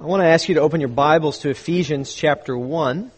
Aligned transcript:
I 0.00 0.06
want 0.06 0.22
to 0.22 0.26
ask 0.26 0.48
you 0.48 0.56
to 0.56 0.60
open 0.60 0.80
your 0.80 0.88
Bibles 0.88 1.38
to 1.40 1.50
Ephesians 1.50 2.12
chapter 2.12 2.58
1, 2.58 3.12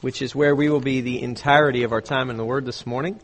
which 0.00 0.20
is 0.20 0.34
where 0.34 0.52
we 0.52 0.68
will 0.68 0.80
be 0.80 1.00
the 1.00 1.22
entirety 1.22 1.84
of 1.84 1.92
our 1.92 2.00
time 2.00 2.28
in 2.28 2.36
the 2.36 2.44
Word 2.44 2.66
this 2.66 2.84
morning. 2.84 3.20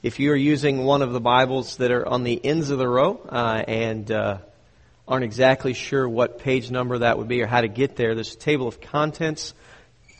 If 0.00 0.20
you 0.20 0.30
are 0.30 0.36
using 0.36 0.84
one 0.84 1.02
of 1.02 1.12
the 1.12 1.20
Bibles 1.20 1.78
that 1.78 1.90
are 1.90 2.06
on 2.06 2.22
the 2.22 2.40
ends 2.44 2.70
of 2.70 2.78
the 2.78 2.88
row 2.88 3.20
uh, 3.28 3.64
and 3.66 4.08
uh, 4.12 4.38
aren't 5.08 5.24
exactly 5.24 5.72
sure 5.72 6.08
what 6.08 6.38
page 6.38 6.70
number 6.70 6.98
that 6.98 7.18
would 7.18 7.26
be 7.26 7.42
or 7.42 7.48
how 7.48 7.62
to 7.62 7.68
get 7.68 7.96
there, 7.96 8.14
there's 8.14 8.34
a 8.34 8.38
table 8.38 8.68
of 8.68 8.80
contents 8.80 9.54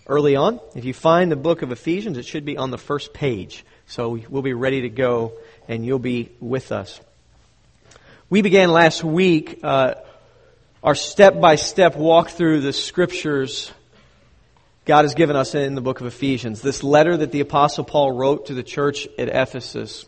early 0.09 0.35
on. 0.35 0.59
If 0.75 0.85
you 0.85 0.95
find 0.95 1.31
the 1.31 1.37
book 1.37 1.63
of 1.63 1.71
Ephesians, 1.71 2.19
it 2.19 2.27
should 2.27 2.45
be 2.45 2.57
on 2.57 2.73
the 2.73 2.79
first 2.79 3.13
page. 3.13 3.65
So 3.87 4.19
we'll 4.29 4.43
be 4.43 4.53
ready 4.53 4.81
to 4.81 4.89
go 4.89 5.35
and 5.69 5.85
you'll 5.85 5.99
be 5.99 6.31
with 6.41 6.73
us. 6.73 7.01
We 8.31 8.43
began 8.43 8.71
last 8.71 9.05
week 9.05 9.61
uh, 9.63 9.95
our 10.83 10.95
step 10.95 11.41
by 11.41 11.57
step 11.57 11.97
walk 11.97 12.31
through 12.31 12.61
the 12.61 12.73
scriptures 12.73 13.71
God 14.85 15.05
has 15.05 15.15
given 15.15 15.37
us 15.37 15.55
in 15.55 15.75
the 15.75 15.83
book 15.83 16.01
of 16.01 16.07
Ephesians. 16.07 16.63
This 16.63 16.83
letter 16.83 17.15
that 17.15 17.31
the 17.31 17.41
Apostle 17.41 17.85
Paul 17.85 18.13
wrote 18.13 18.47
to 18.47 18.55
the 18.55 18.63
church 18.63 19.07
at 19.19 19.29
Ephesus 19.29 20.07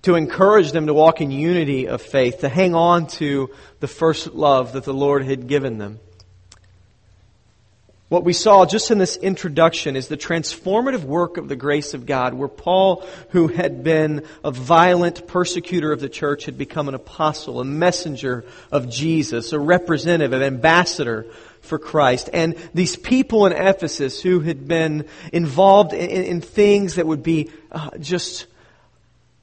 to 0.00 0.14
encourage 0.14 0.72
them 0.72 0.86
to 0.86 0.94
walk 0.94 1.20
in 1.20 1.30
unity 1.30 1.88
of 1.88 2.00
faith, 2.00 2.40
to 2.40 2.48
hang 2.48 2.74
on 2.74 3.06
to 3.06 3.50
the 3.80 3.86
first 3.86 4.34
love 4.34 4.72
that 4.72 4.84
the 4.84 4.94
Lord 4.94 5.24
had 5.24 5.46
given 5.46 5.76
them. 5.76 6.00
What 8.10 8.24
we 8.24 8.34
saw 8.34 8.66
just 8.66 8.90
in 8.90 8.98
this 8.98 9.16
introduction 9.16 9.96
is 9.96 10.08
the 10.08 10.16
transformative 10.16 11.04
work 11.04 11.38
of 11.38 11.48
the 11.48 11.56
grace 11.56 11.94
of 11.94 12.04
God, 12.04 12.34
where 12.34 12.48
Paul, 12.48 13.02
who 13.30 13.48
had 13.48 13.82
been 13.82 14.26
a 14.44 14.50
violent 14.50 15.26
persecutor 15.26 15.90
of 15.90 16.00
the 16.00 16.10
church, 16.10 16.44
had 16.44 16.58
become 16.58 16.88
an 16.88 16.94
apostle, 16.94 17.60
a 17.60 17.64
messenger 17.64 18.44
of 18.70 18.90
Jesus, 18.90 19.54
a 19.54 19.58
representative, 19.58 20.34
an 20.34 20.42
ambassador 20.42 21.26
for 21.62 21.78
Christ. 21.78 22.28
And 22.34 22.56
these 22.74 22.94
people 22.94 23.46
in 23.46 23.52
Ephesus 23.52 24.20
who 24.20 24.40
had 24.40 24.68
been 24.68 25.08
involved 25.32 25.94
in, 25.94 26.10
in 26.10 26.40
things 26.42 26.96
that 26.96 27.06
would 27.06 27.22
be 27.22 27.50
uh, 27.72 27.88
just 27.98 28.46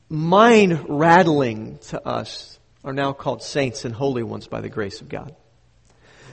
mind 0.08 0.86
rattling 0.88 1.80
to 1.88 2.08
us 2.08 2.60
are 2.84 2.94
now 2.94 3.12
called 3.12 3.42
saints 3.42 3.86
and 3.86 3.96
holy 3.96 4.22
ones 4.22 4.46
by 4.46 4.62
the 4.62 4.70
grace 4.70 5.02
of 5.02 5.10
God 5.10 5.36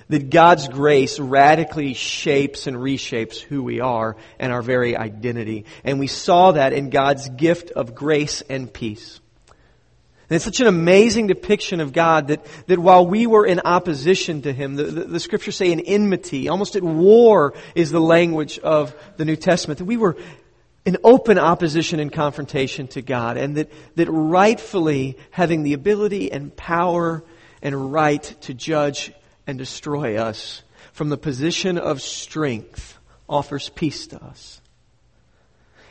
that 0.08 0.30
God's 0.30 0.68
grace 0.68 1.18
radically 1.18 1.94
shapes 1.94 2.66
and 2.66 2.76
reshapes 2.76 3.38
who 3.38 3.62
we 3.62 3.80
are 3.80 4.16
and 4.38 4.52
our 4.52 4.62
very 4.62 4.96
identity. 4.96 5.66
And 5.84 5.98
we 5.98 6.06
saw 6.06 6.52
that 6.52 6.72
in 6.72 6.90
God's 6.90 7.28
gift 7.28 7.70
of 7.72 7.94
grace 7.94 8.42
and 8.42 8.72
peace. 8.72 9.20
And 10.30 10.36
it's 10.36 10.44
such 10.44 10.60
an 10.60 10.66
amazing 10.66 11.26
depiction 11.28 11.80
of 11.80 11.94
God 11.94 12.28
that, 12.28 12.44
that 12.66 12.78
while 12.78 13.06
we 13.06 13.26
were 13.26 13.46
in 13.46 13.60
opposition 13.60 14.42
to 14.42 14.52
Him, 14.52 14.76
the, 14.76 14.84
the, 14.84 15.04
the, 15.04 15.20
scriptures 15.20 15.56
say 15.56 15.72
in 15.72 15.80
enmity, 15.80 16.48
almost 16.48 16.76
at 16.76 16.82
war 16.82 17.54
is 17.74 17.90
the 17.90 18.00
language 18.00 18.58
of 18.58 18.94
the 19.16 19.24
New 19.24 19.36
Testament, 19.36 19.78
that 19.78 19.86
we 19.86 19.96
were 19.96 20.18
in 20.84 20.98
open 21.02 21.38
opposition 21.38 21.98
and 21.98 22.12
confrontation 22.12 22.88
to 22.88 23.00
God, 23.00 23.38
and 23.38 23.56
that, 23.56 23.70
that 23.96 24.10
rightfully 24.10 25.16
having 25.30 25.62
the 25.62 25.72
ability 25.72 26.30
and 26.30 26.54
power 26.54 27.24
and 27.62 27.92
right 27.92 28.22
to 28.42 28.52
judge 28.52 29.12
and 29.48 29.58
destroy 29.58 30.16
us 30.16 30.62
from 30.92 31.08
the 31.08 31.16
position 31.16 31.78
of 31.78 32.02
strength 32.02 32.98
offers 33.28 33.70
peace 33.70 34.06
to 34.08 34.22
us. 34.22 34.60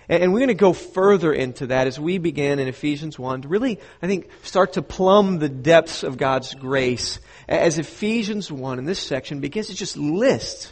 And 0.07 0.31
we're 0.31 0.39
going 0.39 0.47
to 0.47 0.53
go 0.53 0.71
further 0.71 1.33
into 1.33 1.67
that 1.67 1.87
as 1.87 1.99
we 1.99 2.17
begin 2.17 2.59
in 2.59 2.69
Ephesians 2.69 3.19
1 3.19 3.41
to 3.41 3.47
really, 3.49 3.79
I 4.01 4.07
think, 4.07 4.29
start 4.43 4.73
to 4.73 4.81
plumb 4.81 5.39
the 5.39 5.49
depths 5.49 6.03
of 6.03 6.17
God's 6.17 6.53
grace 6.53 7.19
as 7.49 7.77
Ephesians 7.77 8.49
1 8.49 8.79
in 8.79 8.85
this 8.85 8.99
section 8.99 9.41
begins 9.41 9.67
to 9.67 9.75
just 9.75 9.97
list 9.97 10.71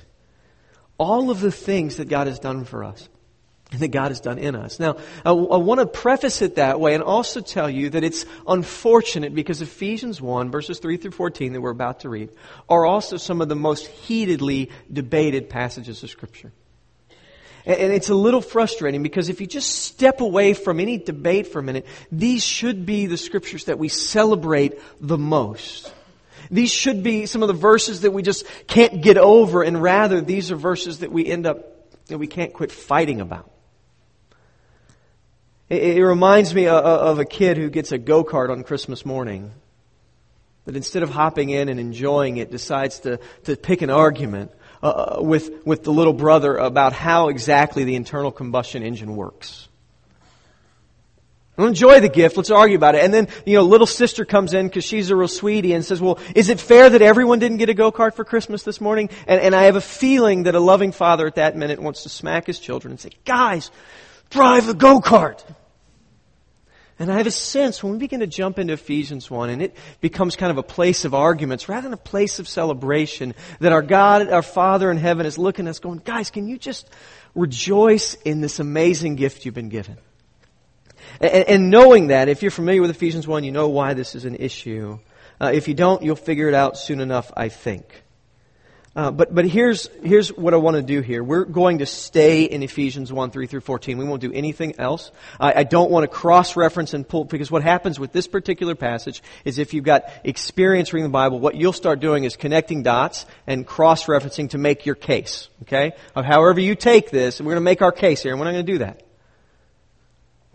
all 0.98 1.32
of 1.32 1.42
the 1.42 1.52
things 1.52 1.98
that 1.98 2.08
God 2.08 2.28
has 2.28 2.40
done 2.40 2.64
for 2.64 2.86
us 2.86 3.10
that 3.80 3.90
God 3.90 4.10
has 4.10 4.20
done 4.20 4.38
in 4.38 4.56
us. 4.56 4.80
Now, 4.80 4.98
I, 5.26 5.32
I 5.32 5.58
want 5.58 5.80
to 5.80 5.86
preface 5.86 6.42
it 6.42 6.56
that 6.56 6.80
way 6.80 6.94
and 6.94 7.04
also 7.04 7.42
tell 7.42 7.70
you 7.70 7.90
that 7.92 8.04
it's 8.04 8.26
unfortunate 8.48 9.34
because 9.34 9.62
Ephesians 9.62 10.22
1, 10.22 10.52
verses 10.52 10.80
3 10.80 10.98
through 10.98 11.12
14 11.12 11.54
that 11.54 11.62
we're 11.62 11.72
about 11.72 12.02
to 12.02 12.10
read, 12.10 12.30
are 12.70 12.86
also 12.86 13.18
some 13.18 13.42
of 13.42 13.50
the 13.50 13.56
most 13.56 13.88
heatedly 13.88 14.72
debated 14.92 15.50
passages 15.50 16.04
of 16.04 16.10
Scripture. 16.10 16.52
And, 17.66 17.80
and 17.80 17.94
it's 17.94 18.10
a 18.10 18.16
little 18.16 18.42
frustrating 18.42 19.04
because 19.04 19.30
if 19.30 19.42
you 19.42 19.48
just 19.48 19.72
step 19.72 20.22
away 20.22 20.54
from 20.54 20.80
any 20.80 20.98
debate 20.98 21.48
for 21.48 21.60
a 21.60 21.64
minute, 21.64 21.86
these 22.12 22.44
should 22.44 22.86
be 22.86 23.08
the 23.08 23.18
Scriptures 23.18 23.66
that 23.66 23.80
we 23.80 23.90
celebrate 23.90 24.80
the 25.02 25.18
most. 25.18 25.92
These 26.52 26.72
should 26.72 27.04
be 27.04 27.26
some 27.26 27.42
of 27.42 27.48
the 27.48 27.54
verses 27.54 28.02
that 28.02 28.12
we 28.12 28.22
just 28.22 28.46
can't 28.68 29.02
get 29.02 29.18
over, 29.18 29.64
and 29.64 29.82
rather, 29.82 30.22
these 30.22 30.52
are 30.52 30.56
verses 30.56 31.00
that 31.00 31.12
we 31.12 31.26
end 31.26 31.48
up, 31.48 32.06
that 32.08 32.18
we 32.18 32.28
can't 32.28 32.54
quit 32.54 32.72
fighting 32.72 33.20
about. 33.20 33.50
It, 35.70 36.00
reminds 36.00 36.54
me 36.54 36.68
of, 36.68 36.84
of 36.84 37.20
a 37.20 37.26
kid 37.26 37.58
who 37.58 37.70
gets 37.70 37.92
a 37.92 37.98
go 37.98 38.24
kart 38.24 38.50
on 38.50 38.64
Christmas 38.64 39.06
morning. 39.06 39.52
That 40.66 40.76
instead 40.76 41.04
of 41.04 41.10
hopping 41.10 41.50
in 41.50 41.70
and 41.70 41.80
enjoying 41.80 42.38
it, 42.38 42.52
decides 42.52 43.00
to, 43.00 43.20
to 43.44 43.56
pick 43.56 43.82
an 43.82 43.90
argument 43.90 44.52
uh, 44.82 44.88
uh, 44.88 45.22
with, 45.22 45.66
with 45.66 45.84
the 45.84 45.92
little 45.92 46.14
brother 46.14 46.58
about 46.58 46.94
how 46.94 47.30
exactly 47.30 47.84
the 47.84 47.96
internal 47.96 48.32
combustion 48.32 48.84
engine 48.84 49.16
works. 49.16 49.68
Enjoy 51.58 52.02
the 52.02 52.10
gift. 52.10 52.36
Let's 52.36 52.52
argue 52.52 52.76
about 52.76 52.96
it. 52.96 53.04
And 53.04 53.14
then, 53.14 53.30
you 53.46 53.56
know, 53.56 53.64
little 53.64 53.88
sister 53.88 54.26
comes 54.26 54.54
in 54.54 54.68
because 54.68 54.84
she's 54.84 55.10
a 55.10 55.16
real 55.16 55.30
sweetie 55.30 55.72
and 55.74 55.86
says, 55.86 56.02
well, 56.02 56.20
is 56.36 56.50
it 56.50 56.60
fair 56.60 56.90
that 56.90 57.02
everyone 57.02 57.40
didn't 57.40 57.58
get 57.58 57.70
a 57.70 57.74
go-kart 57.74 58.14
for 58.14 58.26
Christmas 58.26 58.64
this 58.64 58.82
morning? 58.82 59.10
And, 59.26 59.40
and 59.40 59.56
I 59.56 59.64
have 59.64 59.78
a 59.78 59.82
feeling 59.82 60.44
that 60.44 60.54
a 60.54 60.60
loving 60.60 60.92
father 60.92 61.26
at 61.26 61.36
that 61.36 61.56
minute 61.56 61.80
wants 61.80 62.04
to 62.04 62.10
smack 62.10 62.46
his 62.46 62.60
children 62.60 62.92
and 62.92 63.00
say, 63.00 63.12
guys, 63.24 63.72
drive 64.30 64.66
the 64.66 64.74
go-kart. 64.74 65.44
And 66.98 67.12
I 67.12 67.18
have 67.18 67.28
a 67.28 67.32
sense 67.32 67.84
when 67.84 67.94
we 67.94 68.00
begin 68.00 68.22
to 68.22 68.28
jump 68.28 68.58
into 68.58 68.74
Ephesians 68.74 69.30
1 69.30 69.50
and 69.50 69.62
it 69.62 69.76
becomes 70.00 70.38
kind 70.38 70.50
of 70.50 70.58
a 70.58 70.64
place 70.64 71.04
of 71.04 71.14
arguments 71.14 71.68
rather 71.68 71.84
than 71.84 71.94
a 71.94 71.98
place 71.98 72.40
of 72.40 72.48
celebration 72.48 73.36
that 73.60 73.74
our 73.74 73.82
God, 73.82 74.30
our 74.30 74.42
Father 74.42 74.90
in 74.90 74.98
heaven 74.98 75.26
is 75.26 75.38
looking 75.38 75.68
at 75.68 75.72
us 75.72 75.80
going, 75.80 76.02
guys, 76.06 76.30
can 76.30 76.48
you 76.48 76.58
just 76.58 76.90
rejoice 77.34 78.14
in 78.24 78.40
this 78.40 78.60
amazing 78.60 79.16
gift 79.16 79.44
you've 79.44 79.54
been 79.54 79.68
given? 79.68 79.98
And, 81.20 81.34
and 81.34 81.70
knowing 81.70 82.08
that, 82.08 82.30
if 82.30 82.42
you're 82.42 82.52
familiar 82.52 82.82
with 82.82 82.92
Ephesians 82.92 83.28
1, 83.28 83.44
you 83.44 83.52
know 83.52 83.68
why 83.68 83.94
this 83.94 84.16
is 84.16 84.24
an 84.24 84.36
issue. 84.36 85.00
Uh, 85.40 85.52
if 85.54 85.68
you 85.68 85.74
don't, 85.74 86.02
you'll 86.02 86.16
figure 86.16 86.48
it 86.48 86.54
out 86.54 86.78
soon 86.78 87.02
enough, 87.02 87.30
I 87.36 87.50
think. 87.50 88.05
Uh, 88.96 89.12
but 89.12 89.36
but 89.36 89.46
here's 89.46 89.90
here's 90.04 90.30
what 90.30 90.54
I 90.54 90.58
want 90.58 90.78
to 90.78 90.82
do 90.82 91.02
here. 91.02 91.22
We're 91.22 91.44
going 91.44 91.80
to 91.80 91.86
stay 91.86 92.44
in 92.44 92.64
Ephesians 92.64 93.12
1, 93.12 93.30
3 93.30 93.48
through 93.48 93.60
14. 93.60 93.98
We 93.98 94.06
won't 94.06 94.22
do 94.22 94.32
anything 94.32 94.80
else. 94.80 95.12
I, 95.38 95.60
I 95.60 95.64
don't 95.64 95.92
want 95.92 96.06
to 96.06 96.08
cross-reference 96.08 96.94
and 96.94 97.06
pull, 97.06 97.26
because 97.26 97.52
what 97.52 97.62
happens 97.62 98.00
with 98.00 98.14
this 98.14 98.28
particular 98.28 98.74
passage 98.74 99.22
is 99.44 99.60
if 99.60 99.74
you've 99.74 99.84
got 99.84 100.06
experience 100.24 100.94
reading 100.94 101.10
the 101.10 101.14
Bible, 101.14 101.40
what 101.40 101.56
you'll 101.56 101.74
start 101.74 102.00
doing 102.00 102.24
is 102.24 102.38
connecting 102.38 102.84
dots 102.84 103.26
and 103.48 103.68
cross-referencing 103.68 104.52
to 104.52 104.58
make 104.58 104.86
your 104.86 104.96
case, 104.96 105.50
okay? 105.64 105.92
Of 106.16 106.24
however 106.24 106.62
you 106.62 106.76
take 106.76 107.12
this, 107.12 107.40
and 107.40 107.46
we're 107.46 107.54
going 107.54 107.64
to 107.64 107.66
make 107.66 107.82
our 107.82 107.92
case 107.92 108.24
here, 108.24 108.32
and 108.32 108.40
we're 108.40 108.46
not 108.46 108.54
going 108.54 108.66
to 108.66 108.72
do 108.72 108.78
that. 108.80 109.05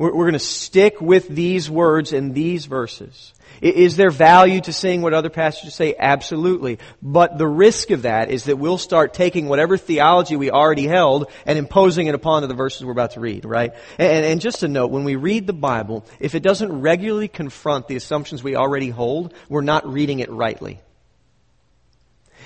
We're, 0.00 0.15
we're 0.15 0.25
going 0.25 0.33
to 0.33 0.38
stick 0.38 0.99
with 1.03 1.28
these 1.28 1.69
words 1.69 2.15
and 2.15 2.34
these 2.34 2.65
verses. 2.65 3.34
Is 3.61 3.97
there 3.97 4.11
value 4.11 4.62
to 4.62 4.72
seeing 4.72 5.03
what 5.03 5.12
other 5.12 5.28
passages 5.28 5.75
say? 5.75 5.94
Absolutely. 5.99 6.78
But 7.03 7.37
the 7.37 7.47
risk 7.47 7.91
of 7.91 8.03
that 8.03 8.31
is 8.31 8.44
that 8.44 8.56
we'll 8.56 8.78
start 8.78 9.12
taking 9.12 9.47
whatever 9.47 9.77
theology 9.77 10.37
we 10.37 10.50
already 10.50 10.87
held 10.87 11.31
and 11.44 11.59
imposing 11.59 12.06
it 12.06 12.15
upon 12.15 12.49
the 12.49 12.55
verses 12.55 12.83
we're 12.83 12.93
about 12.93 13.10
to 13.12 13.21
read, 13.21 13.44
right? 13.44 13.75
And, 13.99 14.25
and 14.25 14.41
just 14.41 14.62
a 14.62 14.69
note, 14.69 14.91
when 14.91 15.05
we 15.05 15.16
read 15.16 15.47
the 15.47 15.53
Bible, 15.53 16.06
if 16.19 16.34
it 16.34 16.43
doesn't 16.43 16.81
regularly 16.81 17.28
confront 17.28 17.87
the 17.87 17.97
assumptions 17.97 18.42
we 18.42 18.57
already 18.57 18.89
hold, 18.89 19.34
we're 19.51 19.60
not 19.60 19.86
reading 19.86 20.21
it 20.21 20.30
rightly. 20.30 20.80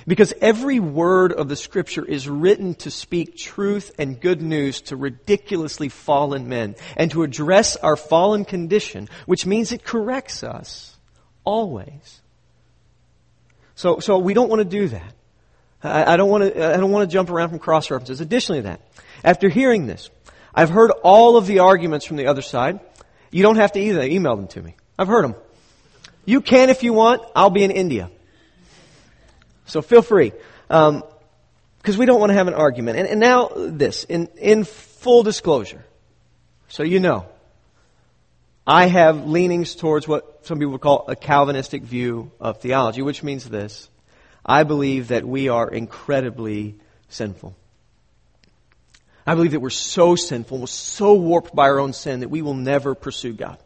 Because 0.06 0.34
every 0.40 0.80
word 0.80 1.32
of 1.32 1.48
the 1.48 1.56
scripture 1.56 2.04
is 2.04 2.28
written 2.28 2.74
to 2.76 2.90
speak 2.90 3.36
truth 3.36 3.92
and 3.98 4.20
good 4.20 4.42
news 4.42 4.82
to 4.82 4.96
ridiculously 4.96 5.88
fallen 5.88 6.48
men 6.48 6.76
and 6.96 7.10
to 7.12 7.22
address 7.22 7.76
our 7.76 7.96
fallen 7.96 8.44
condition, 8.44 9.08
which 9.26 9.46
means 9.46 9.72
it 9.72 9.84
corrects 9.84 10.42
us. 10.42 10.96
Always. 11.44 12.20
So, 13.74 13.98
so 13.98 14.18
we 14.18 14.34
don't 14.34 14.50
want 14.50 14.60
to 14.60 14.64
do 14.64 14.88
that. 14.88 15.14
I, 15.82 16.14
I 16.14 16.16
don't 16.16 16.30
want 16.30 16.54
to, 16.54 16.74
I 16.74 16.76
don't 16.76 16.90
want 16.90 17.08
to 17.08 17.12
jump 17.12 17.30
around 17.30 17.50
from 17.50 17.58
cross 17.58 17.90
references. 17.90 18.20
Additionally 18.20 18.60
to 18.60 18.68
that, 18.68 18.80
after 19.22 19.48
hearing 19.48 19.86
this, 19.86 20.10
I've 20.54 20.70
heard 20.70 20.90
all 21.02 21.36
of 21.36 21.46
the 21.46 21.60
arguments 21.60 22.04
from 22.04 22.16
the 22.16 22.26
other 22.26 22.42
side. 22.42 22.80
You 23.30 23.42
don't 23.42 23.56
have 23.56 23.72
to 23.72 23.80
either 23.80 24.02
email 24.02 24.36
them 24.36 24.48
to 24.48 24.62
me. 24.62 24.76
I've 24.98 25.08
heard 25.08 25.24
them. 25.24 25.34
You 26.24 26.40
can 26.40 26.70
if 26.70 26.82
you 26.82 26.92
want. 26.92 27.22
I'll 27.34 27.50
be 27.50 27.64
in 27.64 27.70
India. 27.70 28.10
So 29.66 29.82
feel 29.82 30.02
free. 30.02 30.32
Um, 30.70 31.04
because 31.78 31.98
we 31.98 32.06
don't 32.06 32.18
want 32.18 32.30
to 32.30 32.34
have 32.34 32.48
an 32.48 32.54
argument. 32.54 32.98
And, 32.98 33.06
and 33.06 33.20
now 33.20 33.50
this, 33.54 34.04
in, 34.04 34.28
in 34.38 34.64
full 34.64 35.22
disclosure, 35.22 35.84
so 36.68 36.82
you 36.82 36.98
know, 36.98 37.26
I 38.66 38.86
have 38.86 39.26
leanings 39.26 39.74
towards 39.74 40.08
what 40.08 40.46
some 40.46 40.58
people 40.58 40.72
would 40.72 40.80
call 40.80 41.04
a 41.08 41.14
Calvinistic 41.14 41.82
view 41.82 42.32
of 42.40 42.62
theology, 42.62 43.02
which 43.02 43.22
means 43.22 43.46
this. 43.46 43.90
I 44.46 44.62
believe 44.62 45.08
that 45.08 45.26
we 45.26 45.50
are 45.50 45.70
incredibly 45.70 46.76
sinful. 47.10 47.54
I 49.26 49.34
believe 49.34 49.52
that 49.52 49.60
we're 49.60 49.70
so 49.70 50.16
sinful, 50.16 50.58
we're 50.60 50.66
so 50.66 51.14
warped 51.14 51.54
by 51.54 51.68
our 51.68 51.78
own 51.78 51.92
sin 51.92 52.20
that 52.20 52.30
we 52.30 52.40
will 52.40 52.54
never 52.54 52.94
pursue 52.94 53.34
God. 53.34 53.58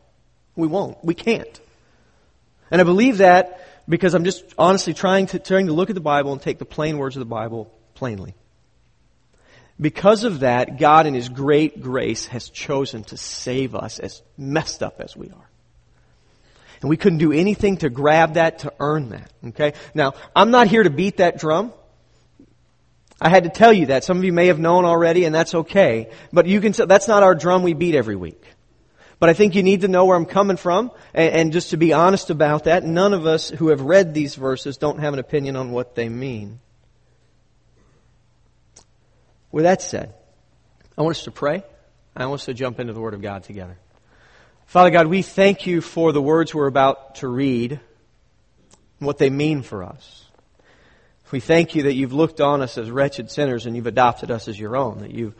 We 0.56 0.66
won't. 0.66 1.04
We 1.04 1.14
can't. 1.14 1.60
And 2.70 2.80
I 2.80 2.84
believe 2.84 3.18
that 3.18 3.77
because 3.88 4.14
I'm 4.14 4.24
just 4.24 4.44
honestly 4.58 4.94
trying 4.94 5.26
to, 5.28 5.38
trying 5.38 5.66
to 5.66 5.72
look 5.72 5.90
at 5.90 5.94
the 5.94 6.00
Bible 6.00 6.32
and 6.32 6.42
take 6.42 6.58
the 6.58 6.64
plain 6.64 6.98
words 6.98 7.16
of 7.16 7.20
the 7.20 7.26
Bible 7.26 7.72
plainly. 7.94 8.34
Because 9.80 10.24
of 10.24 10.40
that, 10.40 10.78
God 10.78 11.06
in 11.06 11.14
His 11.14 11.28
great 11.28 11.80
grace 11.80 12.26
has 12.26 12.50
chosen 12.50 13.04
to 13.04 13.16
save 13.16 13.74
us 13.74 13.98
as 13.98 14.22
messed 14.36 14.82
up 14.82 15.00
as 15.00 15.16
we 15.16 15.30
are. 15.30 15.50
And 16.80 16.90
we 16.90 16.96
couldn't 16.96 17.18
do 17.18 17.32
anything 17.32 17.78
to 17.78 17.88
grab 17.88 18.34
that, 18.34 18.60
to 18.60 18.72
earn 18.78 19.10
that. 19.10 19.32
Okay? 19.48 19.74
Now, 19.94 20.14
I'm 20.34 20.50
not 20.50 20.68
here 20.68 20.82
to 20.82 20.90
beat 20.90 21.16
that 21.18 21.38
drum. 21.38 21.72
I 23.20 23.28
had 23.28 23.44
to 23.44 23.50
tell 23.50 23.72
you 23.72 23.86
that. 23.86 24.04
Some 24.04 24.18
of 24.18 24.24
you 24.24 24.32
may 24.32 24.46
have 24.46 24.60
known 24.60 24.84
already, 24.84 25.24
and 25.24 25.34
that's 25.34 25.54
okay. 25.54 26.10
But 26.32 26.46
you 26.46 26.60
can, 26.60 26.72
that's 26.86 27.08
not 27.08 27.22
our 27.22 27.34
drum 27.34 27.62
we 27.62 27.72
beat 27.72 27.96
every 27.96 28.14
week. 28.14 28.42
But 29.18 29.28
I 29.28 29.32
think 29.32 29.54
you 29.54 29.62
need 29.62 29.80
to 29.80 29.88
know 29.88 30.04
where 30.04 30.16
I'm 30.16 30.26
coming 30.26 30.56
from, 30.56 30.92
and, 31.12 31.34
and 31.34 31.52
just 31.52 31.70
to 31.70 31.76
be 31.76 31.92
honest 31.92 32.30
about 32.30 32.64
that, 32.64 32.84
none 32.84 33.12
of 33.12 33.26
us 33.26 33.50
who 33.50 33.68
have 33.68 33.80
read 33.80 34.14
these 34.14 34.36
verses 34.36 34.76
don't 34.76 35.00
have 35.00 35.12
an 35.12 35.18
opinion 35.18 35.56
on 35.56 35.72
what 35.72 35.94
they 35.94 36.08
mean. 36.08 36.60
With 39.50 39.64
that 39.64 39.82
said, 39.82 40.14
I 40.96 41.02
want 41.02 41.16
us 41.16 41.24
to 41.24 41.30
pray. 41.30 41.64
I 42.14 42.26
want 42.26 42.40
us 42.40 42.46
to 42.46 42.54
jump 42.54 42.80
into 42.80 42.92
the 42.92 43.00
Word 43.00 43.14
of 43.14 43.22
God 43.22 43.44
together. 43.44 43.76
Father 44.66 44.90
God, 44.90 45.06
we 45.06 45.22
thank 45.22 45.66
you 45.66 45.80
for 45.80 46.12
the 46.12 46.20
words 46.20 46.54
we're 46.54 46.66
about 46.66 47.16
to 47.16 47.28
read 47.28 47.72
and 47.72 49.06
what 49.06 49.18
they 49.18 49.30
mean 49.30 49.62
for 49.62 49.82
us. 49.82 50.24
We 51.30 51.40
thank 51.40 51.74
you 51.74 51.84
that 51.84 51.94
you've 51.94 52.12
looked 52.12 52.40
on 52.40 52.62
us 52.62 52.78
as 52.78 52.90
wretched 52.90 53.30
sinners 53.30 53.66
and 53.66 53.76
you've 53.76 53.86
adopted 53.86 54.30
us 54.30 54.48
as 54.48 54.58
your 54.58 54.76
own, 54.76 55.00
that 55.00 55.10
you've 55.10 55.34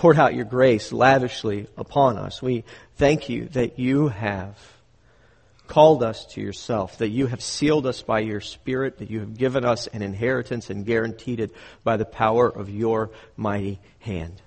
poured 0.00 0.18
out 0.18 0.34
your 0.34 0.46
grace 0.46 0.92
lavishly 0.94 1.66
upon 1.76 2.16
us. 2.16 2.40
We 2.40 2.64
thank 2.96 3.28
you 3.28 3.48
that 3.48 3.78
you 3.78 4.08
have 4.08 4.56
called 5.66 6.02
us 6.02 6.24
to 6.24 6.40
yourself, 6.40 6.96
that 6.98 7.10
you 7.10 7.26
have 7.26 7.42
sealed 7.42 7.86
us 7.86 8.00
by 8.00 8.20
your 8.20 8.40
Spirit, 8.40 8.96
that 9.00 9.10
you 9.10 9.20
have 9.20 9.36
given 9.36 9.62
us 9.62 9.88
an 9.88 10.00
inheritance 10.00 10.70
and 10.70 10.86
guaranteed 10.86 11.38
it 11.38 11.54
by 11.84 11.98
the 11.98 12.06
power 12.06 12.48
of 12.48 12.70
your 12.70 13.10
mighty 13.36 13.78
hand 13.98 14.40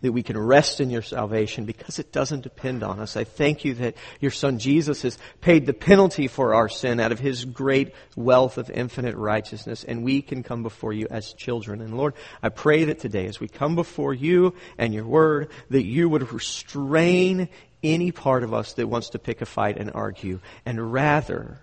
that 0.00 0.12
we 0.12 0.22
can 0.22 0.38
rest 0.38 0.80
in 0.80 0.90
your 0.90 1.02
salvation 1.02 1.64
because 1.64 1.98
it 1.98 2.12
doesn't 2.12 2.42
depend 2.42 2.82
on 2.82 3.00
us. 3.00 3.16
I 3.16 3.24
thank 3.24 3.64
you 3.64 3.74
that 3.74 3.94
your 4.20 4.30
son 4.30 4.58
Jesus 4.58 5.02
has 5.02 5.18
paid 5.40 5.66
the 5.66 5.72
penalty 5.72 6.28
for 6.28 6.54
our 6.54 6.68
sin 6.68 7.00
out 7.00 7.12
of 7.12 7.18
his 7.18 7.44
great 7.44 7.94
wealth 8.16 8.58
of 8.58 8.70
infinite 8.70 9.16
righteousness 9.16 9.84
and 9.84 10.04
we 10.04 10.22
can 10.22 10.42
come 10.42 10.62
before 10.62 10.92
you 10.92 11.06
as 11.10 11.32
children. 11.32 11.80
And 11.80 11.96
Lord, 11.96 12.14
I 12.42 12.48
pray 12.48 12.84
that 12.84 12.98
today 12.98 13.26
as 13.26 13.40
we 13.40 13.48
come 13.48 13.74
before 13.74 14.14
you 14.14 14.54
and 14.78 14.94
your 14.94 15.06
word, 15.06 15.50
that 15.70 15.84
you 15.84 16.08
would 16.08 16.32
restrain 16.32 17.48
any 17.82 18.10
part 18.12 18.42
of 18.42 18.54
us 18.54 18.72
that 18.74 18.88
wants 18.88 19.10
to 19.10 19.18
pick 19.18 19.42
a 19.42 19.46
fight 19.46 19.76
and 19.76 19.90
argue 19.94 20.40
and 20.64 20.92
rather 20.92 21.60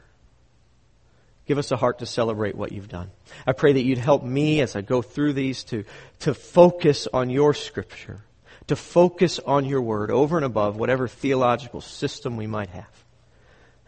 Give 1.52 1.58
us 1.58 1.74
a 1.74 1.76
heart 1.76 2.00
to 2.00 2.06
celebrate 2.06 2.56
what 2.56 2.72
you've 2.72 2.88
done. 2.88 3.12
I 3.46 3.52
pray 3.52 3.74
that 3.74 3.84
you'd 3.84 3.98
help 3.98 4.24
me 4.24 4.62
as 4.62 4.78
I 4.78 4.80
go 4.80 5.02
through 5.02 5.34
these 5.34 5.66
to, 5.66 5.84
to 6.20 6.34
focus 6.34 7.10
on 7.14 7.30
your 7.30 7.54
scripture, 7.54 8.22
to 8.68 8.78
focus 8.78 9.38
on 9.38 9.66
your 9.66 9.82
word 9.82 10.12
over 10.12 10.38
and 10.38 10.46
above 10.46 10.78
whatever 10.78 11.10
theological 11.10 11.82
system 11.82 12.38
we 12.38 12.48
might 12.48 12.70
have. 12.70 13.04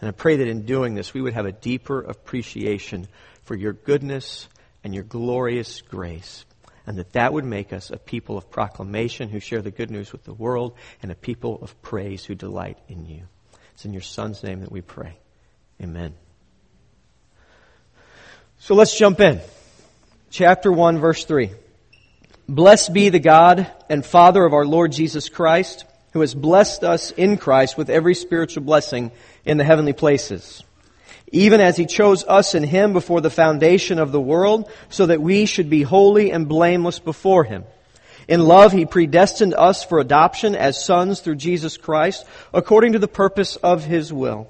And 0.02 0.10
I 0.10 0.12
pray 0.12 0.36
that 0.36 0.48
in 0.50 0.66
doing 0.66 0.94
this, 0.94 1.14
we 1.14 1.22
would 1.22 1.36
have 1.36 1.46
a 1.46 1.54
deeper 1.54 2.02
appreciation 2.02 3.08
for 3.46 3.56
your 3.56 3.72
goodness 3.72 4.50
and 4.84 4.94
your 4.94 5.06
glorious 5.06 5.82
grace. 5.84 6.44
And 6.86 6.98
that 6.98 7.14
that 7.14 7.32
would 7.32 7.46
make 7.46 7.72
us 7.72 7.92
a 7.92 7.98
people 7.98 8.38
of 8.38 8.52
proclamation 8.52 9.30
who 9.30 9.40
share 9.40 9.62
the 9.62 9.72
good 9.72 9.90
news 9.90 10.12
with 10.12 10.26
the 10.26 10.34
world 10.34 10.76
and 11.02 11.14
a 11.14 11.16
people 11.16 11.60
of 11.62 11.82
praise 11.82 12.26
who 12.26 12.36
delight 12.36 12.78
in 12.90 13.06
you. 13.06 13.24
It's 13.74 13.86
in 13.86 13.94
your 13.94 14.02
Son's 14.02 14.44
name 14.44 14.60
that 14.60 14.72
we 14.74 14.82
pray. 14.82 15.18
Amen. 15.82 16.14
So 18.64 18.76
let's 18.76 18.98
jump 18.98 19.20
in. 19.20 19.42
Chapter 20.30 20.72
1, 20.72 20.98
verse 20.98 21.26
3. 21.26 21.52
Blessed 22.48 22.94
be 22.94 23.10
the 23.10 23.20
God 23.20 23.70
and 23.90 24.06
Father 24.06 24.46
of 24.46 24.54
our 24.54 24.66
Lord 24.66 24.94
Jesus 24.94 25.28
Christ, 25.28 25.84
who 26.14 26.22
has 26.22 26.34
blessed 26.34 26.86
us 26.86 27.12
in 27.12 27.36
Christ 27.36 27.78
with 27.78 27.90
every 27.90 28.16
spiritual 28.16 28.64
blessing 28.64 29.12
in 29.44 29.58
the 29.58 29.66
heavenly 29.66 29.92
places. 29.92 30.64
Even 31.34 31.60
as 31.60 31.76
he 31.76 31.86
chose 31.86 32.24
us 32.24 32.56
in 32.56 32.64
him 32.64 32.94
before 32.94 33.20
the 33.20 33.30
foundation 33.30 34.00
of 34.00 34.14
the 34.14 34.22
world, 34.22 34.72
so 34.88 35.08
that 35.08 35.22
we 35.22 35.46
should 35.46 35.70
be 35.70 35.82
holy 35.82 36.32
and 36.32 36.48
blameless 36.48 37.00
before 37.00 37.44
him. 37.44 37.66
In 38.30 38.46
love, 38.46 38.72
he 38.72 38.86
predestined 38.86 39.54
us 39.56 39.84
for 39.84 40.00
adoption 40.00 40.56
as 40.56 40.86
sons 40.86 41.20
through 41.20 41.36
Jesus 41.36 41.76
Christ, 41.76 42.26
according 42.54 42.94
to 42.94 43.00
the 43.00 43.10
purpose 43.10 43.58
of 43.58 43.84
his 43.84 44.14
will 44.14 44.50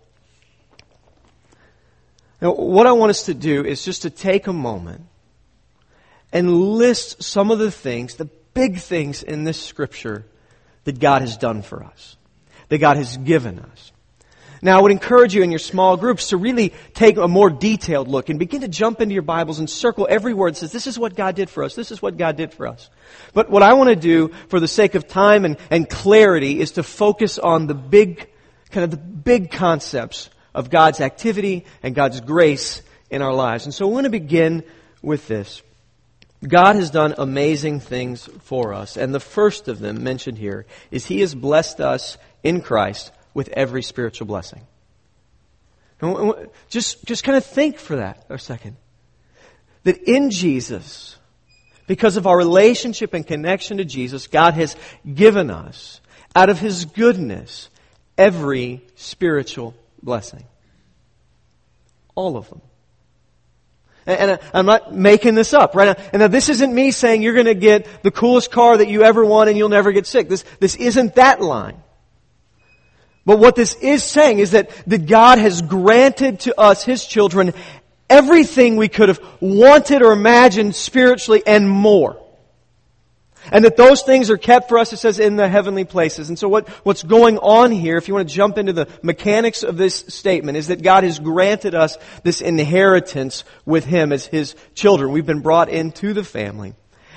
Now, 2.41 2.53
what 2.53 2.87
I 2.87 2.91
want 2.93 3.11
us 3.11 3.23
to 3.23 3.33
do 3.33 3.63
is 3.63 3.85
just 3.85 4.01
to 4.01 4.09
take 4.09 4.47
a 4.47 4.53
moment 4.53 5.05
and 6.33 6.51
list 6.51 7.21
some 7.21 7.51
of 7.51 7.59
the 7.59 7.71
things, 7.71 8.15
the 8.15 8.29
big 8.53 8.79
things 8.79 9.21
in 9.21 9.43
this 9.43 9.61
scripture 9.61 10.25
that 10.85 10.99
God 10.99 11.21
has 11.21 11.37
done 11.37 11.61
for 11.61 11.83
us, 11.83 12.17
that 12.69 12.79
God 12.79 12.97
has 12.97 13.17
given 13.17 13.59
us. 13.59 13.91
Now, 14.63 14.77
I 14.77 14.81
would 14.81 14.91
encourage 14.91 15.33
you 15.33 15.41
in 15.41 15.49
your 15.49 15.59
small 15.59 15.97
groups 15.97 16.29
to 16.29 16.37
really 16.37 16.71
take 16.93 17.17
a 17.17 17.27
more 17.27 17.49
detailed 17.49 18.07
look 18.07 18.29
and 18.29 18.37
begin 18.37 18.61
to 18.61 18.67
jump 18.67 19.01
into 19.01 19.13
your 19.13 19.23
Bibles 19.23 19.57
and 19.57 19.67
circle 19.67 20.05
every 20.07 20.35
word 20.35 20.53
that 20.53 20.59
says, 20.59 20.71
this 20.71 20.85
is 20.85 20.99
what 20.99 21.15
God 21.15 21.35
did 21.35 21.49
for 21.49 21.63
us. 21.63 21.73
This 21.73 21.91
is 21.91 21.99
what 21.99 22.15
God 22.15 22.37
did 22.37 22.53
for 22.53 22.67
us. 22.67 22.89
But 23.33 23.49
what 23.49 23.63
I 23.63 23.73
want 23.73 23.89
to 23.89 23.95
do 23.95 24.29
for 24.49 24.59
the 24.59 24.67
sake 24.67 24.93
of 24.93 25.07
time 25.07 25.45
and, 25.45 25.57
and 25.71 25.89
clarity 25.89 26.59
is 26.59 26.73
to 26.73 26.83
focus 26.83 27.39
on 27.39 27.65
the 27.65 27.73
big, 27.73 28.29
kind 28.69 28.83
of 28.83 28.91
the 28.91 28.97
big 28.97 29.49
concepts 29.49 30.29
of 30.53 30.69
God's 30.69 31.01
activity 31.01 31.65
and 31.83 31.95
God's 31.95 32.21
grace 32.21 32.81
in 33.09 33.21
our 33.21 33.33
lives. 33.33 33.65
And 33.65 33.73
so 33.73 33.87
I 33.87 33.91
want 33.91 34.05
to 34.05 34.09
begin 34.09 34.63
with 35.01 35.27
this. 35.27 35.61
God 36.47 36.75
has 36.75 36.89
done 36.89 37.13
amazing 37.17 37.79
things 37.81 38.27
for 38.41 38.73
us. 38.73 38.97
And 38.97 39.13
the 39.13 39.19
first 39.19 39.67
of 39.67 39.79
them 39.79 40.03
mentioned 40.03 40.37
here 40.37 40.65
is 40.89 41.05
He 41.05 41.19
has 41.21 41.35
blessed 41.35 41.79
us 41.79 42.17
in 42.43 42.61
Christ 42.61 43.11
with 43.33 43.49
every 43.49 43.83
spiritual 43.83 44.27
blessing. 44.27 44.61
Just, 46.69 47.05
just 47.05 47.23
kind 47.23 47.37
of 47.37 47.45
think 47.45 47.77
for 47.77 47.97
that 47.97 48.25
a 48.29 48.39
second. 48.39 48.75
That 49.83 49.97
in 50.03 50.31
Jesus, 50.31 51.15
because 51.85 52.17
of 52.17 52.25
our 52.25 52.37
relationship 52.37 53.13
and 53.13 53.25
connection 53.25 53.77
to 53.77 53.85
Jesus, 53.85 54.25
God 54.27 54.55
has 54.55 54.75
given 55.13 55.51
us, 55.51 56.01
out 56.35 56.49
of 56.49 56.59
His 56.59 56.85
goodness, 56.85 57.69
every 58.17 58.81
spiritual 58.95 59.75
blessing. 60.03 60.45
All 62.15 62.37
of 62.37 62.49
them. 62.49 62.61
And 64.05 64.39
I'm 64.53 64.65
not 64.65 64.93
making 64.93 65.35
this 65.35 65.53
up, 65.53 65.75
right? 65.75 65.97
And 66.11 66.21
now 66.21 66.27
this 66.27 66.49
isn't 66.49 66.73
me 66.73 66.91
saying 66.91 67.21
you're 67.21 67.35
going 67.35 67.45
to 67.45 67.53
get 67.53 67.87
the 68.01 68.09
coolest 68.11 68.51
car 68.51 68.77
that 68.77 68.87
you 68.87 69.03
ever 69.03 69.23
want 69.23 69.49
and 69.49 69.57
you'll 69.57 69.69
never 69.69 69.91
get 69.91 70.07
sick. 70.07 70.27
This, 70.27 70.43
this 70.59 70.75
isn't 70.75 71.15
that 71.15 71.39
line. 71.39 71.81
But 73.25 73.37
what 73.37 73.55
this 73.55 73.75
is 73.75 74.03
saying 74.03 74.39
is 74.39 74.51
that, 74.51 74.71
that 74.87 75.05
God 75.05 75.37
has 75.37 75.61
granted 75.61 76.41
to 76.41 76.59
us, 76.59 76.83
His 76.83 77.05
children, 77.05 77.53
everything 78.09 78.75
we 78.75 78.89
could 78.89 79.09
have 79.09 79.21
wanted 79.39 80.01
or 80.01 80.11
imagined 80.11 80.75
spiritually 80.75 81.43
and 81.45 81.69
more. 81.69 82.20
And 83.49 83.65
that 83.65 83.75
those 83.75 84.03
things 84.03 84.29
are 84.29 84.37
kept 84.37 84.69
for 84.69 84.77
us, 84.77 84.93
it 84.93 84.97
says, 84.97 85.17
in 85.19 85.35
the 85.35 85.49
heavenly 85.49 85.85
places. 85.85 86.29
And 86.29 86.37
so 86.37 86.47
what, 86.47 86.69
what's 86.85 87.01
going 87.01 87.39
on 87.39 87.71
here, 87.71 87.97
if 87.97 88.07
you 88.07 88.13
want 88.13 88.29
to 88.29 88.35
jump 88.35 88.57
into 88.57 88.73
the 88.73 88.87
mechanics 89.01 89.63
of 89.63 89.77
this 89.77 89.95
statement, 90.07 90.57
is 90.57 90.67
that 90.67 90.83
God 90.83 91.03
has 91.03 91.17
granted 91.17 91.73
us 91.73 91.97
this 92.23 92.41
inheritance 92.41 93.43
with 93.65 93.85
Him 93.85 94.11
as 94.11 94.25
His 94.25 94.55
children. 94.75 95.11
We've 95.11 95.25
been 95.25 95.41
brought 95.41 95.69
into 95.69 96.13
the 96.13 96.23
family. 96.23 96.75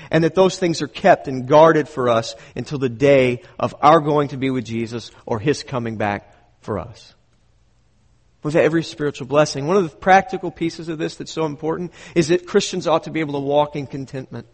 And 0.09 0.23
that 0.23 0.35
those 0.35 0.57
things 0.57 0.81
are 0.81 0.87
kept 0.87 1.27
and 1.27 1.47
guarded 1.47 1.89
for 1.89 2.09
us 2.09 2.35
until 2.55 2.77
the 2.77 2.89
day 2.89 3.43
of 3.59 3.75
our 3.81 3.99
going 3.99 4.29
to 4.29 4.37
be 4.37 4.49
with 4.49 4.65
Jesus 4.65 5.11
or 5.25 5.39
His 5.39 5.63
coming 5.63 5.97
back 5.97 6.33
for 6.61 6.79
us. 6.79 7.13
With 8.41 8.55
every 8.55 8.83
spiritual 8.83 9.27
blessing. 9.27 9.65
One 9.67 9.77
of 9.77 9.89
the 9.89 9.97
practical 9.97 10.51
pieces 10.51 10.89
of 10.89 10.99
this 10.99 11.15
that's 11.15 11.31
so 11.31 11.45
important 11.45 11.91
is 12.13 12.27
that 12.27 12.47
Christians 12.47 12.85
ought 12.87 13.03
to 13.03 13.11
be 13.11 13.19
able 13.19 13.33
to 13.33 13.39
walk 13.39 13.75
in 13.75 13.87
contentment. 13.87 14.47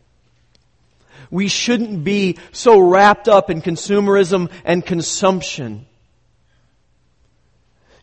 We 1.29 1.47
shouldn't 1.47 2.03
be 2.03 2.37
so 2.51 2.79
wrapped 2.79 3.27
up 3.27 3.49
in 3.49 3.61
consumerism 3.61 4.51
and 4.65 4.85
consumption. 4.85 5.85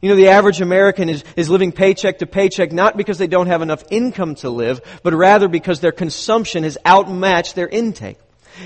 You 0.00 0.10
know, 0.10 0.16
the 0.16 0.28
average 0.28 0.60
American 0.60 1.08
is, 1.08 1.24
is 1.36 1.50
living 1.50 1.72
paycheck 1.72 2.18
to 2.18 2.26
paycheck 2.26 2.72
not 2.72 2.96
because 2.96 3.18
they 3.18 3.26
don't 3.26 3.48
have 3.48 3.62
enough 3.62 3.84
income 3.90 4.36
to 4.36 4.50
live, 4.50 4.80
but 5.02 5.12
rather 5.12 5.48
because 5.48 5.80
their 5.80 5.92
consumption 5.92 6.62
has 6.62 6.78
outmatched 6.86 7.56
their 7.56 7.68
intake. 7.68 8.18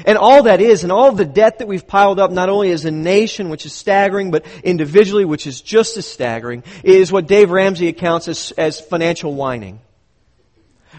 And 0.07 0.17
all 0.19 0.45
that 0.45 0.61
is, 0.61 0.83
and 0.85 0.93
all 0.93 1.13
the 1.13 1.25
debt 1.25 1.59
that 1.59 1.69
we've 1.69 1.87
piled 1.87 2.19
up, 2.19 2.31
not 2.31 2.49
only 2.49 2.71
as 2.71 2.85
a 2.85 2.91
nation, 2.91 3.51
which 3.51 3.67
is 3.67 3.75
staggering, 3.75 4.31
but 4.31 4.45
individually, 4.65 5.25
which 5.25 5.47
is 5.47 5.61
just 5.61 5.97
as 5.97 6.07
staggering, 6.07 6.65
is 6.83 7.13
what 7.13 7.27
Dave 7.27 7.51
Ramsey 7.51 7.89
accounts 7.89 8.29
as, 8.29 8.53
as 8.53 8.81
financial 8.81 9.35
whining. 9.35 9.81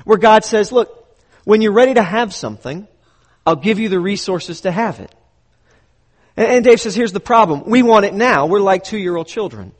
Where 0.04 0.18
God 0.18 0.44
says, 0.46 0.72
look, 0.72 1.08
when 1.44 1.62
you're 1.62 1.72
ready 1.72 1.96
to 1.96 2.04
have 2.04 2.34
something, 2.34 2.88
I'll 3.46 3.56
give 3.56 3.80
you 3.80 3.90
the 3.90 4.00
resources 4.00 4.62
to 4.62 4.72
have 4.72 5.00
it. 5.00 5.14
And, 6.36 6.64
Dave 6.64 6.82
says, 6.82 6.96
here's 6.96 7.12
the 7.12 7.20
problem. 7.20 7.70
We 7.70 7.84
want 7.84 8.06
it 8.06 8.14
now. 8.14 8.48
We're 8.48 8.60
like 8.60 8.84
two 8.84 8.98
year 8.98 9.16
old 9.16 9.28
children. 9.28 9.74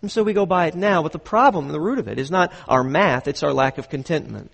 And 0.00 0.10
so 0.10 0.22
we 0.22 0.32
go 0.32 0.46
buy 0.46 0.68
it 0.68 0.74
now. 0.74 1.02
But 1.02 1.12
the 1.12 1.18
problem, 1.18 1.68
the 1.68 1.80
root 1.80 1.98
of 1.98 2.08
it, 2.08 2.18
is 2.18 2.30
not 2.30 2.52
our 2.66 2.84
math, 2.84 3.28
it's 3.28 3.42
our 3.42 3.52
lack 3.52 3.78
of 3.78 3.88
contentment. 3.88 4.50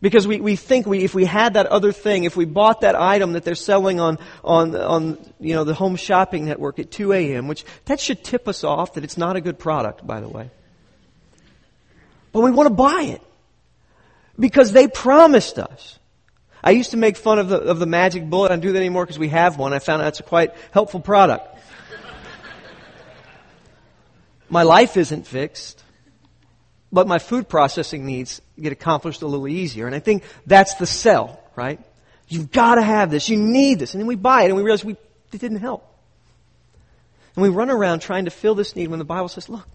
Because 0.00 0.26
we, 0.26 0.40
we 0.40 0.56
think 0.56 0.86
we, 0.86 1.04
if 1.04 1.14
we 1.14 1.24
had 1.24 1.54
that 1.54 1.66
other 1.66 1.90
thing, 1.90 2.24
if 2.24 2.36
we 2.36 2.44
bought 2.44 2.82
that 2.82 2.94
item 2.94 3.32
that 3.32 3.44
they're 3.44 3.54
selling 3.54 3.98
on, 3.98 4.18
on, 4.44 4.76
on, 4.76 5.18
you 5.40 5.54
know, 5.54 5.64
the 5.64 5.74
home 5.74 5.96
shopping 5.96 6.44
network 6.44 6.78
at 6.78 6.90
2 6.90 7.12
a.m., 7.12 7.48
which 7.48 7.64
that 7.86 7.98
should 7.98 8.22
tip 8.22 8.46
us 8.46 8.62
off 8.62 8.94
that 8.94 9.04
it's 9.04 9.16
not 9.16 9.36
a 9.36 9.40
good 9.40 9.58
product, 9.58 10.06
by 10.06 10.20
the 10.20 10.28
way. 10.28 10.50
But 12.32 12.40
we 12.40 12.50
want 12.50 12.68
to 12.68 12.74
buy 12.74 13.02
it. 13.08 13.22
Because 14.38 14.72
they 14.72 14.86
promised 14.86 15.58
us. 15.58 15.98
I 16.66 16.70
used 16.70 16.90
to 16.90 16.96
make 16.96 17.16
fun 17.16 17.38
of 17.38 17.48
the, 17.48 17.58
of 17.60 17.78
the 17.78 17.86
magic 17.86 18.28
bullet. 18.28 18.46
I 18.46 18.54
don't 18.54 18.60
do 18.60 18.72
that 18.72 18.78
anymore 18.80 19.04
because 19.04 19.20
we 19.20 19.28
have 19.28 19.56
one. 19.56 19.72
I 19.72 19.78
found 19.78 20.02
out 20.02 20.08
it's 20.08 20.18
a 20.18 20.24
quite 20.24 20.52
helpful 20.72 20.98
product. 20.98 21.56
my 24.50 24.64
life 24.64 24.96
isn't 24.96 25.28
fixed, 25.28 25.84
but 26.90 27.06
my 27.06 27.20
food 27.20 27.48
processing 27.48 28.04
needs 28.04 28.42
get 28.60 28.72
accomplished 28.72 29.22
a 29.22 29.28
little 29.28 29.46
easier. 29.46 29.86
And 29.86 29.94
I 29.94 30.00
think 30.00 30.24
that's 30.44 30.74
the 30.74 30.86
sell, 30.86 31.40
right? 31.54 31.78
You've 32.26 32.50
got 32.50 32.74
to 32.74 32.82
have 32.82 33.12
this. 33.12 33.28
You 33.28 33.36
need 33.36 33.78
this. 33.78 33.94
And 33.94 34.00
then 34.00 34.08
we 34.08 34.16
buy 34.16 34.42
it 34.42 34.46
and 34.46 34.56
we 34.56 34.62
realize 34.62 34.84
we, 34.84 34.96
it 35.32 35.40
didn't 35.40 35.60
help. 35.60 35.88
And 37.36 37.44
we 37.44 37.48
run 37.48 37.70
around 37.70 38.00
trying 38.00 38.24
to 38.24 38.32
fill 38.32 38.56
this 38.56 38.74
need 38.74 38.88
when 38.88 38.98
the 38.98 39.04
Bible 39.04 39.28
says, 39.28 39.48
look, 39.48 39.68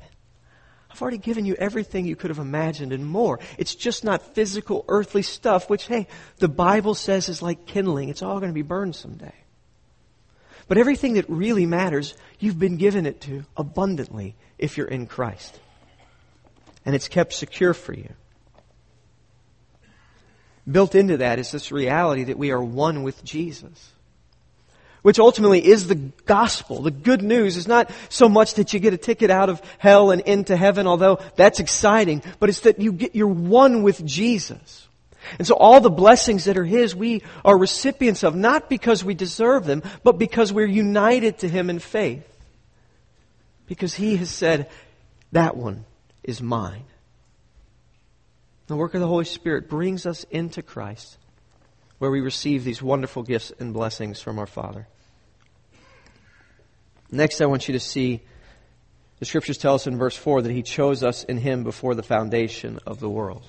I've 0.91 1.01
already 1.01 1.17
given 1.17 1.45
you 1.45 1.55
everything 1.55 2.05
you 2.05 2.17
could 2.17 2.29
have 2.29 2.39
imagined 2.39 2.91
and 2.91 3.05
more. 3.05 3.39
It's 3.57 3.75
just 3.75 4.03
not 4.03 4.36
physical, 4.36 4.83
earthly 4.89 5.21
stuff, 5.21 5.69
which, 5.69 5.88
hey, 5.88 6.07
the 6.38 6.50
Bible 6.50 6.95
says 6.95 7.29
is 7.29 7.41
like 7.41 7.65
kindling. 7.65 8.10
It's 8.10 8.21
all 8.21 8.39
going 8.39 8.50
to 8.50 8.53
be 8.53 8.62
burned 8.62 8.95
someday. 8.95 9.33
But 10.67 10.77
everything 10.77 11.13
that 11.13 11.29
really 11.29 11.65
matters, 11.65 12.13
you've 12.39 12.60
been 12.60 12.77
given 12.77 13.05
it 13.05 13.21
to 13.21 13.45
abundantly 13.55 14.36
if 14.57 14.77
you're 14.77 14.88
in 14.88 15.07
Christ. 15.07 15.60
And 16.86 16.93
it's 16.93 17.07
kept 17.07 17.33
secure 17.33 17.74
for 17.74 17.93
you. 17.93 18.13
Built 20.69 20.93
into 20.93 21.17
that 21.17 21.39
is 21.39 21.51
this 21.51 21.71
reality 21.71 22.25
that 22.25 22.38
we 22.38 22.51
are 22.51 22.62
one 22.62 23.03
with 23.03 23.24
Jesus 23.24 23.91
which 25.01 25.20
ultimately 25.20 25.65
is 25.65 25.88
the 25.88 25.96
gospel. 25.96 26.81
The 26.81 26.91
good 26.91 27.22
news 27.22 27.58
is 27.58 27.67
not 27.67 27.91
so 28.10 28.29
much 28.29 28.55
that 28.55 28.74
you 28.74 28.79
get 28.79 28.93
a 28.93 28.98
ticket 28.98 29.29
out 29.29 29.50
of 29.50 29.62
hell 29.77 30.12
and 30.12 30.22
into 30.22 30.55
heaven, 30.55 30.88
although 30.88 31.20
that's 31.36 31.60
exciting, 31.60 32.24
but 32.39 32.50
it's 32.50 32.62
that 32.62 32.79
you 32.79 32.93
get, 32.93 33.15
you're 33.15 33.27
one 33.27 33.84
with 33.84 34.05
Jesus. 34.05 34.88
And 35.38 35.48
so 35.48 35.55
all 35.55 35.81
the 35.81 35.89
blessings 35.89 36.46
that 36.46 36.58
are 36.58 36.65
His, 36.65 36.96
we 36.96 37.24
are 37.46 37.58
recipients 37.58 38.24
of, 38.24 38.36
not 38.36 38.70
because 38.70 39.03
we 39.03 39.13
deserve 39.13 39.65
them, 39.65 39.84
but 40.03 40.17
because 40.17 40.51
we're 40.51 40.65
united 40.65 41.39
to 41.39 41.50
Him 41.50 41.70
in 41.70 41.79
faith. 41.79 42.27
Because 43.67 43.93
He 43.93 44.17
has 44.17 44.29
said, 44.29 44.70
that 45.31 45.55
one 45.55 45.86
is 46.24 46.41
mine. 46.41 46.84
The 48.67 48.75
work 48.75 48.93
of 48.93 49.01
the 49.01 49.08
Holy 49.08 49.25
Spirit 49.25 49.70
brings 49.70 50.05
us 50.05 50.25
into 50.31 50.62
Christ 50.62 51.17
where 52.01 52.10
we 52.10 52.20
receive 52.20 52.63
these 52.63 52.81
wonderful 52.81 53.22
gifts 53.22 53.53
and 53.60 53.75
blessings 53.75 54.20
from 54.20 54.39
our 54.39 54.48
Father. 54.48 54.88
Next, 57.12 57.41
I 57.41 57.46
want 57.46 57.67
you 57.67 57.74
to 57.74 57.79
see 57.79 58.22
the 59.20 59.25
scriptures 59.25 59.60
tell 59.60 59.75
us 59.75 59.86
in 59.86 60.00
verse 60.00 60.15
4 60.15 60.41
that 60.41 60.51
He 60.51 60.63
chose 60.63 61.03
us 61.03 61.24
in 61.24 61.38
Him 61.38 61.63
before 61.63 61.93
the 61.93 62.01
foundation 62.01 62.79
of 62.88 63.00
the 63.00 63.08
world. 63.08 63.48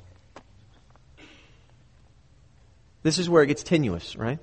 This 3.02 3.18
is 3.18 3.26
where 3.26 3.42
it 3.42 3.46
gets 3.46 3.62
tenuous, 3.62 4.16
right? 4.16 4.38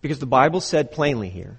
Because 0.00 0.18
the 0.18 0.24
Bible 0.24 0.62
said 0.62 0.92
plainly 0.92 1.28
here 1.28 1.58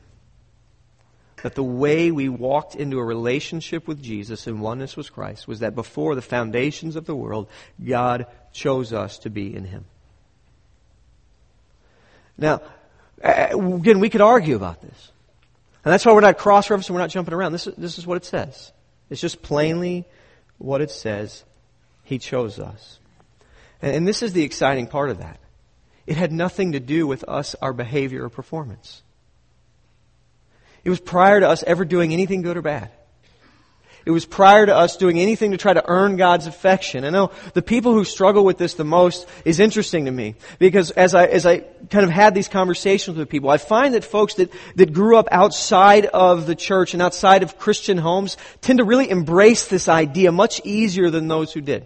that 1.43 1.53
the 1.53 1.61
way 1.61 2.09
we 2.09 2.27
walked 2.27 2.73
into 2.73 2.97
a 2.97 3.05
relationship 3.05 3.87
with 3.87 4.01
Jesus 4.01 4.47
and 4.47 4.61
oneness 4.61 4.97
with 4.97 5.13
Christ 5.13 5.47
was 5.47 5.59
that 5.59 5.75
before 5.75 6.15
the 6.15 6.23
foundations 6.23 6.95
of 6.95 7.05
the 7.05 7.15
world, 7.15 7.47
God 7.85 8.25
chose 8.51 8.93
us 8.93 9.19
to 9.19 9.29
be 9.29 9.55
in 9.55 9.65
Him. 9.65 9.85
Now, 12.37 12.61
uh, 13.23 13.27
uh, 13.53 13.75
again, 13.75 13.99
we 13.99 14.09
could 14.09 14.21
argue 14.21 14.55
about 14.55 14.81
this. 14.81 15.11
And 15.83 15.93
that's 15.93 16.05
why 16.05 16.13
we're 16.13 16.21
not 16.21 16.37
cross 16.37 16.67
referencing, 16.67 16.91
we're 16.91 16.99
not 16.99 17.09
jumping 17.09 17.33
around. 17.33 17.53
This 17.53 17.67
is, 17.67 17.75
this 17.75 17.97
is 17.97 18.05
what 18.05 18.17
it 18.17 18.25
says. 18.25 18.71
It's 19.09 19.21
just 19.21 19.41
plainly 19.41 20.05
what 20.57 20.81
it 20.81 20.91
says. 20.91 21.43
He 22.03 22.19
chose 22.19 22.59
us. 22.59 22.99
And, 23.81 23.95
and 23.95 24.07
this 24.07 24.21
is 24.21 24.33
the 24.33 24.43
exciting 24.43 24.87
part 24.87 25.09
of 25.09 25.19
that. 25.19 25.39
It 26.05 26.17
had 26.17 26.31
nothing 26.31 26.73
to 26.73 26.79
do 26.79 27.07
with 27.07 27.23
us, 27.27 27.55
our 27.61 27.73
behavior 27.73 28.23
or 28.23 28.29
performance. 28.29 29.01
It 30.83 30.89
was 30.89 30.99
prior 30.99 31.39
to 31.39 31.49
us 31.49 31.63
ever 31.63 31.83
doing 31.83 32.13
anything 32.13 32.41
good 32.41 32.55
or 32.55 32.61
bad. 32.61 32.91
It 34.07 34.11
was 34.11 34.25
prior 34.25 34.65
to 34.65 34.73
us 34.73 34.95
doing 34.95 35.19
anything 35.19 35.51
to 35.51 35.57
try 35.57 35.73
to 35.73 35.83
earn 35.85 36.15
God's 36.15 36.47
affection. 36.47 37.03
I 37.03 37.09
know 37.09 37.29
the 37.53 37.61
people 37.61 37.91
who 37.91 38.05
struggle 38.05 38.45
with 38.45 38.57
this 38.57 38.75
the 38.75 38.85
most 38.85 39.27
is 39.43 39.59
interesting 39.59 40.05
to 40.05 40.11
me 40.11 40.35
because 40.59 40.91
as 40.91 41.13
I, 41.13 41.25
as 41.25 41.45
I 41.45 41.57
kind 41.89 42.05
of 42.05 42.09
had 42.09 42.33
these 42.33 42.47
conversations 42.47 43.17
with 43.17 43.27
people, 43.27 43.49
I 43.49 43.57
find 43.57 43.95
that 43.95 44.05
folks 44.05 44.35
that, 44.35 44.49
that 44.77 44.93
grew 44.93 45.17
up 45.17 45.27
outside 45.29 46.05
of 46.05 46.47
the 46.47 46.55
church 46.55 46.93
and 46.93 47.03
outside 47.03 47.43
of 47.43 47.59
Christian 47.59 47.97
homes 47.97 48.37
tend 48.61 48.79
to 48.79 48.85
really 48.85 49.09
embrace 49.09 49.67
this 49.67 49.89
idea 49.89 50.31
much 50.31 50.61
easier 50.63 51.09
than 51.09 51.27
those 51.27 51.51
who 51.51 51.59
did. 51.59 51.85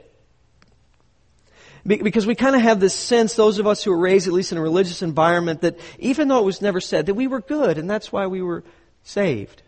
Because 1.87 2.27
we 2.27 2.35
kind 2.35 2.55
of 2.55 2.61
have 2.61 2.79
this 2.79 2.93
sense, 2.93 3.33
those 3.33 3.57
of 3.57 3.65
us 3.65 3.83
who 3.83 3.89
were 3.89 3.97
raised 3.97 4.27
at 4.27 4.33
least 4.33 4.51
in 4.51 4.59
a 4.59 4.61
religious 4.61 5.01
environment, 5.01 5.61
that 5.61 5.79
even 5.97 6.27
though 6.27 6.37
it 6.37 6.45
was 6.45 6.61
never 6.61 6.81
said, 6.81 7.07
that 7.07 7.15
we 7.15 7.25
were 7.25 7.41
good 7.41 7.79
and 7.79 7.89
that's 7.89 8.11
why 8.11 8.27
we 8.27 8.43
were 8.43 8.63
saved. 9.01 9.63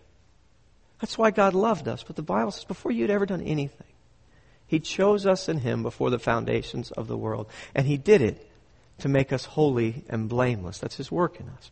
That's 1.04 1.18
why 1.18 1.32
God 1.32 1.54
loved 1.54 1.90
us. 1.90 2.02
But 2.02 2.16
the 2.16 2.22
Bible 2.22 2.52
says 2.52 2.64
before 2.64 2.94
you'd 2.94 3.10
ever 3.10 3.26
done 3.26 3.42
anything, 3.42 3.88
He 4.68 4.80
chose 4.80 5.26
us 5.26 5.50
in 5.50 5.58
Him 5.58 5.84
before 5.84 6.10
the 6.10 6.18
foundations 6.18 6.92
of 6.92 7.10
the 7.10 7.18
world. 7.18 7.48
And 7.76 7.86
He 7.86 7.98
did 7.98 8.22
it 8.22 8.50
to 9.00 9.10
make 9.10 9.34
us 9.34 9.44
holy 9.44 10.06
and 10.08 10.30
blameless. 10.30 10.78
That's 10.78 10.96
His 10.96 11.12
work 11.12 11.42
in 11.42 11.50
us. 11.50 11.72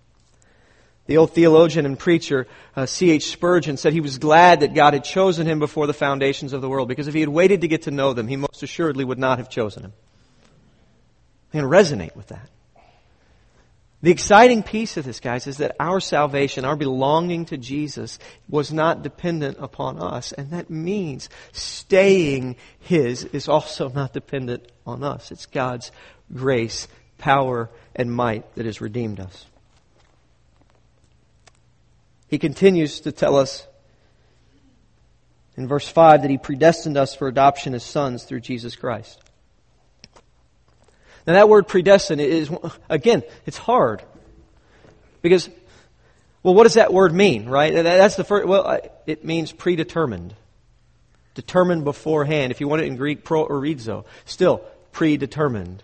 The 1.06 1.16
old 1.16 1.32
theologian 1.32 1.86
and 1.86 1.98
preacher, 1.98 2.46
uh, 2.76 2.86
C.H. 2.86 3.32
Spurgeon, 3.32 3.78
said 3.78 3.94
he 3.94 4.02
was 4.02 4.18
glad 4.18 4.60
that 4.60 4.74
God 4.74 4.94
had 4.94 5.06
chosen 5.06 5.48
him 5.48 5.60
before 5.60 5.88
the 5.88 5.94
foundations 5.94 6.52
of 6.52 6.60
the 6.62 6.68
world 6.68 6.90
because 6.90 7.08
if 7.08 7.14
he 7.14 7.22
had 7.22 7.30
waited 7.30 7.62
to 7.62 7.70
get 7.70 7.84
to 7.84 7.92
know 7.92 8.12
them, 8.12 8.28
he 8.28 8.36
most 8.36 8.62
assuredly 8.64 9.06
would 9.06 9.18
not 9.18 9.38
have 9.38 9.50
chosen 9.50 9.84
him. 9.84 9.94
I 11.54 11.58
can 11.58 11.66
resonate 11.66 12.18
with 12.18 12.28
that. 12.28 12.50
The 14.04 14.12
exciting 14.12 14.64
piece 14.64 14.98
of 14.98 15.06
this, 15.06 15.20
guys, 15.20 15.46
is 15.46 15.58
that 15.58 15.76
our 15.80 16.00
salvation, 16.00 16.66
our 16.66 16.76
belonging 16.76 17.46
to 17.46 17.58
Jesus, 17.58 18.18
was 18.50 18.74
not 18.74 19.04
dependent 19.04 19.58
upon 19.60 20.00
us. 20.00 20.32
And 20.32 20.50
that 20.52 20.72
means 20.72 21.30
staying 21.52 22.56
His 22.80 23.26
is 23.26 23.48
also 23.48 23.90
not 23.90 24.14
dependent 24.14 24.72
on 24.88 25.04
us. 25.04 25.32
It's 25.32 25.46
God's 25.46 25.92
grace, 26.34 26.88
power, 27.20 27.70
and 27.96 28.12
might 28.12 28.56
that 28.56 28.66
has 28.66 28.82
redeemed 28.82 29.20
us. 29.20 29.46
He 32.28 32.40
continues 32.40 33.02
to 33.02 33.12
tell 33.12 33.36
us 33.36 33.68
in 35.56 35.68
verse 35.68 35.88
5 35.88 36.24
that 36.24 36.32
He 36.32 36.40
predestined 36.40 36.98
us 36.98 37.14
for 37.14 37.28
adoption 37.28 37.76
as 37.76 37.84
sons 37.84 38.24
through 38.24 38.40
Jesus 38.40 38.76
Christ. 38.76 39.20
Now, 41.28 41.34
that 41.34 41.50
word 41.50 41.68
predestined 41.68 42.20
is, 42.20 42.50
again, 42.90 43.24
it's 43.46 43.58
hard. 43.58 44.02
Because, 45.22 45.50
well, 46.42 46.56
what 46.56 46.64
does 46.64 46.74
that 46.74 46.92
word 46.92 47.14
mean, 47.14 47.48
right? 47.48 47.74
That's 47.74 48.16
the 48.16 48.24
first, 48.24 48.48
well, 48.48 48.80
it 49.06 49.24
means 49.24 49.52
predetermined. 49.52 50.34
Determined 51.36 51.84
beforehand. 51.84 52.52
If 52.52 52.60
you 52.60 52.68
want 52.68 52.82
it 52.82 52.88
in 52.88 52.96
Greek, 52.96 53.24
proorizo. 53.24 54.06
Still, 54.26 54.64
predetermined. 54.92 55.84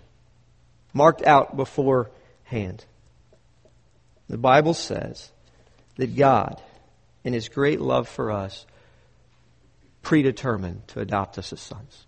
Marked 0.91 1.22
out 1.22 1.56
beforehand. 1.56 2.84
The 4.27 4.38
Bible 4.38 4.74
says 4.74 5.32
that 5.98 6.15
God, 6.15 6.60
in 7.24 7.34
His 7.34 7.48
great 7.48 7.79
love 7.79 8.10
for 8.10 8.32
us, 8.32 8.65
predetermined 10.01 10.88
to 10.88 11.00
adopt 11.00 11.38
us 11.38 11.53
as 11.53 11.62
sons. 11.62 12.07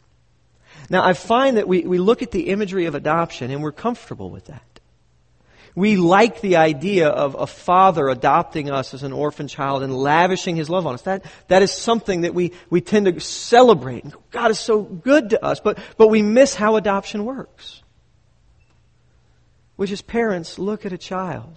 Now, 0.90 1.04
I 1.04 1.14
find 1.14 1.58
that 1.58 1.68
we, 1.68 1.82
we 1.82 1.98
look 2.00 2.22
at 2.22 2.32
the 2.32 2.50
imagery 2.50 2.86
of 2.86 2.96
adoption 2.96 3.52
and 3.52 3.62
we're 3.62 3.72
comfortable 3.72 4.30
with 4.30 4.46
that. 4.46 4.64
We 5.76 5.98
like 5.98 6.42
the 6.42 6.58
idea 6.58 7.08
of 7.08 7.36
a 7.36 7.48
father 7.48 8.10
adopting 8.10 8.72
us 8.72 8.94
as 8.94 9.04
an 9.04 9.14
orphan 9.14 9.48
child 9.48 9.84
and 9.84 9.96
lavishing 9.96 10.56
his 10.56 10.70
love 10.70 10.88
on 10.88 10.96
us. 10.96 11.04
That, 11.04 11.24
that 11.48 11.62
is 11.62 11.72
something 11.72 12.22
that 12.22 12.34
we, 12.34 12.54
we 12.70 12.82
tend 12.82 13.06
to 13.06 13.20
celebrate. 13.20 14.04
God 14.32 14.52
is 14.52 14.60
so 14.60 14.82
good 14.82 15.30
to 15.30 15.46
us, 15.46 15.60
but, 15.60 15.78
but 15.96 16.08
we 16.08 16.22
miss 16.22 16.56
how 16.56 16.76
adoption 16.76 17.24
works. 17.24 17.84
Which 19.76 19.92
is 19.92 20.02
parents 20.02 20.60
look 20.60 20.86
at 20.86 20.92
a 20.92 20.98
child 20.98 21.56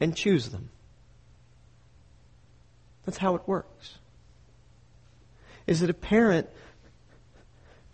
and 0.00 0.16
choose 0.16 0.48
them. 0.48 0.70
That's 3.04 3.18
how 3.18 3.36
it 3.36 3.42
works. 3.46 3.98
Is 5.66 5.80
that 5.80 5.90
a 5.90 5.94
parent 5.94 6.48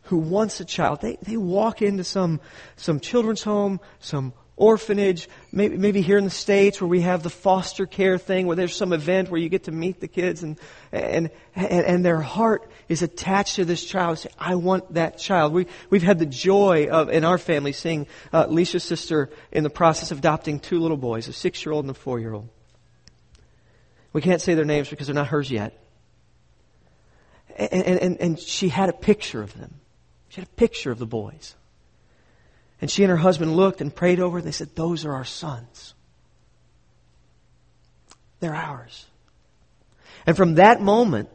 who 0.06 0.16
wants 0.16 0.60
a 0.60 0.64
child, 0.64 1.00
they, 1.00 1.18
they 1.22 1.36
walk 1.36 1.82
into 1.82 2.04
some, 2.04 2.40
some 2.76 3.00
children's 3.00 3.42
home, 3.42 3.80
some 4.00 4.32
orphanage, 4.56 5.28
maybe, 5.52 5.76
maybe 5.76 6.00
here 6.00 6.16
in 6.16 6.24
the 6.24 6.30
States 6.30 6.80
where 6.80 6.88
we 6.88 7.02
have 7.02 7.22
the 7.22 7.30
foster 7.30 7.84
care 7.84 8.16
thing, 8.16 8.46
where 8.46 8.56
there's 8.56 8.74
some 8.74 8.92
event 8.92 9.30
where 9.30 9.38
you 9.40 9.50
get 9.50 9.64
to 9.64 9.72
meet 9.72 10.00
the 10.00 10.08
kids 10.08 10.42
and, 10.42 10.58
and, 10.92 11.30
and, 11.54 11.84
and 11.84 12.04
their 12.04 12.20
heart 12.20 12.70
is 12.88 13.02
attached 13.02 13.56
to 13.56 13.64
this 13.64 13.84
child. 13.84 14.18
Say, 14.18 14.30
I 14.38 14.54
want 14.54 14.94
that 14.94 15.18
child. 15.18 15.52
We, 15.52 15.66
we've 15.90 16.02
had 16.02 16.18
the 16.18 16.26
joy 16.26 16.88
of, 16.90 17.10
in 17.10 17.22
our 17.24 17.36
family, 17.36 17.72
seeing 17.72 18.06
uh, 18.32 18.46
Alicia's 18.48 18.84
sister 18.84 19.28
in 19.52 19.62
the 19.62 19.70
process 19.70 20.10
of 20.10 20.18
adopting 20.18 20.60
two 20.60 20.78
little 20.78 20.96
boys, 20.96 21.28
a 21.28 21.32
six-year-old 21.32 21.84
and 21.84 21.90
a 21.90 21.94
four-year-old. 21.94 22.48
We 24.14 24.22
can't 24.22 24.40
say 24.40 24.54
their 24.54 24.64
names 24.64 24.88
because 24.88 25.08
they're 25.08 25.14
not 25.14 25.26
hers 25.26 25.50
yet. 25.50 25.78
And, 27.58 27.82
and, 27.82 28.20
and 28.20 28.38
she 28.38 28.68
had 28.68 28.88
a 28.88 28.94
picture 28.94 29.42
of 29.42 29.52
them. 29.58 29.80
She 30.36 30.42
had 30.42 30.48
a 30.48 30.56
picture 30.56 30.90
of 30.90 30.98
the 30.98 31.06
boys. 31.06 31.54
And 32.82 32.90
she 32.90 33.02
and 33.02 33.10
her 33.10 33.16
husband 33.16 33.56
looked 33.56 33.80
and 33.80 33.94
prayed 33.94 34.20
over 34.20 34.40
it. 34.40 34.42
They 34.42 34.52
said, 34.52 34.76
Those 34.76 35.06
are 35.06 35.14
our 35.14 35.24
sons. 35.24 35.94
They're 38.40 38.54
ours. 38.54 39.06
And 40.26 40.36
from 40.36 40.56
that 40.56 40.82
moment, 40.82 41.30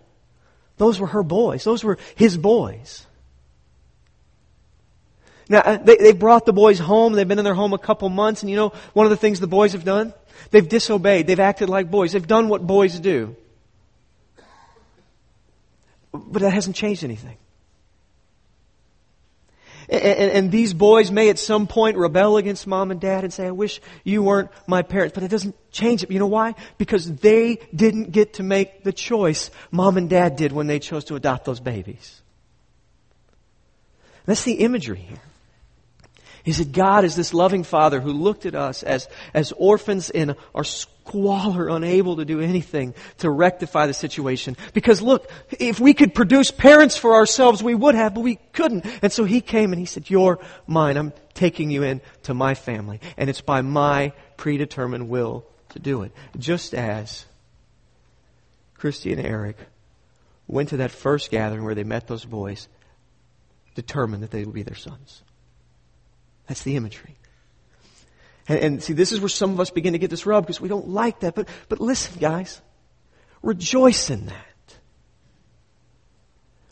those 0.78 1.00
were 1.00 1.08
her 1.08 1.24
boys. 1.24 1.64
Those 1.64 1.84
were 1.84 1.98
his 2.14 2.38
boys. 2.38 3.08
Now, 5.50 5.62
uh, 5.62 5.78
they, 5.78 5.98
they 5.98 6.14
brought 6.14 6.46
the 6.46 6.54
boys 6.54 6.78
home. 6.78 7.14
They've 7.14 7.28
been 7.28 7.40
in 7.40 7.46
their 7.46 7.56
home 7.56 7.74
a 7.74 7.80
couple 7.80 8.08
months. 8.10 8.44
And 8.44 8.52
you 8.52 8.56
know, 8.56 8.70
one 8.94 9.08
of 9.08 9.10
the 9.10 9.18
things 9.18 9.40
the 9.40 9.48
boys 9.48 9.72
have 9.72 9.84
done? 9.84 10.14
They've 10.52 10.70
disobeyed. 10.70 11.26
They've 11.26 11.40
acted 11.40 11.70
like 11.70 11.90
boys. 11.90 12.12
They've 12.12 12.28
done 12.28 12.50
what 12.50 12.68
boys 12.68 13.00
do. 13.00 13.36
But 16.14 16.44
that 16.44 16.54
hasn't 16.54 16.76
changed 16.76 17.04
anything. 17.04 17.38
And, 19.92 20.32
and, 20.32 20.52
these 20.52 20.74
boys 20.74 21.12
may 21.12 21.28
at 21.28 21.38
some 21.38 21.68
point 21.68 21.98
rebel 21.98 22.38
against 22.38 22.66
mom 22.66 22.92
and 22.92 23.02
dad 23.02 23.26
and 23.26 23.34
say, 23.34 23.48
I 23.48 23.52
wish 23.52 23.82
you 24.06 24.24
weren't 24.24 24.50
my 24.66 24.84
parents. 24.84 25.14
But 25.14 25.24
it 25.24 25.28
doesn't 25.28 25.54
change 25.70 26.02
it. 26.02 26.10
You 26.10 26.20
know 26.20 26.28
why? 26.28 26.56
Because 26.78 27.14
they 27.18 27.58
didn't 27.76 28.12
get 28.14 28.36
to 28.36 28.44
make 28.44 28.86
the 28.86 28.94
choice 28.94 29.52
mom 29.70 29.98
and 29.98 30.10
dad 30.10 30.38
did 30.38 30.54
when 30.54 30.68
they 30.68 30.80
chose 30.80 31.04
to 31.06 31.16
adopt 31.16 31.44
those 31.44 31.60
babies. 31.60 32.22
That's 34.26 34.44
the 34.44 34.54
imagery 34.54 35.00
here. 35.00 35.20
He 36.44 36.54
said, 36.54 36.74
God 36.74 37.06
is 37.06 37.16
this 37.16 37.34
loving 37.34 37.64
Father 37.64 38.00
who 38.02 38.12
looked 38.12 38.46
at 38.46 38.56
us 38.56 38.84
as, 38.84 39.08
as 39.34 39.52
orphans 39.54 40.10
in 40.10 40.36
our 40.56 40.64
squalor, 40.64 41.70
unable 41.70 42.16
to 42.18 42.26
do 42.26 42.40
anything 42.40 42.94
to 43.20 43.30
rectify 43.30 43.86
the 43.86 43.94
situation. 43.94 44.58
Because 44.74 45.02
look, 45.02 45.30
if 45.60 45.80
we 45.80 45.94
could 45.94 46.16
produce 46.16 46.50
parents 46.50 46.98
for 46.98 47.14
ourselves, 47.14 47.62
we 47.62 47.76
would 47.76 47.96
have, 47.96 48.16
but 48.16 48.22
we 48.22 48.36
couldn't. 48.54 48.86
And 49.04 49.12
so 49.12 49.24
He 49.24 49.42
came 49.42 49.72
and 49.72 49.80
He 49.80 49.86
said, 49.86 50.10
You're 50.10 50.40
mine. 50.66 50.98
I'm 50.98 51.14
taking 51.34 51.70
you 51.70 51.84
in 51.84 52.02
to 52.24 52.34
my 52.34 52.56
family. 52.56 53.00
And 53.18 53.30
it's 53.30 53.42
by 53.42 53.62
my 53.62 54.14
predetermined 54.38 55.10
will 55.10 55.46
to 55.70 55.80
do 55.80 56.04
it. 56.04 56.12
Just 56.38 56.74
as 56.74 57.26
Christy 58.76 59.12
and 59.14 59.24
Eric 59.24 59.58
went 60.48 60.70
to 60.70 60.78
that 60.78 60.92
first 60.92 61.30
gathering 61.30 61.64
where 61.64 61.76
they 61.76 61.84
met 61.84 62.08
those 62.08 62.26
boys, 62.26 62.68
determined 63.76 64.24
that 64.24 64.32
they 64.32 64.44
would 64.44 64.56
be 64.56 64.64
their 64.64 64.76
sons. 64.76 65.22
That's 66.52 66.64
the 66.64 66.76
imagery. 66.76 67.16
And, 68.46 68.60
and, 68.60 68.84
see, 68.84 68.92
this 68.92 69.14
is 69.14 69.22
where 69.22 69.30
some 69.30 69.52
of 69.52 69.62
us 69.62 69.70
begin 69.70 69.94
to 69.94 70.00
get 70.00 70.10
this 70.10 70.26
rub 70.26 70.44
because 70.44 70.60
we 70.60 70.68
don't 70.68 70.90
like 70.90 71.22
that. 71.22 71.34
But, 71.34 71.48
but 71.70 71.80
listen, 71.80 72.20
guys, 72.20 72.62
rejoice 73.42 74.10
in 74.10 74.26
that. 74.26 74.76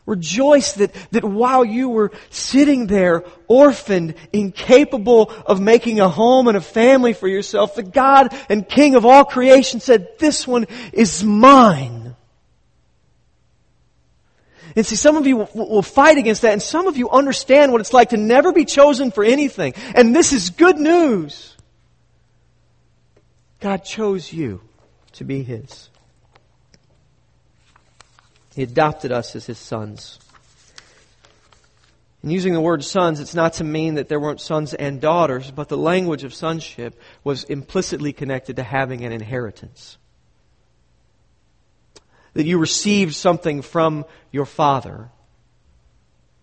Rejoice 0.05 0.73
that, 0.73 0.93
that 1.11 1.23
while 1.23 1.63
you 1.63 1.87
were 1.87 2.11
sitting 2.29 2.87
there, 2.87 3.23
orphaned, 3.47 4.15
incapable 4.33 5.31
of 5.45 5.61
making 5.61 6.01
a 6.01 6.09
home 6.09 6.49
and 6.49 6.57
a 6.57 6.61
family 6.61 7.13
for 7.13 7.29
yourself, 7.29 7.75
the 7.75 7.83
God 7.83 8.35
and 8.49 8.67
King 8.67 8.95
of 8.95 9.05
all 9.05 9.23
creation 9.23 9.79
said, 9.79 10.09
This 10.19 10.45
one 10.45 10.67
is 10.91 11.23
mine. 11.23 12.08
And 14.75 14.85
see, 14.85 14.95
some 14.95 15.15
of 15.15 15.25
you 15.25 15.47
will, 15.53 15.81
fight 15.81 16.17
against 16.17 16.43
that, 16.43 16.53
and 16.53 16.61
some 16.61 16.87
of 16.87 16.97
you 16.97 17.09
understand 17.09 17.71
what 17.71 17.81
it's 17.81 17.93
like 17.93 18.09
to 18.09 18.17
never 18.17 18.51
be 18.51 18.65
chosen 18.65 19.11
for 19.11 19.23
anything. 19.23 19.73
And 19.95 20.15
this 20.15 20.33
is 20.33 20.49
good 20.49 20.77
news. 20.77 21.55
God 23.59 23.83
chose 23.83 24.31
you 24.31 24.61
to 25.13 25.23
be 25.23 25.43
His. 25.43 25.89
He 28.55 28.63
adopted 28.63 29.11
us 29.11 29.35
as 29.35 29.45
His 29.45 29.57
sons. 29.57 30.19
And 32.21 32.31
using 32.31 32.53
the 32.53 32.61
word 32.61 32.83
sons, 32.83 33.19
it's 33.19 33.35
not 33.35 33.53
to 33.53 33.63
mean 33.63 33.95
that 33.95 34.09
there 34.09 34.19
weren't 34.19 34.41
sons 34.41 34.73
and 34.73 34.99
daughters, 34.99 35.51
but 35.51 35.69
the 35.69 35.77
language 35.77 36.23
of 36.23 36.33
sonship 36.33 36.99
was 37.23 37.45
implicitly 37.45 38.11
connected 38.11 38.57
to 38.57 38.63
having 38.63 39.05
an 39.05 39.13
inheritance 39.13 39.97
that 42.39 42.45
you 42.45 42.57
received 42.57 43.15
something 43.15 43.61
from 43.61 44.05
your 44.31 44.45
father. 44.45 45.09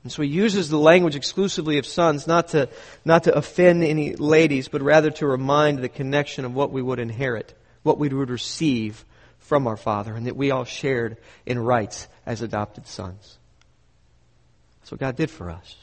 And 0.02 0.12
so 0.12 0.20
he 0.20 0.28
uses 0.28 0.68
the 0.68 0.76
language 0.76 1.16
exclusively 1.16 1.78
of 1.78 1.86
sons, 1.86 2.26
not 2.26 2.48
to, 2.48 2.68
not 3.06 3.24
to 3.24 3.34
offend 3.34 3.82
any 3.82 4.14
ladies, 4.14 4.68
but 4.68 4.82
rather 4.82 5.10
to 5.12 5.26
remind 5.26 5.78
the 5.78 5.88
connection 5.88 6.44
of 6.44 6.54
what 6.54 6.70
we 6.70 6.82
would 6.82 6.98
inherit, 6.98 7.54
what 7.82 7.96
we 7.96 8.10
would 8.10 8.28
receive 8.28 9.06
from 9.38 9.66
our 9.66 9.78
Father, 9.78 10.14
and 10.14 10.26
that 10.26 10.36
we 10.36 10.50
all 10.50 10.64
shared 10.64 11.16
in 11.46 11.58
rights 11.58 12.08
as 12.26 12.42
adopted 12.42 12.86
sons. 12.86 13.38
That's 14.80 14.90
what 14.90 15.00
God 15.00 15.16
did 15.16 15.30
for 15.30 15.48
us. 15.48 15.76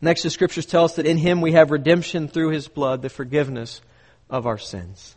Next, 0.00 0.24
the 0.24 0.30
scriptures 0.30 0.66
tell 0.66 0.84
us 0.84 0.96
that 0.96 1.06
in 1.06 1.16
Him 1.16 1.42
we 1.42 1.52
have 1.52 1.70
redemption 1.70 2.26
through 2.26 2.48
His 2.48 2.66
blood, 2.66 3.02
the 3.02 3.08
forgiveness 3.08 3.82
of 4.28 4.48
our 4.48 4.58
sins. 4.58 5.14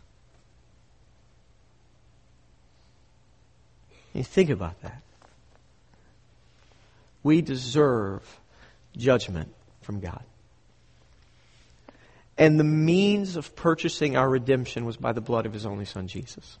You 4.12 4.22
think 4.22 4.50
about 4.50 4.80
that. 4.82 5.02
We 7.22 7.40
deserve 7.40 8.22
judgment 8.96 9.54
from 9.82 10.00
God. 10.00 10.22
And 12.36 12.58
the 12.58 12.64
means 12.64 13.36
of 13.36 13.54
purchasing 13.54 14.16
our 14.16 14.28
redemption 14.28 14.84
was 14.84 14.96
by 14.96 15.12
the 15.12 15.20
blood 15.20 15.46
of 15.46 15.52
his 15.52 15.64
only 15.64 15.84
son, 15.84 16.08
Jesus. 16.08 16.58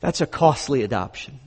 That's 0.00 0.20
a 0.20 0.26
costly 0.26 0.82
adoption. 0.82 1.40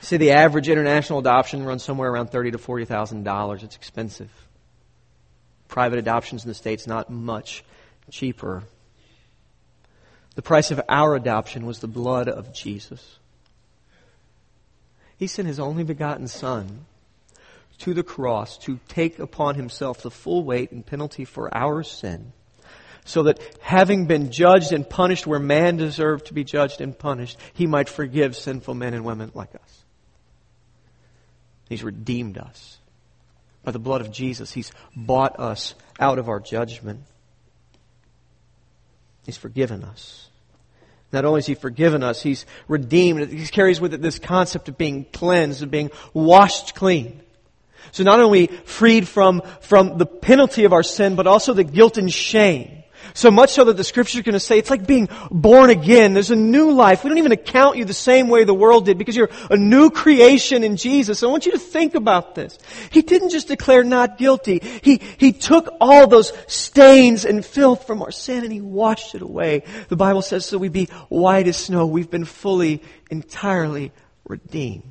See, 0.00 0.16
the 0.16 0.32
average 0.32 0.68
international 0.68 1.18
adoption 1.18 1.64
runs 1.64 1.82
somewhere 1.82 2.10
around 2.10 2.28
thirty 2.28 2.50
to 2.52 2.58
forty 2.58 2.84
thousand 2.84 3.24
dollars. 3.24 3.62
It's 3.62 3.76
expensive. 3.76 4.30
Private 5.68 5.98
adoptions 5.98 6.44
in 6.44 6.48
the 6.48 6.54
states 6.54 6.86
not 6.86 7.10
much 7.10 7.64
cheaper. 8.10 8.64
The 10.40 10.44
price 10.44 10.70
of 10.70 10.80
our 10.88 11.16
adoption 11.16 11.66
was 11.66 11.80
the 11.80 11.86
blood 11.86 12.26
of 12.26 12.54
Jesus. 12.54 13.18
He 15.18 15.26
sent 15.26 15.46
his 15.46 15.60
only 15.60 15.84
begotten 15.84 16.28
Son 16.28 16.86
to 17.80 17.92
the 17.92 18.02
cross 18.02 18.56
to 18.60 18.80
take 18.88 19.18
upon 19.18 19.56
himself 19.56 20.00
the 20.00 20.10
full 20.10 20.42
weight 20.42 20.72
and 20.72 20.84
penalty 20.84 21.26
for 21.26 21.54
our 21.54 21.82
sin, 21.82 22.32
so 23.04 23.24
that 23.24 23.38
having 23.60 24.06
been 24.06 24.32
judged 24.32 24.72
and 24.72 24.88
punished 24.88 25.26
where 25.26 25.38
man 25.38 25.76
deserved 25.76 26.24
to 26.28 26.32
be 26.32 26.42
judged 26.42 26.80
and 26.80 26.98
punished, 26.98 27.36
he 27.52 27.66
might 27.66 27.90
forgive 27.90 28.34
sinful 28.34 28.72
men 28.72 28.94
and 28.94 29.04
women 29.04 29.30
like 29.34 29.54
us. 29.54 29.84
He's 31.68 31.84
redeemed 31.84 32.38
us. 32.38 32.78
By 33.62 33.72
the 33.72 33.78
blood 33.78 34.00
of 34.00 34.10
Jesus, 34.10 34.52
He's 34.52 34.72
bought 34.96 35.38
us 35.38 35.74
out 35.98 36.18
of 36.18 36.30
our 36.30 36.40
judgment. 36.40 37.02
He's 39.26 39.36
forgiven 39.36 39.84
us. 39.84 40.28
Not 41.12 41.24
only 41.24 41.38
has 41.38 41.46
He 41.46 41.54
forgiven 41.54 42.02
us, 42.02 42.22
He's 42.22 42.46
redeemed. 42.68 43.28
He 43.30 43.46
carries 43.46 43.80
with 43.80 43.94
it 43.94 44.02
this 44.02 44.18
concept 44.18 44.68
of 44.68 44.78
being 44.78 45.04
cleansed, 45.12 45.62
of 45.62 45.70
being 45.70 45.90
washed 46.14 46.74
clean. 46.74 47.20
So 47.92 48.04
not 48.04 48.20
only 48.20 48.46
freed 48.46 49.08
from, 49.08 49.42
from 49.60 49.98
the 49.98 50.06
penalty 50.06 50.64
of 50.64 50.72
our 50.72 50.82
sin, 50.82 51.16
but 51.16 51.26
also 51.26 51.54
the 51.54 51.64
guilt 51.64 51.98
and 51.98 52.12
shame 52.12 52.79
so 53.14 53.30
much 53.30 53.50
so 53.50 53.64
that 53.64 53.76
the 53.76 53.84
scripture 53.84 54.18
is 54.18 54.24
going 54.24 54.34
to 54.34 54.40
say 54.40 54.58
it's 54.58 54.70
like 54.70 54.86
being 54.86 55.08
born 55.30 55.70
again. 55.70 56.14
There's 56.14 56.30
a 56.30 56.36
new 56.36 56.72
life. 56.72 57.04
We 57.04 57.08
don't 57.08 57.18
even 57.18 57.32
account 57.32 57.76
you 57.76 57.84
the 57.84 57.94
same 57.94 58.28
way 58.28 58.44
the 58.44 58.54
world 58.54 58.86
did 58.86 58.98
because 58.98 59.16
you're 59.16 59.30
a 59.50 59.56
new 59.56 59.90
creation 59.90 60.64
in 60.64 60.76
Jesus. 60.76 61.22
I 61.22 61.26
want 61.26 61.46
you 61.46 61.52
to 61.52 61.58
think 61.58 61.94
about 61.94 62.34
this. 62.34 62.58
He 62.90 63.02
didn't 63.02 63.30
just 63.30 63.48
declare 63.48 63.84
not 63.84 64.18
guilty. 64.18 64.60
He, 64.82 65.00
he 65.16 65.32
took 65.32 65.68
all 65.80 66.06
those 66.06 66.32
stains 66.46 67.24
and 67.24 67.44
filth 67.44 67.86
from 67.86 68.02
our 68.02 68.12
sin 68.12 68.44
and 68.44 68.52
he 68.52 68.60
washed 68.60 69.14
it 69.14 69.22
away. 69.22 69.64
The 69.88 69.96
Bible 69.96 70.22
says 70.22 70.46
so 70.46 70.58
we 70.58 70.68
be 70.68 70.86
white 71.08 71.48
as 71.48 71.56
snow. 71.56 71.86
We've 71.86 72.10
been 72.10 72.24
fully, 72.24 72.82
entirely 73.10 73.92
redeemed 74.24 74.90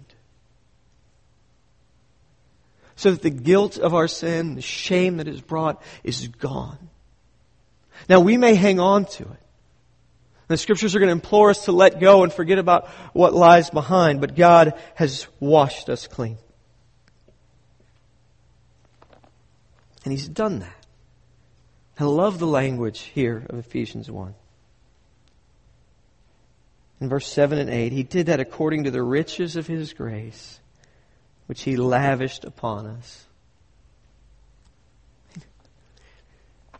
so 2.99 3.11
that 3.11 3.21
the 3.21 3.29
guilt 3.29 3.77
of 3.77 3.93
our 3.93 4.09
sin, 4.09 4.55
the 4.55 4.61
shame 4.61 5.17
that 5.17 5.27
is 5.29 5.39
brought, 5.39 5.81
is 6.03 6.27
gone. 6.27 6.88
Now 8.09 8.19
we 8.19 8.37
may 8.37 8.55
hang 8.55 8.79
on 8.79 9.05
to 9.05 9.23
it. 9.23 9.39
The 10.47 10.57
scriptures 10.57 10.95
are 10.95 10.99
going 10.99 11.09
to 11.09 11.13
implore 11.13 11.51
us 11.51 11.65
to 11.65 11.71
let 11.71 11.99
go 11.99 12.23
and 12.23 12.33
forget 12.33 12.57
about 12.57 12.87
what 13.13 13.35
lies 13.35 13.69
behind, 13.69 14.19
but 14.19 14.35
God 14.35 14.73
has 14.95 15.27
washed 15.39 15.89
us 15.89 16.07
clean. 16.07 16.39
And 20.03 20.11
He's 20.11 20.27
done 20.27 20.59
that. 20.59 20.75
I 21.99 22.05
love 22.05 22.39
the 22.39 22.47
language 22.47 23.01
here 23.01 23.45
of 23.47 23.59
Ephesians 23.59 24.09
1. 24.09 24.33
In 27.01 27.09
verse 27.09 27.27
7 27.27 27.59
and 27.59 27.69
8, 27.69 27.91
He 27.91 28.03
did 28.03 28.25
that 28.25 28.39
according 28.39 28.85
to 28.85 28.91
the 28.91 29.03
riches 29.03 29.55
of 29.55 29.67
His 29.67 29.93
grace, 29.93 30.59
which 31.45 31.61
He 31.61 31.77
lavished 31.77 32.43
upon 32.43 32.87
us. 32.87 33.27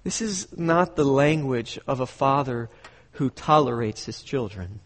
This 0.09 0.23
is 0.23 0.57
not 0.57 0.95
the 0.95 1.03
language 1.03 1.77
of 1.85 1.99
a 1.99 2.07
father 2.07 2.71
who 3.11 3.29
tolerates 3.29 4.05
his 4.05 4.23
children. 4.23 4.79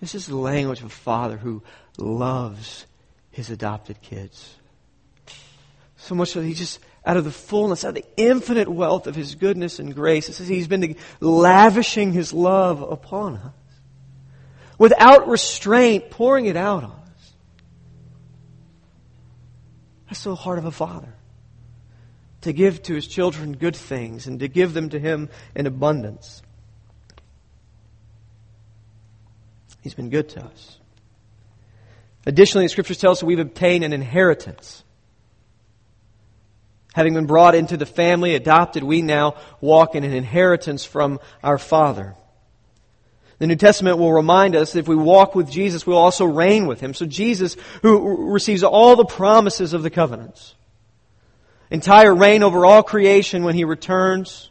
This 0.00 0.16
is 0.16 0.26
the 0.26 0.34
language 0.34 0.80
of 0.80 0.86
a 0.86 0.88
father 0.88 1.36
who 1.36 1.62
loves 1.96 2.86
his 3.30 3.50
adopted 3.50 4.02
kids. 4.02 4.56
So 5.96 6.16
much 6.16 6.32
that 6.34 6.42
he 6.42 6.54
just, 6.54 6.80
out 7.06 7.16
of 7.16 7.22
the 7.22 7.30
fullness, 7.30 7.84
out 7.84 7.90
of 7.90 7.94
the 7.94 8.04
infinite 8.16 8.68
wealth 8.68 9.06
of 9.06 9.14
his 9.14 9.36
goodness 9.36 9.78
and 9.78 9.94
grace, 9.94 10.28
it 10.28 10.32
says 10.32 10.48
he's 10.48 10.66
been 10.66 10.96
lavishing 11.20 12.12
his 12.12 12.32
love 12.32 12.82
upon 12.82 13.36
us. 13.36 13.54
Without 14.76 15.28
restraint, 15.28 16.10
pouring 16.10 16.46
it 16.46 16.56
out 16.56 16.82
on 16.82 16.90
us. 16.90 17.32
That's 20.08 20.24
the 20.24 20.34
heart 20.34 20.58
of 20.58 20.64
a 20.64 20.72
father 20.72 21.14
to 22.42 22.52
give 22.52 22.82
to 22.82 22.94
his 22.94 23.06
children 23.06 23.52
good 23.56 23.76
things 23.76 24.26
and 24.26 24.40
to 24.40 24.48
give 24.48 24.74
them 24.74 24.90
to 24.90 24.98
him 24.98 25.28
in 25.54 25.66
abundance. 25.66 26.42
He's 29.80 29.94
been 29.94 30.10
good 30.10 30.28
to 30.30 30.44
us. 30.44 30.78
Additionally, 32.24 32.66
the 32.66 32.70
scriptures 32.70 32.98
tell 32.98 33.12
us 33.12 33.20
that 33.20 33.26
we've 33.26 33.38
obtained 33.38 33.82
an 33.82 33.92
inheritance. 33.92 34.84
Having 36.94 37.14
been 37.14 37.26
brought 37.26 37.54
into 37.54 37.76
the 37.76 37.86
family, 37.86 38.34
adopted, 38.34 38.84
we 38.84 39.02
now 39.02 39.36
walk 39.60 39.94
in 39.94 40.04
an 40.04 40.12
inheritance 40.12 40.84
from 40.84 41.18
our 41.42 41.58
Father. 41.58 42.14
The 43.38 43.46
New 43.48 43.56
Testament 43.56 43.98
will 43.98 44.12
remind 44.12 44.54
us 44.54 44.72
that 44.72 44.80
if 44.80 44.88
we 44.88 44.94
walk 44.94 45.34
with 45.34 45.50
Jesus, 45.50 45.84
we'll 45.84 45.96
also 45.96 46.24
reign 46.24 46.66
with 46.66 46.80
Him. 46.80 46.94
So 46.94 47.06
Jesus, 47.06 47.56
who 47.82 48.30
receives 48.30 48.62
all 48.62 48.94
the 48.94 49.04
promises 49.04 49.72
of 49.72 49.82
the 49.82 49.90
covenants, 49.90 50.54
entire 51.72 52.14
reign 52.14 52.42
over 52.42 52.64
all 52.64 52.82
creation 52.82 53.42
when 53.42 53.54
he 53.54 53.64
returns 53.64 54.50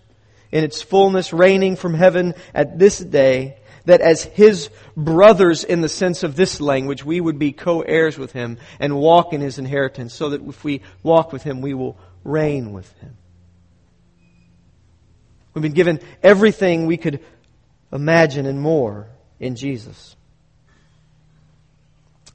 in 0.52 0.64
its 0.64 0.82
fullness, 0.82 1.32
reigning 1.32 1.76
from 1.78 1.94
heaven 1.94 2.34
at 2.54 2.78
this 2.78 2.98
day, 3.00 3.58
that 3.86 4.02
as 4.02 4.24
his 4.24 4.70
brothers 4.98 5.64
in 5.64 5.82
the 5.82 5.90
sense 5.90 6.24
of 6.24 6.36
this 6.36 6.60
language, 6.60 7.06
we 7.06 7.22
would 7.22 7.40
be 7.40 7.52
co-heirs 7.52 8.18
with 8.18 8.32
him 8.32 8.58
and 8.80 8.98
walk 8.98 9.34
in 9.34 9.42
his 9.42 9.58
inheritance, 9.58 10.14
so 10.14 10.32
that 10.32 10.42
if 10.42 10.64
we 10.64 10.82
walk 11.04 11.32
with 11.32 11.44
him, 11.44 11.62
we 11.62 11.74
will 11.74 11.98
reign 12.24 12.74
with 12.74 12.92
him. 13.00 13.16
We've 15.54 15.62
been 15.62 15.74
given 15.74 16.00
everything 16.22 16.86
we 16.86 16.98
could 16.98 17.20
imagine 17.92 18.46
and 18.46 18.60
more 18.62 19.08
in 19.40 19.56
Jesus. 19.56 20.16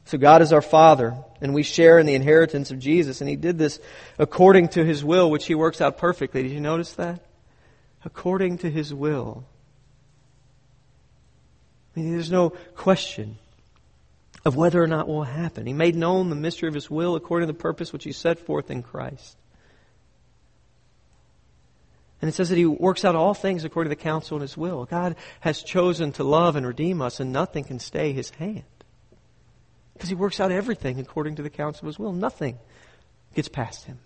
So 0.06 0.18
God 0.18 0.40
is 0.40 0.52
our 0.52 0.62
Father, 0.62 1.16
and 1.40 1.52
we 1.52 1.64
share 1.64 1.98
in 1.98 2.06
the 2.06 2.14
inheritance 2.14 2.70
of 2.70 2.78
Jesus, 2.78 3.20
and 3.20 3.28
He 3.28 3.34
did 3.34 3.58
this 3.58 3.80
according 4.18 4.68
to 4.68 4.84
His 4.84 5.04
will, 5.04 5.28
which 5.30 5.46
He 5.46 5.56
works 5.56 5.80
out 5.80 5.98
perfectly. 5.98 6.44
Did 6.44 6.52
you 6.52 6.60
notice 6.60 6.92
that? 6.92 7.20
According 8.04 8.58
to 8.58 8.70
His 8.70 8.94
will. 8.94 9.44
I 11.94 12.00
mean, 12.00 12.12
there's 12.12 12.30
no 12.30 12.50
question 12.76 13.38
of 14.44 14.54
whether 14.54 14.80
or 14.80 14.86
not 14.86 15.08
will 15.08 15.24
happen. 15.24 15.66
He 15.66 15.72
made 15.72 15.96
known 15.96 16.30
the 16.30 16.36
mystery 16.36 16.68
of 16.68 16.74
His 16.74 16.88
will 16.88 17.16
according 17.16 17.48
to 17.48 17.52
the 17.52 17.58
purpose 17.58 17.92
which 17.92 18.04
He 18.04 18.12
set 18.12 18.38
forth 18.38 18.70
in 18.70 18.84
Christ. 18.84 19.36
And 22.22 22.28
it 22.28 22.34
says 22.34 22.50
that 22.50 22.58
He 22.58 22.66
works 22.66 23.04
out 23.04 23.16
all 23.16 23.34
things 23.34 23.64
according 23.64 23.90
to 23.90 23.96
the 23.96 24.02
counsel 24.02 24.36
of 24.36 24.42
His 24.42 24.56
will. 24.56 24.84
God 24.84 25.16
has 25.40 25.64
chosen 25.64 26.12
to 26.12 26.22
love 26.22 26.54
and 26.54 26.64
redeem 26.64 27.02
us, 27.02 27.18
and 27.18 27.32
nothing 27.32 27.64
can 27.64 27.80
stay 27.80 28.12
His 28.12 28.30
hand. 28.30 28.62
Because 29.96 30.10
he 30.10 30.14
works 30.14 30.40
out 30.40 30.52
everything 30.52 31.00
according 31.00 31.36
to 31.36 31.42
the 31.42 31.48
counsel 31.48 31.84
of 31.84 31.86
his 31.86 31.98
will. 31.98 32.12
Nothing 32.12 32.58
gets 33.34 33.48
past 33.48 33.86
him. 33.86 33.98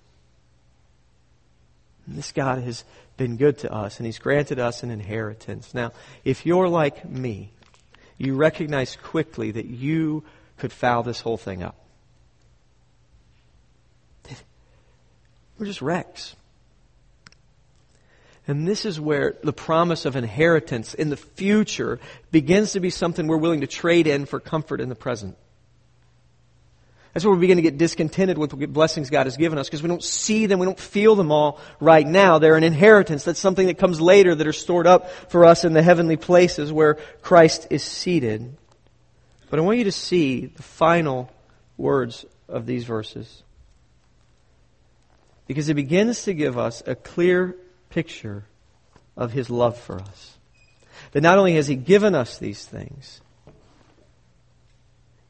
And 2.07 2.16
this 2.16 2.31
God 2.33 2.62
has 2.62 2.85
been 3.16 3.37
good 3.37 3.59
to 3.59 3.72
us, 3.72 3.98
and 3.98 4.07
he's 4.07 4.18
granted 4.18 4.59
us 4.59 4.83
an 4.83 4.90
inheritance. 4.90 5.74
Now, 5.74 5.92
if 6.24 6.46
you're 6.46 6.68
like 6.68 7.09
me, 7.09 7.53
you 8.18 8.35
recognize 8.35 8.96
quickly 8.96 9.50
that 9.50 9.66
you 9.66 10.24
could 10.59 10.72
foul 10.72 11.03
this 11.03 11.20
whole 11.20 11.37
thing 11.37 11.62
up. 11.62 11.76
We're 15.59 15.66
just 15.66 15.83
wrecks. 15.83 16.35
And 18.48 18.66
this 18.66 18.87
is 18.87 18.98
where 18.98 19.37
the 19.42 19.53
promise 19.53 20.07
of 20.07 20.16
inheritance 20.16 20.94
in 20.94 21.11
the 21.11 21.18
future 21.18 22.00
begins 22.31 22.72
to 22.72 22.81
be 22.81 22.88
something 22.88 23.26
we're 23.26 23.37
willing 23.37 23.61
to 23.61 23.66
trade 23.66 24.07
in 24.07 24.24
for 24.24 24.40
comfort 24.40 24.81
in 24.81 24.88
the 24.88 24.94
present. 24.94 25.37
That's 27.12 27.25
where 27.25 27.35
we 27.35 27.40
begin 27.40 27.57
to 27.57 27.62
get 27.62 27.77
discontented 27.77 28.38
with 28.38 28.51
the 28.51 28.66
blessings 28.66 29.11
God 29.11 29.27
has 29.27 29.37
given 29.37 29.59
us 29.59 29.68
because 29.68 29.83
we 29.83 29.88
don't 29.88 30.03
see 30.03 30.46
them, 30.46 30.61
we 30.61 30.66
don't 30.66 30.79
feel 30.79 31.16
them 31.16 31.33
all 31.33 31.59
right 31.81 32.07
now. 32.07 32.38
They're 32.38 32.57
an 32.57 32.62
inheritance. 32.62 33.25
That's 33.25 33.40
something 33.40 33.66
that 33.66 33.79
comes 33.79 34.01
later 34.01 34.35
that 34.35 34.46
are 34.46 34.53
stored 34.53 34.87
up 34.87 35.11
for 35.29 35.44
us 35.44 35.64
in 35.64 35.73
the 35.73 35.83
heavenly 35.83 36.16
places 36.16 36.73
where 36.73 36.94
Christ 37.23 37.66
is 37.70 37.83
seated. 37.83 38.57
But 39.51 39.59
I 39.59 39.62
want 39.62 39.79
you 39.79 39.85
to 39.85 39.92
see 39.92 40.46
the 40.46 40.62
final 40.62 41.33
words 41.77 42.25
of 42.49 42.66
these 42.66 42.85
verses 42.85 43.42
because 45.49 45.68
it 45.68 45.75
begins 45.75 46.23
to 46.25 46.33
give 46.33 46.57
us 46.57 46.81
a 46.87 46.94
clear 46.94 47.57
picture 47.88 48.44
of 49.16 49.33
His 49.33 49.51
love 49.51 49.77
for 49.77 50.01
us. 50.01 50.38
That 51.11 51.23
not 51.23 51.38
only 51.38 51.57
has 51.57 51.66
He 51.66 51.75
given 51.75 52.14
us 52.14 52.38
these 52.38 52.64
things, 52.64 53.20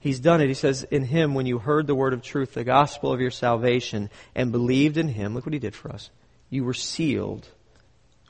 He's 0.01 0.19
done 0.19 0.41
it. 0.41 0.49
He 0.49 0.55
says, 0.55 0.83
In 0.85 1.05
Him, 1.05 1.35
when 1.35 1.47
you 1.47 1.59
heard 1.59 1.87
the 1.87 1.95
word 1.95 2.15
of 2.15 2.23
truth, 2.23 2.55
the 2.55 2.65
gospel 2.65 3.13
of 3.13 3.21
your 3.21 3.31
salvation, 3.31 4.11
and 4.35 4.51
believed 4.51 4.97
in 4.97 5.09
Him, 5.09 5.35
look 5.35 5.45
what 5.45 5.53
He 5.53 5.59
did 5.59 5.75
for 5.75 5.93
us. 5.93 6.11
You 6.49 6.65
were 6.65 6.75
sealed 6.75 7.47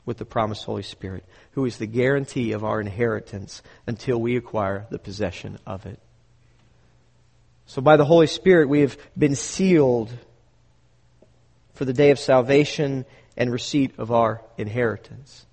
with 0.05 0.17
the 0.17 0.25
promised 0.25 0.65
Holy 0.65 0.83
Spirit, 0.83 1.23
who 1.51 1.65
is 1.65 1.77
the 1.77 1.87
guarantee 1.87 2.51
of 2.51 2.65
our 2.65 2.81
inheritance 2.81 3.61
until 3.87 4.19
we 4.19 4.35
acquire 4.35 4.85
the 4.89 4.99
possession 4.99 5.57
of 5.65 5.85
it. 5.85 5.99
So 7.67 7.81
by 7.81 7.95
the 7.95 8.05
Holy 8.05 8.27
Spirit, 8.27 8.67
we 8.67 8.81
have 8.81 8.97
been 9.17 9.35
sealed 9.35 10.11
for 11.73 11.85
the 11.85 11.93
day 11.93 12.11
of 12.11 12.19
salvation 12.19 13.05
and 13.37 13.49
receipt 13.49 13.97
of 13.97 14.11
our 14.11 14.41
inheritance. 14.57 15.45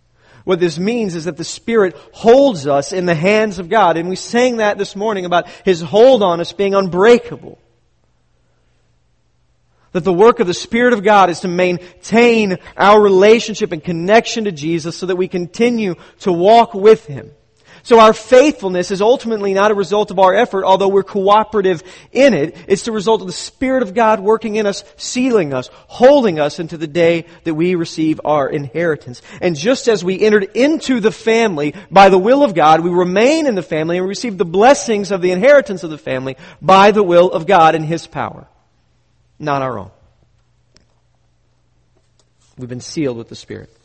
What 0.48 0.60
this 0.60 0.78
means 0.78 1.14
is 1.14 1.26
that 1.26 1.36
the 1.36 1.44
Spirit 1.44 1.94
holds 2.10 2.66
us 2.66 2.94
in 2.94 3.04
the 3.04 3.14
hands 3.14 3.58
of 3.58 3.68
God. 3.68 3.98
And 3.98 4.08
we 4.08 4.16
sang 4.16 4.56
that 4.56 4.78
this 4.78 4.96
morning 4.96 5.26
about 5.26 5.46
His 5.62 5.82
hold 5.82 6.22
on 6.22 6.40
us 6.40 6.54
being 6.54 6.74
unbreakable. 6.74 7.58
That 9.92 10.04
the 10.04 10.12
work 10.14 10.40
of 10.40 10.46
the 10.46 10.54
Spirit 10.54 10.94
of 10.94 11.04
God 11.04 11.28
is 11.28 11.40
to 11.40 11.48
maintain 11.48 12.56
our 12.78 12.98
relationship 12.98 13.72
and 13.72 13.84
connection 13.84 14.44
to 14.44 14.50
Jesus 14.50 14.96
so 14.96 15.04
that 15.04 15.16
we 15.16 15.28
continue 15.28 15.96
to 16.20 16.32
walk 16.32 16.72
with 16.72 17.04
Him. 17.04 17.30
So 17.88 17.98
our 18.00 18.12
faithfulness 18.12 18.90
is 18.90 19.00
ultimately 19.00 19.54
not 19.54 19.70
a 19.70 19.74
result 19.74 20.10
of 20.10 20.18
our 20.18 20.34
effort, 20.34 20.66
although 20.66 20.88
we're 20.88 21.02
cooperative 21.02 21.82
in 22.12 22.34
it. 22.34 22.54
It's 22.68 22.82
the 22.82 22.92
result 22.92 23.22
of 23.22 23.26
the 23.26 23.32
Spirit 23.32 23.82
of 23.82 23.94
God 23.94 24.20
working 24.20 24.56
in 24.56 24.66
us, 24.66 24.84
sealing 24.98 25.54
us, 25.54 25.70
holding 25.86 26.38
us 26.38 26.58
into 26.58 26.76
the 26.76 26.86
day 26.86 27.24
that 27.44 27.54
we 27.54 27.76
receive 27.76 28.20
our 28.26 28.46
inheritance. 28.46 29.22
And 29.40 29.56
just 29.56 29.88
as 29.88 30.04
we 30.04 30.20
entered 30.20 30.50
into 30.54 31.00
the 31.00 31.10
family 31.10 31.74
by 31.90 32.10
the 32.10 32.18
will 32.18 32.44
of 32.44 32.54
God, 32.54 32.82
we 32.82 32.90
remain 32.90 33.46
in 33.46 33.54
the 33.54 33.62
family 33.62 33.96
and 33.96 34.06
receive 34.06 34.36
the 34.36 34.44
blessings 34.44 35.10
of 35.10 35.22
the 35.22 35.30
inheritance 35.30 35.82
of 35.82 35.88
the 35.88 35.96
family 35.96 36.36
by 36.60 36.90
the 36.90 37.02
will 37.02 37.32
of 37.32 37.46
God 37.46 37.74
and 37.74 37.86
His 37.86 38.06
power 38.06 38.46
not 39.38 39.62
our 39.62 39.78
own. 39.78 39.90
We've 42.58 42.68
been 42.68 42.80
sealed 42.80 43.16
with 43.16 43.28
the 43.28 43.36
Spirit. 43.36 43.77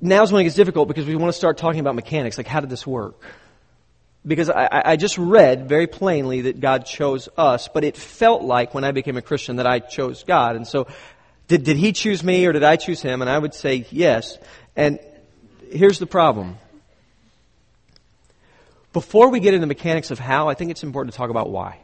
Now's 0.00 0.32
when 0.32 0.40
it 0.40 0.44
gets 0.44 0.56
difficult 0.56 0.88
because 0.88 1.06
we 1.06 1.16
want 1.16 1.32
to 1.32 1.36
start 1.36 1.58
talking 1.58 1.80
about 1.80 1.94
mechanics, 1.94 2.38
like 2.38 2.46
how 2.46 2.60
did 2.60 2.70
this 2.70 2.86
work? 2.86 3.20
Because 4.26 4.50
I, 4.50 4.82
I 4.84 4.96
just 4.96 5.18
read 5.18 5.68
very 5.68 5.86
plainly 5.86 6.42
that 6.42 6.60
God 6.60 6.86
chose 6.86 7.28
us, 7.36 7.68
but 7.68 7.84
it 7.84 7.96
felt 7.96 8.42
like 8.42 8.74
when 8.74 8.84
I 8.84 8.92
became 8.92 9.16
a 9.16 9.22
Christian 9.22 9.56
that 9.56 9.66
I 9.66 9.78
chose 9.78 10.22
God. 10.24 10.56
And 10.56 10.66
so, 10.66 10.86
did, 11.48 11.64
did 11.64 11.76
He 11.76 11.92
choose 11.92 12.22
me 12.22 12.44
or 12.46 12.52
did 12.52 12.62
I 12.62 12.76
choose 12.76 13.00
Him? 13.00 13.22
And 13.22 13.30
I 13.30 13.38
would 13.38 13.54
say 13.54 13.86
yes. 13.90 14.38
And 14.76 15.00
here's 15.70 15.98
the 15.98 16.06
problem 16.06 16.58
before 18.92 19.30
we 19.30 19.40
get 19.40 19.54
into 19.54 19.60
the 19.60 19.68
mechanics 19.68 20.10
of 20.10 20.18
how, 20.18 20.48
I 20.48 20.54
think 20.54 20.70
it's 20.70 20.82
important 20.82 21.12
to 21.12 21.18
talk 21.18 21.30
about 21.30 21.50
why. 21.50 21.80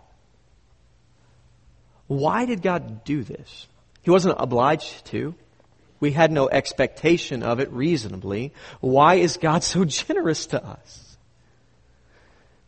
Why 2.07 2.45
did 2.47 2.63
God 2.63 3.05
do 3.05 3.23
this? 3.23 3.67
He 4.03 4.11
wasn't 4.11 4.37
obliged 4.39 5.07
to. 5.07 5.35
We 6.05 6.13
had 6.13 6.31
no 6.31 6.51
expectation 6.51 7.43
of 7.43 7.61
it 7.61 7.73
reasonably. 7.73 8.53
Why 8.81 9.15
is 9.15 9.39
God 9.39 9.65
so 9.65 9.85
generous 9.87 10.45
to 10.49 10.63
us? 10.63 11.17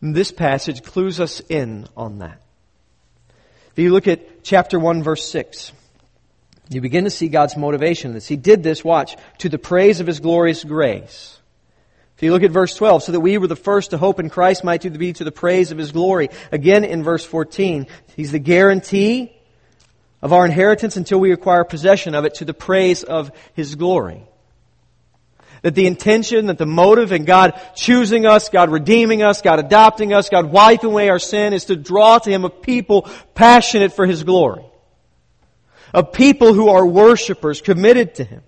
This 0.01 0.33
passage 0.33 0.83
clues 0.83 1.21
us 1.21 1.41
in 1.51 1.87
on 1.99 2.21
that. 2.21 2.41
If 3.73 3.79
you 3.79 3.93
look 3.93 4.09
at 4.09 4.43
chapter 4.43 4.79
1 4.79 5.03
verse 5.03 5.29
6, 5.29 5.71
you 6.71 6.81
begin 6.81 7.05
to 7.05 7.11
see 7.11 7.29
God's 7.29 7.59
motivation 7.59 8.13
in 8.13 8.15
this. 8.15 8.27
He 8.27 8.37
did 8.37 8.63
this, 8.63 8.83
watch, 8.83 9.17
to 9.41 9.51
the 9.51 9.59
praise 9.59 10.01
of 10.01 10.07
His 10.07 10.21
glorious 10.21 10.65
grace 10.65 11.39
if 12.17 12.23
you 12.23 12.33
look 12.33 12.43
at 12.43 12.51
verse 12.51 12.75
12, 12.75 13.03
so 13.03 13.13
that 13.13 13.21
we 13.21 13.37
were 13.37 13.47
the 13.47 13.55
first 13.55 13.91
to 13.91 13.99
hope 13.99 14.19
in 14.19 14.31
Christ 14.31 14.65
might 14.65 14.91
be 14.99 15.13
to 15.13 15.25
the 15.25 15.31
praise 15.31 15.71
of 15.71 15.77
His 15.77 15.93
glory. 15.93 16.31
Again 16.51 16.83
in 16.83 17.03
verse 17.03 17.27
14, 17.27 17.87
He's 18.17 18.33
the 18.33 18.39
guarantee 18.39 19.36
of 20.23 20.33
our 20.33 20.45
inheritance 20.45 20.97
until 20.97 21.21
we 21.21 21.33
acquire 21.33 21.65
possession 21.65 22.15
of 22.15 22.25
it 22.25 22.35
to 22.37 22.45
the 22.45 22.55
praise 22.55 23.03
of 23.03 23.31
His 23.55 23.75
glory. 23.75 24.23
That 25.63 25.75
the 25.75 25.87
intention, 25.87 26.47
that 26.47 26.59
the 26.59 26.67
motive 26.67 27.13
in 27.13 27.25
God 27.25 27.61
choosing 27.75 28.27
us, 28.27 28.49
God 28.49 28.71
redeeming 28.71 29.23
us, 29.23 29.43
God 29.43 29.59
adopting 29.59 30.13
us, 30.13 30.29
God 30.29 30.47
wiping 30.47 30.91
away 30.91 31.09
our 31.09 31.19
sin 31.19 31.53
is 31.53 31.67
to 31.67 31.77
draw 31.77 32.19
to 32.19 32.31
Him 32.31 32.45
a 32.45 32.51
people 32.51 33.09
passionate 33.35 33.93
for 33.93 34.07
His 34.07 34.23
glory. 34.23 34.65
A 35.95 36.05
people 36.05 36.53
who 36.53 36.69
are 36.69 36.87
worshipers, 36.87 37.61
committed 37.61 38.17
to 38.17 38.25
Him. 38.25 38.43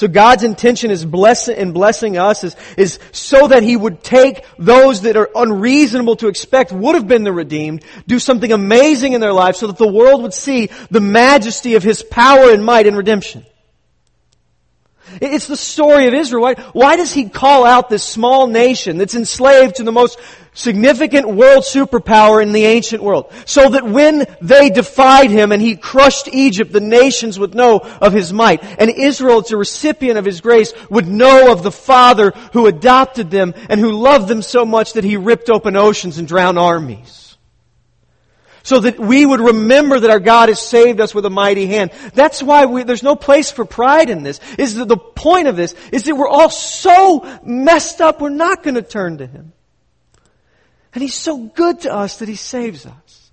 So 0.00 0.08
God's 0.08 0.44
intention 0.44 0.90
is 0.90 1.04
blessing 1.04 1.58
in 1.58 1.72
blessing 1.72 2.16
us 2.16 2.42
is, 2.42 2.56
is 2.78 2.98
so 3.12 3.48
that 3.48 3.62
He 3.62 3.76
would 3.76 4.02
take 4.02 4.46
those 4.58 5.02
that 5.02 5.14
are 5.18 5.28
unreasonable 5.34 6.16
to 6.16 6.28
expect 6.28 6.72
would 6.72 6.94
have 6.94 7.06
been 7.06 7.22
the 7.22 7.34
redeemed, 7.34 7.84
do 8.06 8.18
something 8.18 8.50
amazing 8.50 9.12
in 9.12 9.20
their 9.20 9.34
lives 9.34 9.58
so 9.58 9.66
that 9.66 9.76
the 9.76 9.86
world 9.86 10.22
would 10.22 10.32
see 10.32 10.70
the 10.90 11.02
majesty 11.02 11.74
of 11.74 11.82
His 11.82 12.02
power 12.02 12.50
and 12.50 12.64
might 12.64 12.86
in 12.86 12.96
redemption. 12.96 13.44
It's 15.20 15.46
the 15.46 15.56
story 15.56 16.06
of 16.06 16.14
Israel. 16.14 16.42
Why, 16.42 16.54
why 16.72 16.96
does 16.96 17.12
he 17.12 17.28
call 17.28 17.66
out 17.66 17.90
this 17.90 18.02
small 18.02 18.46
nation 18.46 18.96
that's 18.96 19.14
enslaved 19.14 19.76
to 19.76 19.82
the 19.82 19.92
most 19.92 20.18
significant 20.54 21.28
world 21.28 21.62
superpower 21.64 22.42
in 22.42 22.52
the 22.52 22.64
ancient 22.64 23.02
world? 23.02 23.30
So 23.44 23.68
that 23.68 23.84
when 23.84 24.26
they 24.40 24.70
defied 24.70 25.30
him 25.30 25.52
and 25.52 25.60
he 25.60 25.76
crushed 25.76 26.28
Egypt, 26.28 26.72
the 26.72 26.80
nations 26.80 27.38
would 27.38 27.54
know 27.54 27.80
of 27.80 28.14
his 28.14 28.32
might. 28.32 28.64
And 28.80 28.90
Israel, 28.90 29.42
as 29.42 29.50
a 29.50 29.58
recipient 29.58 30.18
of 30.18 30.24
his 30.24 30.40
grace, 30.40 30.72
would 30.88 31.06
know 31.06 31.52
of 31.52 31.62
the 31.62 31.72
Father 31.72 32.30
who 32.54 32.66
adopted 32.66 33.30
them 33.30 33.52
and 33.68 33.78
who 33.78 33.92
loved 33.92 34.26
them 34.26 34.40
so 34.40 34.64
much 34.64 34.94
that 34.94 35.04
he 35.04 35.18
ripped 35.18 35.50
open 35.50 35.76
oceans 35.76 36.16
and 36.16 36.26
drowned 36.26 36.58
armies 36.58 37.29
so 38.62 38.80
that 38.80 38.98
we 38.98 39.24
would 39.24 39.40
remember 39.40 40.00
that 40.00 40.10
our 40.10 40.20
God 40.20 40.48
has 40.48 40.60
saved 40.60 41.00
us 41.00 41.14
with 41.14 41.24
a 41.24 41.30
mighty 41.30 41.66
hand. 41.66 41.90
That's 42.14 42.42
why 42.42 42.66
we, 42.66 42.82
there's 42.82 43.02
no 43.02 43.16
place 43.16 43.50
for 43.50 43.64
pride 43.64 44.10
in 44.10 44.22
this. 44.22 44.40
Is 44.58 44.74
the 44.74 44.96
point 44.96 45.48
of 45.48 45.56
this 45.56 45.74
is 45.92 46.04
that 46.04 46.14
we're 46.14 46.28
all 46.28 46.50
so 46.50 47.40
messed 47.42 48.00
up, 48.00 48.20
we're 48.20 48.28
not 48.28 48.62
going 48.62 48.74
to 48.74 48.82
turn 48.82 49.18
to 49.18 49.26
Him. 49.26 49.52
And 50.94 51.02
He's 51.02 51.14
so 51.14 51.38
good 51.38 51.82
to 51.82 51.94
us 51.94 52.18
that 52.18 52.28
He 52.28 52.36
saves 52.36 52.86
us. 52.86 53.30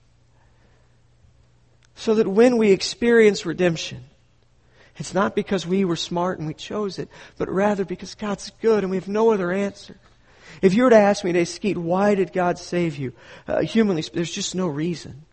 So 1.96 2.16
that 2.16 2.28
when 2.28 2.58
we 2.58 2.72
experience 2.72 3.46
redemption, 3.46 4.04
it's 4.98 5.14
not 5.14 5.36
because 5.36 5.66
we 5.66 5.84
were 5.84 5.96
smart 5.96 6.40
and 6.40 6.48
we 6.48 6.54
chose 6.54 7.00
it, 7.00 7.10
but 7.38 7.50
rather 7.50 7.86
because 7.86 8.16
God's 8.16 8.52
good 8.62 8.84
and 8.84 8.92
we 8.92 8.98
have 8.98 9.08
no 9.08 9.32
other 9.32 9.52
answer. 9.52 9.98
If 10.62 10.74
you 10.74 10.84
were 10.84 10.90
to 10.90 10.98
ask 10.98 11.24
me 11.24 11.34
today, 11.34 11.46
Skeet, 11.46 11.78
why 11.78 12.16
did 12.16 12.34
God 12.34 12.58
save 12.58 12.98
you? 12.98 13.14
Uh, 13.48 13.62
humanly, 13.62 14.04
there's 14.14 14.32
just 14.32 14.56
no 14.56 14.68
reason. 14.68 15.24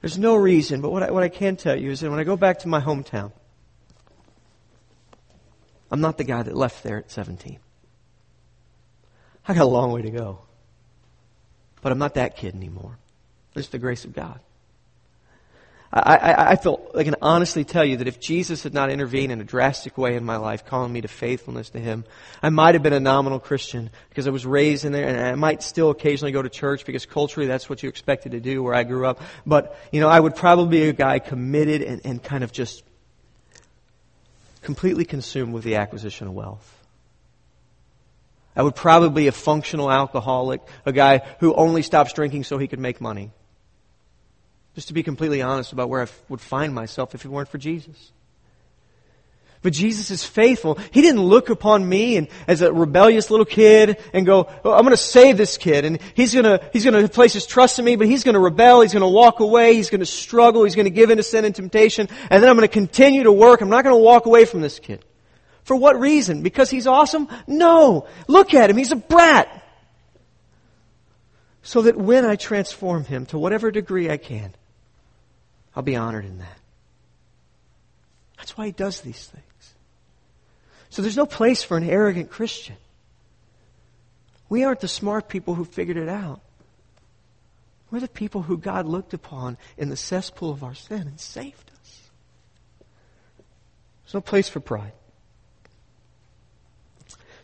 There's 0.00 0.18
no 0.18 0.36
reason, 0.36 0.80
but 0.80 0.90
what 0.90 1.02
I, 1.02 1.10
what 1.10 1.22
I 1.22 1.28
can 1.28 1.56
tell 1.56 1.76
you 1.76 1.90
is 1.90 2.00
that 2.00 2.10
when 2.10 2.18
I 2.18 2.24
go 2.24 2.36
back 2.36 2.60
to 2.60 2.68
my 2.68 2.80
hometown, 2.80 3.32
I'm 5.90 6.00
not 6.00 6.18
the 6.18 6.24
guy 6.24 6.42
that 6.42 6.56
left 6.56 6.82
there 6.82 6.98
at 6.98 7.10
17. 7.10 7.58
I 9.46 9.54
got 9.54 9.62
a 9.62 9.66
long 9.66 9.92
way 9.92 10.02
to 10.02 10.10
go. 10.10 10.40
But 11.82 11.92
I'm 11.92 11.98
not 11.98 12.14
that 12.14 12.36
kid 12.36 12.54
anymore. 12.54 12.98
It's 13.54 13.68
the 13.68 13.78
grace 13.78 14.04
of 14.04 14.14
God. 14.14 14.40
I, 15.96 16.16
I, 16.16 16.50
I 16.50 16.56
feel 16.56 16.84
I 16.96 17.04
can 17.04 17.14
honestly 17.22 17.62
tell 17.64 17.84
you 17.84 17.98
that 17.98 18.08
if 18.08 18.18
Jesus 18.18 18.64
had 18.64 18.74
not 18.74 18.90
intervened 18.90 19.30
in 19.30 19.40
a 19.40 19.44
drastic 19.44 19.96
way 19.96 20.16
in 20.16 20.24
my 20.24 20.36
life, 20.36 20.66
calling 20.66 20.92
me 20.92 21.00
to 21.02 21.08
faithfulness 21.08 21.70
to 21.70 21.78
Him, 21.78 22.04
I 22.42 22.50
might 22.50 22.74
have 22.74 22.82
been 22.82 22.92
a 22.92 22.98
nominal 22.98 23.38
Christian 23.38 23.90
because 24.08 24.26
I 24.26 24.30
was 24.30 24.44
raised 24.44 24.84
in 24.84 24.90
there, 24.90 25.06
and 25.06 25.20
I 25.20 25.36
might 25.36 25.62
still 25.62 25.90
occasionally 25.90 26.32
go 26.32 26.42
to 26.42 26.48
church 26.48 26.84
because 26.84 27.06
culturally 27.06 27.46
that's 27.46 27.70
what 27.70 27.84
you 27.84 27.88
expected 27.88 28.32
to 28.32 28.40
do 28.40 28.60
where 28.60 28.74
I 28.74 28.82
grew 28.82 29.06
up. 29.06 29.20
But 29.46 29.78
you 29.92 30.00
know, 30.00 30.08
I 30.08 30.18
would 30.18 30.34
probably 30.34 30.80
be 30.80 30.88
a 30.88 30.92
guy 30.92 31.20
committed 31.20 31.80
and, 31.82 32.00
and 32.04 32.20
kind 32.20 32.42
of 32.42 32.50
just 32.50 32.82
completely 34.62 35.04
consumed 35.04 35.54
with 35.54 35.62
the 35.62 35.76
acquisition 35.76 36.26
of 36.26 36.34
wealth. 36.34 36.70
I 38.56 38.62
would 38.62 38.74
probably 38.74 39.22
be 39.22 39.28
a 39.28 39.32
functional 39.32 39.92
alcoholic, 39.92 40.60
a 40.84 40.92
guy 40.92 41.22
who 41.38 41.54
only 41.54 41.82
stops 41.82 42.12
drinking 42.12 42.44
so 42.44 42.58
he 42.58 42.66
could 42.66 42.80
make 42.80 43.00
money. 43.00 43.30
Just 44.74 44.88
to 44.88 44.94
be 44.94 45.02
completely 45.02 45.40
honest 45.40 45.72
about 45.72 45.88
where 45.88 46.02
I 46.02 46.06
would 46.28 46.40
find 46.40 46.74
myself 46.74 47.14
if 47.14 47.24
it 47.24 47.28
weren't 47.28 47.48
for 47.48 47.58
Jesus. 47.58 48.12
But 49.64 49.72
Jesus 49.72 50.10
is 50.10 50.22
faithful. 50.22 50.74
He 50.90 51.00
didn't 51.00 51.22
look 51.22 51.48
upon 51.48 51.88
me 51.88 52.18
and 52.18 52.28
as 52.46 52.60
a 52.60 52.70
rebellious 52.70 53.30
little 53.30 53.46
kid 53.46 53.96
and 54.12 54.26
go, 54.26 54.46
oh, 54.62 54.72
I'm 54.72 54.82
going 54.82 54.90
to 54.90 54.96
save 54.98 55.38
this 55.38 55.56
kid 55.56 55.86
and 55.86 55.98
he's 56.12 56.34
going 56.34 56.44
to, 56.44 56.60
he's 56.74 56.84
going 56.84 57.02
to 57.02 57.08
place 57.08 57.32
his 57.32 57.46
trust 57.46 57.78
in 57.78 57.84
me, 57.86 57.96
but 57.96 58.06
he's 58.06 58.24
going 58.24 58.34
to 58.34 58.40
rebel. 58.40 58.82
He's 58.82 58.92
going 58.92 59.00
to 59.00 59.08
walk 59.08 59.40
away. 59.40 59.74
He's 59.74 59.88
going 59.88 60.00
to 60.00 60.06
struggle. 60.06 60.64
He's 60.64 60.74
going 60.74 60.84
to 60.84 60.90
give 60.90 61.08
in 61.08 61.16
to 61.16 61.22
sin 61.22 61.46
and 61.46 61.54
temptation. 61.54 62.10
And 62.28 62.42
then 62.42 62.50
I'm 62.50 62.56
going 62.56 62.68
to 62.68 62.72
continue 62.72 63.22
to 63.22 63.32
work. 63.32 63.62
I'm 63.62 63.70
not 63.70 63.84
going 63.84 63.96
to 63.96 64.02
walk 64.02 64.26
away 64.26 64.44
from 64.44 64.60
this 64.60 64.78
kid. 64.78 65.02
For 65.62 65.74
what 65.74 65.98
reason? 65.98 66.42
Because 66.42 66.68
he's 66.68 66.86
awesome? 66.86 67.26
No. 67.46 68.06
Look 68.28 68.52
at 68.52 68.68
him. 68.68 68.76
He's 68.76 68.92
a 68.92 68.96
brat. 68.96 69.62
So 71.62 71.80
that 71.82 71.96
when 71.96 72.26
I 72.26 72.36
transform 72.36 73.06
him 73.06 73.24
to 73.26 73.38
whatever 73.38 73.70
degree 73.70 74.10
I 74.10 74.18
can, 74.18 74.52
I'll 75.76 75.82
be 75.82 75.96
honored 75.96 76.24
in 76.24 76.38
that. 76.38 76.58
That's 78.36 78.56
why 78.56 78.66
he 78.66 78.72
does 78.72 79.00
these 79.00 79.26
things. 79.26 79.74
So 80.90 81.02
there's 81.02 81.16
no 81.16 81.26
place 81.26 81.62
for 81.62 81.76
an 81.76 81.88
arrogant 81.88 82.30
Christian. 82.30 82.76
We 84.48 84.64
aren't 84.64 84.80
the 84.80 84.88
smart 84.88 85.28
people 85.28 85.54
who 85.54 85.64
figured 85.64 85.96
it 85.96 86.08
out. 86.08 86.40
We're 87.90 88.00
the 88.00 88.08
people 88.08 88.42
who 88.42 88.58
God 88.58 88.86
looked 88.86 89.14
upon 89.14 89.56
in 89.76 89.88
the 89.88 89.96
cesspool 89.96 90.50
of 90.50 90.62
our 90.62 90.74
sin 90.74 91.02
and 91.02 91.18
saved 91.18 91.70
us. 91.80 92.10
There's 94.04 94.14
no 94.14 94.20
place 94.20 94.48
for 94.48 94.60
pride. 94.60 94.92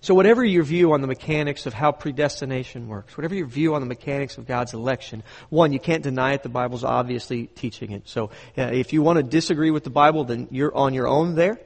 So, 0.02 0.14
whatever 0.14 0.42
your 0.42 0.62
view 0.62 0.92
on 0.94 1.02
the 1.02 1.06
mechanics 1.06 1.66
of 1.66 1.74
how 1.74 1.92
predestination 1.92 2.88
works, 2.88 3.18
whatever 3.18 3.34
your 3.34 3.46
view 3.46 3.74
on 3.74 3.82
the 3.82 3.86
mechanics 3.86 4.38
of 4.38 4.46
God's 4.46 4.72
election, 4.72 5.22
one, 5.50 5.74
you 5.74 5.78
can't 5.78 6.02
deny 6.02 6.32
it. 6.32 6.42
The 6.42 6.48
Bible's 6.48 6.84
obviously 6.84 7.46
teaching 7.46 7.90
it. 7.92 8.08
So, 8.08 8.30
uh, 8.56 8.62
if 8.62 8.94
you 8.94 9.02
want 9.02 9.18
to 9.18 9.22
disagree 9.22 9.70
with 9.70 9.84
the 9.84 9.90
Bible, 9.90 10.24
then 10.24 10.48
you're 10.50 10.74
on 10.74 10.94
your 10.94 11.06
own 11.06 11.34
there. 11.34 11.58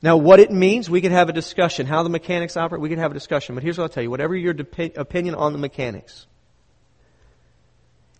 Now, 0.00 0.16
what 0.16 0.38
it 0.38 0.52
means, 0.52 0.88
we 0.88 1.00
could 1.00 1.10
have 1.10 1.28
a 1.28 1.32
discussion. 1.32 1.86
How 1.86 2.04
the 2.04 2.08
mechanics 2.08 2.56
operate, 2.56 2.80
we 2.80 2.88
could 2.88 2.98
have 2.98 3.10
a 3.10 3.14
discussion. 3.14 3.56
But 3.56 3.64
here's 3.64 3.78
what 3.78 3.84
I'll 3.84 3.88
tell 3.88 4.02
you 4.04 4.10
whatever 4.10 4.36
your 4.36 4.52
de- 4.52 4.92
opinion 4.94 5.34
on 5.34 5.52
the 5.52 5.58
mechanics, 5.58 6.26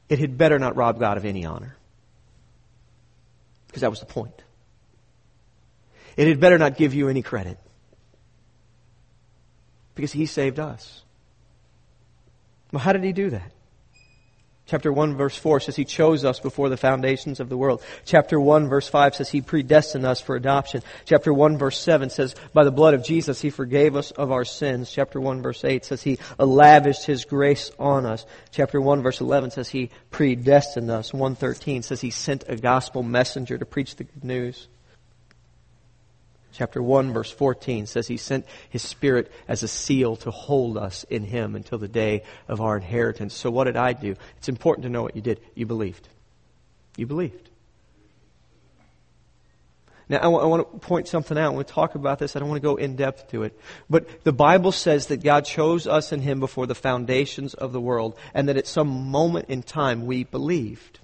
it 0.09 0.19
had 0.19 0.37
better 0.37 0.59
not 0.59 0.75
rob 0.75 0.99
God 0.99 1.19
of 1.19 1.25
any 1.25 1.45
honor. 1.45 1.77
Because 3.69 3.83
that 3.83 3.91
was 3.91 4.01
the 4.01 4.07
point. 4.07 4.43
It 6.17 6.27
had 6.27 6.41
better 6.41 6.59
not 6.59 6.77
give 6.77 6.95
you 6.95 7.09
any 7.09 7.23
credit. 7.23 7.59
Because 9.97 10.13
He 10.13 10.27
saved 10.27 10.61
us. 10.61 11.03
Well, 12.71 12.81
how 12.81 12.93
did 12.93 13.03
He 13.03 13.13
do 13.13 13.31
that? 13.31 13.51
Chapter 14.67 14.93
1 14.93 15.17
verse 15.17 15.37
4 15.37 15.61
says 15.61 15.77
he 15.77 15.85
chose 15.85 16.25
us 16.25 16.41
before 16.41 16.69
the 16.69 16.77
foundations 16.77 17.39
of 17.39 17.49
the 17.49 17.57
world. 17.57 17.83
Chapter 18.05 18.41
1 18.41 18.69
verse 18.69 18.89
5 18.89 19.15
says 19.15 19.29
he 19.29 19.41
predestined 19.41 20.05
us 20.05 20.21
for 20.21 20.35
adoption. 20.35 20.83
Chapter 21.05 21.33
1 21.33 21.57
verse 21.57 21.79
7 21.79 22.11
says 22.11 22.35
by 22.53 22.65
the 22.65 22.73
blood 22.73 22.95
of 22.95 23.05
Jesus 23.05 23.41
he 23.41 23.51
forgave 23.51 23.95
us 23.95 24.11
of 24.11 24.33
our 24.33 24.45
sins. 24.45 24.91
Chapter 24.91 25.21
1 25.21 25.41
verse 25.41 25.65
8 25.65 25.85
says 25.85 26.03
he 26.03 26.19
lavished 26.37 27.07
his 27.07 27.25
grace 27.25 27.71
on 27.79 28.07
us. 28.07 28.27
Chapter 28.51 28.81
1 28.81 29.03
verse 29.03 29.21
11 29.21 29.53
says 29.53 29.69
he 29.69 29.91
predestined 30.11 30.91
us. 30.91 31.15
113 31.15 31.83
says 31.83 32.01
he 32.01 32.11
sent 32.11 32.43
a 32.49 32.57
gospel 32.57 33.05
messenger 33.05 33.57
to 33.57 33.67
preach 33.67 33.95
the 33.95 34.05
good 34.05 34.25
news 34.25 34.67
chapter 36.57 36.83
1 36.83 37.13
verse 37.13 37.31
14 37.31 37.87
says 37.87 38.07
he 38.07 38.17
sent 38.17 38.47
his 38.69 38.83
spirit 38.83 39.31
as 39.47 39.63
a 39.63 39.69
seal 39.69 40.17
to 40.17 40.31
hold 40.31 40.77
us 40.79 41.05
in 41.11 41.25
him 41.25 41.55
until 41.55 41.79
the 41.79 41.89
day 41.89 42.23
of 42.49 42.61
our 42.61 42.77
inheritance. 42.77 43.35
So 43.35 43.51
what 43.51 43.65
did 43.65 43.77
I 43.77 43.93
do? 43.93 44.17
It's 44.39 44.49
important 44.49 44.85
to 44.85 44.89
know 44.89 45.03
what 45.03 45.17
you 45.17 45.23
did. 45.23 45.41
You 45.55 45.67
believed. 45.67 46.09
You 46.97 47.07
believed. 47.07 47.51
Now, 50.09 50.19
I, 50.19 50.23
w- 50.23 50.41
I 50.41 50.47
want 50.47 50.73
to 50.73 50.79
point 50.79 51.09
something 51.09 51.37
out. 51.37 51.53
I 51.53 51.55
want 51.55 51.67
to 51.67 51.75
talk 51.75 51.97
about 51.97 52.19
this. 52.19 52.37
I 52.37 52.39
don't 52.39 52.49
want 52.49 52.63
to 52.63 52.69
go 52.69 52.77
in 52.77 52.95
depth 52.95 53.31
to 53.33 53.43
it. 53.43 53.59
But 53.91 54.25
the 54.25 54.33
Bible 54.33 54.71
says 54.71 55.09
that 55.09 55.23
God 55.23 55.45
chose 55.45 55.87
us 55.87 56.13
in 56.13 56.21
Him 56.21 56.39
before 56.39 56.67
the 56.67 56.77
foundations 56.77 57.55
of 57.55 57.73
the 57.73 57.81
world, 57.81 58.17
and 58.33 58.49
that 58.49 58.57
at 58.57 58.69
some 58.69 58.89
moment 58.89 59.47
in 59.49 59.63
time 59.63 60.07
we 60.07 60.23
believed. 60.23 61.01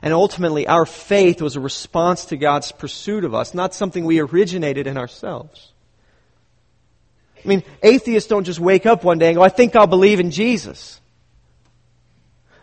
And 0.00 0.14
ultimately, 0.14 0.66
our 0.66 0.86
faith 0.86 1.42
was 1.42 1.56
a 1.56 1.60
response 1.60 2.26
to 2.26 2.36
God's 2.36 2.70
pursuit 2.72 3.24
of 3.24 3.34
us, 3.34 3.54
not 3.54 3.74
something 3.74 4.04
we 4.04 4.20
originated 4.20 4.86
in 4.86 4.96
ourselves. 4.96 5.72
I 7.44 7.48
mean, 7.48 7.62
atheists 7.82 8.28
don't 8.28 8.44
just 8.44 8.60
wake 8.60 8.86
up 8.86 9.04
one 9.04 9.18
day 9.18 9.28
and 9.28 9.36
go, 9.36 9.42
I 9.42 9.48
think 9.48 9.74
I'll 9.76 9.86
believe 9.86 10.20
in 10.20 10.30
Jesus. 10.30 11.00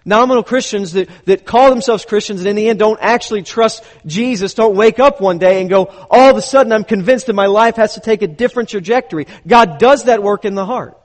Nominal 0.06 0.43
Christians 0.43 0.93
that, 0.93 1.10
that 1.26 1.45
call 1.45 1.71
themselves 1.71 2.06
Christians 2.06 2.41
and 2.41 2.50
in 2.50 2.56
the 2.56 2.69
end 2.69 2.78
don't 2.78 3.00
actually 3.02 3.41
trust 3.41 3.84
Jesus 4.06 4.54
don't 4.54 4.76
wake 4.76 5.00
up 5.00 5.19
one 5.19 5.39
day 5.39 5.60
and 5.62 5.69
go, 5.69 5.86
all 6.12 6.30
of 6.30 6.38
a 6.38 6.43
sudden 6.43 6.71
I'm 6.71 6.84
convinced 6.84 7.26
that 7.26 7.34
my 7.34 7.48
life 7.48 7.78
has 7.78 7.95
to 7.95 8.02
take 8.02 8.21
a 8.21 8.28
different 8.28 8.69
trajectory. 8.69 9.26
God 9.48 9.80
does 9.80 10.04
that 10.04 10.21
work 10.21 10.45
in 10.45 10.54
the 10.54 10.65
heart. 10.65 10.95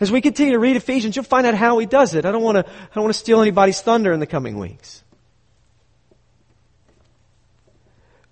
As 0.00 0.10
we 0.10 0.22
continue 0.22 0.54
to 0.54 0.58
read 0.58 0.76
Ephesians, 0.76 1.14
you'll 1.14 1.26
find 1.26 1.46
out 1.46 1.54
how 1.54 1.78
He 1.78 1.84
does 1.84 2.14
it. 2.14 2.24
I 2.24 2.32
don't 2.32 2.42
want 2.42 2.56
to, 2.56 2.64
I 2.64 2.94
don't 2.94 3.04
want 3.04 3.14
to 3.14 3.20
steal 3.20 3.42
anybody's 3.42 3.80
thunder 3.82 4.12
in 4.12 4.18
the 4.18 4.26
coming 4.26 4.58
weeks. 4.58 5.04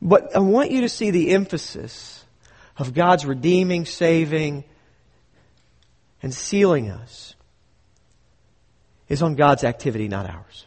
But 0.03 0.35
I 0.35 0.39
want 0.39 0.71
you 0.71 0.83
to 0.83 0.89
see 0.89 1.11
the 1.11 1.31
emphasis 1.31 2.25
of 2.79 2.95
God's 2.95 3.27
redeeming, 3.27 3.85
saving, 3.85 4.65
and 6.23 6.33
sealing 6.33 6.91
us 6.91 7.35
is 9.09 9.23
on 9.23 9.35
God's 9.35 9.65
activity, 9.65 10.09
not 10.09 10.29
ours. 10.29 10.67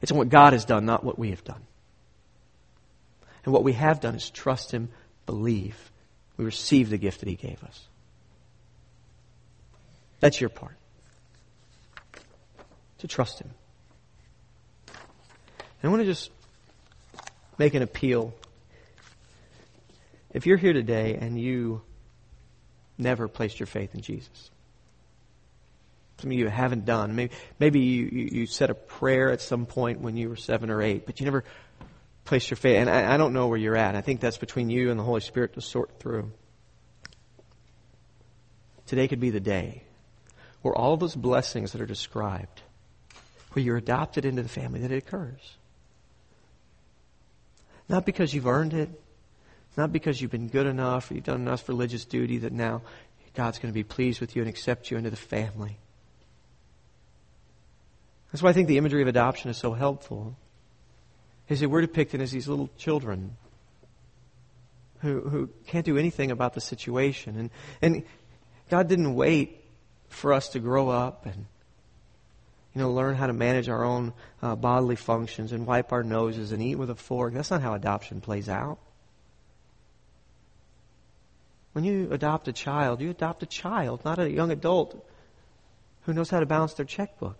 It's 0.00 0.12
on 0.12 0.18
what 0.18 0.28
God 0.28 0.52
has 0.52 0.64
done, 0.64 0.84
not 0.84 1.04
what 1.04 1.18
we 1.18 1.30
have 1.30 1.42
done. 1.44 1.62
And 3.44 3.52
what 3.52 3.64
we 3.64 3.72
have 3.72 4.00
done 4.00 4.14
is 4.14 4.30
trust 4.30 4.70
Him, 4.70 4.90
believe. 5.26 5.90
We 6.36 6.44
receive 6.44 6.90
the 6.90 6.98
gift 6.98 7.20
that 7.20 7.28
He 7.28 7.34
gave 7.34 7.62
us. 7.64 7.88
That's 10.20 10.40
your 10.40 10.50
part. 10.50 10.76
To 12.98 13.08
trust 13.08 13.40
Him. 13.40 13.50
I 15.82 15.88
want 15.88 16.00
to 16.00 16.06
just 16.06 16.30
make 17.58 17.74
an 17.74 17.82
appeal. 17.82 18.32
If 20.32 20.46
you're 20.46 20.56
here 20.56 20.72
today 20.72 21.18
and 21.20 21.38
you 21.38 21.82
never 22.96 23.28
placed 23.28 23.58
your 23.58 23.66
faith 23.66 23.94
in 23.94 24.00
Jesus, 24.00 24.50
some 26.18 26.30
of 26.30 26.36
you 26.36 26.48
haven't 26.48 26.84
done. 26.84 27.16
Maybe, 27.16 27.34
maybe 27.58 27.80
you, 27.80 28.04
you, 28.12 28.28
you, 28.32 28.46
said 28.46 28.70
a 28.70 28.74
prayer 28.74 29.32
at 29.32 29.40
some 29.40 29.66
point 29.66 30.00
when 30.00 30.16
you 30.16 30.28
were 30.28 30.36
seven 30.36 30.70
or 30.70 30.80
eight, 30.80 31.04
but 31.04 31.18
you 31.18 31.24
never 31.24 31.42
placed 32.24 32.48
your 32.48 32.56
faith. 32.56 32.78
And 32.78 32.88
I, 32.88 33.14
I 33.14 33.16
don't 33.16 33.32
know 33.32 33.48
where 33.48 33.58
you're 33.58 33.76
at. 33.76 33.96
I 33.96 34.02
think 34.02 34.20
that's 34.20 34.38
between 34.38 34.70
you 34.70 34.90
and 34.90 35.00
the 35.00 35.04
Holy 35.04 35.20
Spirit 35.20 35.54
to 35.54 35.60
sort 35.60 35.98
through. 35.98 36.30
Today 38.86 39.08
could 39.08 39.20
be 39.20 39.30
the 39.30 39.40
day 39.40 39.82
where 40.62 40.74
all 40.74 40.96
those 40.96 41.16
blessings 41.16 41.72
that 41.72 41.80
are 41.80 41.86
described, 41.86 42.62
where 43.52 43.64
you're 43.64 43.76
adopted 43.76 44.24
into 44.24 44.42
the 44.42 44.48
family, 44.48 44.78
that 44.80 44.92
it 44.92 44.98
occurs. 44.98 45.56
Not 47.92 48.06
because 48.06 48.32
you've 48.32 48.46
earned 48.46 48.72
it, 48.72 48.88
not 49.76 49.92
because 49.92 50.20
you've 50.20 50.30
been 50.30 50.48
good 50.48 50.66
enough 50.66 51.10
or 51.10 51.14
you've 51.14 51.24
done 51.24 51.42
enough 51.42 51.68
religious 51.68 52.06
duty 52.06 52.38
that 52.38 52.52
now 52.52 52.80
God's 53.34 53.58
going 53.58 53.70
to 53.70 53.74
be 53.74 53.84
pleased 53.84 54.18
with 54.18 54.34
you 54.34 54.40
and 54.40 54.48
accept 54.48 54.90
you 54.90 54.96
into 54.96 55.10
the 55.10 55.16
family. 55.16 55.76
That's 58.32 58.42
why 58.42 58.48
I 58.48 58.54
think 58.54 58.68
the 58.68 58.78
imagery 58.78 59.02
of 59.02 59.08
adoption 59.08 59.50
is 59.50 59.58
so 59.58 59.74
helpful. 59.74 60.34
Is 61.50 61.60
that 61.60 61.68
we're 61.68 61.82
depicted 61.82 62.22
as 62.22 62.32
these 62.32 62.48
little 62.48 62.70
children 62.78 63.36
who, 65.00 65.20
who 65.20 65.50
can't 65.66 65.84
do 65.84 65.98
anything 65.98 66.30
about 66.30 66.54
the 66.54 66.62
situation. 66.62 67.36
And, 67.36 67.50
and 67.82 68.04
God 68.70 68.88
didn't 68.88 69.14
wait 69.14 69.64
for 70.08 70.32
us 70.32 70.48
to 70.50 70.60
grow 70.60 70.88
up 70.88 71.26
and 71.26 71.44
you 72.74 72.80
know, 72.80 72.90
learn 72.90 73.14
how 73.14 73.26
to 73.26 73.32
manage 73.32 73.68
our 73.68 73.84
own 73.84 74.12
uh, 74.40 74.56
bodily 74.56 74.96
functions 74.96 75.52
and 75.52 75.66
wipe 75.66 75.92
our 75.92 76.02
noses 76.02 76.52
and 76.52 76.62
eat 76.62 76.76
with 76.76 76.90
a 76.90 76.94
fork. 76.94 77.34
That's 77.34 77.50
not 77.50 77.62
how 77.62 77.74
adoption 77.74 78.20
plays 78.20 78.48
out. 78.48 78.78
When 81.72 81.84
you 81.84 82.08
adopt 82.10 82.48
a 82.48 82.52
child, 82.52 83.00
you 83.00 83.10
adopt 83.10 83.42
a 83.42 83.46
child, 83.46 84.04
not 84.04 84.18
a 84.18 84.30
young 84.30 84.50
adult 84.50 85.06
who 86.02 86.12
knows 86.12 86.30
how 86.30 86.40
to 86.40 86.46
balance 86.46 86.74
their 86.74 86.86
checkbook. 86.86 87.38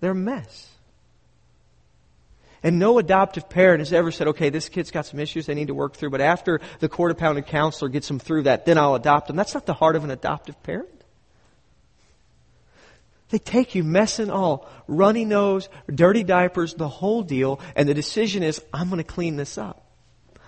They're 0.00 0.12
a 0.12 0.14
mess. 0.14 0.70
And 2.62 2.78
no 2.78 2.98
adoptive 2.98 3.48
parent 3.48 3.80
has 3.80 3.92
ever 3.92 4.10
said, 4.10 4.28
okay, 4.28 4.50
this 4.50 4.68
kid's 4.68 4.90
got 4.90 5.06
some 5.06 5.20
issues 5.20 5.46
they 5.46 5.54
need 5.54 5.68
to 5.68 5.74
work 5.74 5.94
through, 5.94 6.10
but 6.10 6.20
after 6.20 6.60
the 6.80 6.88
court 6.88 7.12
appointed 7.12 7.46
counselor 7.46 7.88
gets 7.88 8.08
them 8.08 8.18
through 8.18 8.44
that, 8.44 8.64
then 8.66 8.78
I'll 8.78 8.94
adopt 8.94 9.28
them. 9.28 9.36
That's 9.36 9.54
not 9.54 9.66
the 9.66 9.74
heart 9.74 9.94
of 9.94 10.04
an 10.04 10.10
adoptive 10.10 10.60
parent. 10.62 10.95
They 13.30 13.38
take 13.38 13.74
you, 13.74 13.82
mess 13.82 14.18
and 14.18 14.30
all, 14.30 14.68
runny 14.86 15.24
nose, 15.24 15.68
dirty 15.92 16.22
diapers, 16.22 16.74
the 16.74 16.88
whole 16.88 17.22
deal, 17.22 17.60
and 17.74 17.88
the 17.88 17.94
decision 17.94 18.42
is, 18.42 18.62
I'm 18.72 18.88
going 18.88 18.98
to 18.98 19.04
clean 19.04 19.36
this 19.36 19.58
up. 19.58 19.82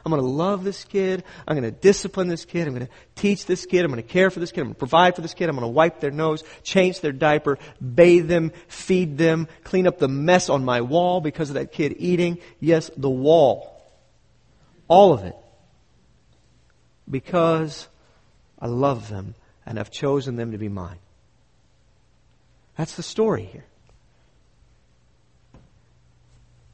I'm 0.05 0.11
going 0.11 0.23
to 0.23 0.29
love 0.29 0.65
this 0.65 0.85
kid. 0.85 1.25
I'm 1.47 1.55
going 1.55 1.71
to 1.71 1.81
discipline 1.81 2.29
this 2.29 2.45
kid. 2.45 2.67
I'm 2.67 2.75
going 2.75 2.87
to 2.87 2.93
teach 3.15 3.45
this 3.47 3.67
kid. 3.67 3.85
I'm 3.85 3.91
going 3.91 4.03
to 4.03 4.09
care 4.09 4.31
for 4.31 4.41
this 4.41 4.53
kid. 4.53 4.61
I'm 4.61 4.69
going 4.69 4.75
to 4.75 4.79
provide 4.79 5.17
for 5.17 5.21
this 5.21 5.35
kid. 5.35 5.51
I'm 5.51 5.57
going 5.57 5.69
to 5.69 5.73
wipe 5.73 6.01
their 6.01 6.11
nose, 6.11 6.45
change 6.63 7.01
their 7.01 7.13
diaper, 7.13 7.59
bathe 7.95 8.29
them, 8.29 8.53
feed 8.69 9.19
them, 9.19 9.49
clean 9.65 9.87
up 9.87 9.99
the 9.99 10.09
mess 10.09 10.49
on 10.49 10.65
my 10.65 10.81
wall 10.81 11.21
because 11.21 11.51
of 11.51 11.55
that 11.55 11.73
kid 11.73 11.97
eating. 11.99 12.39
Yes, 12.61 12.91
the 12.97 13.11
wall. 13.11 13.83
All 14.87 15.13
of 15.13 15.25
it. 15.25 15.37
Because 17.11 17.89
I 18.59 18.69
love 18.69 19.09
them 19.09 19.35
and 19.67 19.79
I've 19.79 19.91
chosen 19.91 20.37
them 20.37 20.53
to 20.53 20.59
be 20.59 20.69
mine. 20.69 20.99
That's 22.79 22.95
the 22.95 23.03
story 23.03 23.43
here. 23.43 23.65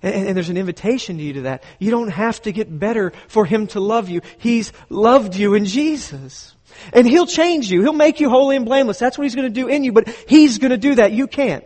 And, 0.02 0.28
and, 0.28 0.36
there's 0.36 0.50
an 0.50 0.58
invitation 0.58 1.16
to 1.16 1.22
you 1.22 1.32
to 1.32 1.40
that. 1.42 1.64
You 1.78 1.90
don't 1.90 2.10
have 2.10 2.42
to 2.42 2.52
get 2.52 2.78
better 2.78 3.14
for 3.26 3.46
Him 3.46 3.68
to 3.68 3.80
love 3.80 4.10
you. 4.10 4.20
He's 4.36 4.70
loved 4.90 5.34
you 5.34 5.54
in 5.54 5.64
Jesus. 5.64 6.54
And 6.92 7.06
He'll 7.08 7.26
change 7.26 7.70
you. 7.70 7.80
He'll 7.80 7.94
make 7.94 8.20
you 8.20 8.28
holy 8.28 8.56
and 8.56 8.66
blameless. 8.66 8.98
That's 8.98 9.16
what 9.16 9.24
He's 9.24 9.34
going 9.34 9.48
to 9.48 9.60
do 9.60 9.66
in 9.66 9.82
you, 9.82 9.92
but 9.92 10.06
He's 10.28 10.58
going 10.58 10.72
to 10.72 10.76
do 10.76 10.96
that. 10.96 11.12
You 11.12 11.26
can't. 11.26 11.64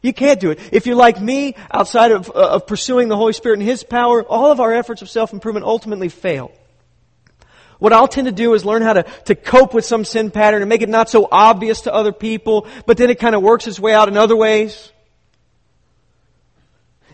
You 0.00 0.12
can't 0.12 0.38
do 0.38 0.52
it. 0.52 0.60
If 0.70 0.86
you're 0.86 0.94
like 0.94 1.20
me, 1.20 1.56
outside 1.68 2.12
of, 2.12 2.30
uh, 2.30 2.50
of 2.50 2.68
pursuing 2.68 3.08
the 3.08 3.16
Holy 3.16 3.32
Spirit 3.32 3.58
and 3.58 3.68
His 3.68 3.82
power, 3.82 4.22
all 4.22 4.52
of 4.52 4.60
our 4.60 4.72
efforts 4.72 5.02
of 5.02 5.10
self-improvement 5.10 5.66
ultimately 5.66 6.08
fail. 6.08 6.52
What 7.78 7.92
I'll 7.92 8.08
tend 8.08 8.26
to 8.26 8.32
do 8.32 8.54
is 8.54 8.64
learn 8.64 8.82
how 8.82 8.94
to, 8.94 9.02
to 9.26 9.34
cope 9.34 9.74
with 9.74 9.84
some 9.84 10.04
sin 10.04 10.30
pattern 10.30 10.62
and 10.62 10.68
make 10.68 10.82
it 10.82 10.88
not 10.88 11.10
so 11.10 11.28
obvious 11.30 11.82
to 11.82 11.92
other 11.92 12.12
people, 12.12 12.66
but 12.86 12.96
then 12.96 13.10
it 13.10 13.18
kind 13.18 13.34
of 13.34 13.42
works 13.42 13.66
its 13.66 13.78
way 13.78 13.92
out 13.92 14.08
in 14.08 14.16
other 14.16 14.36
ways. 14.36 14.92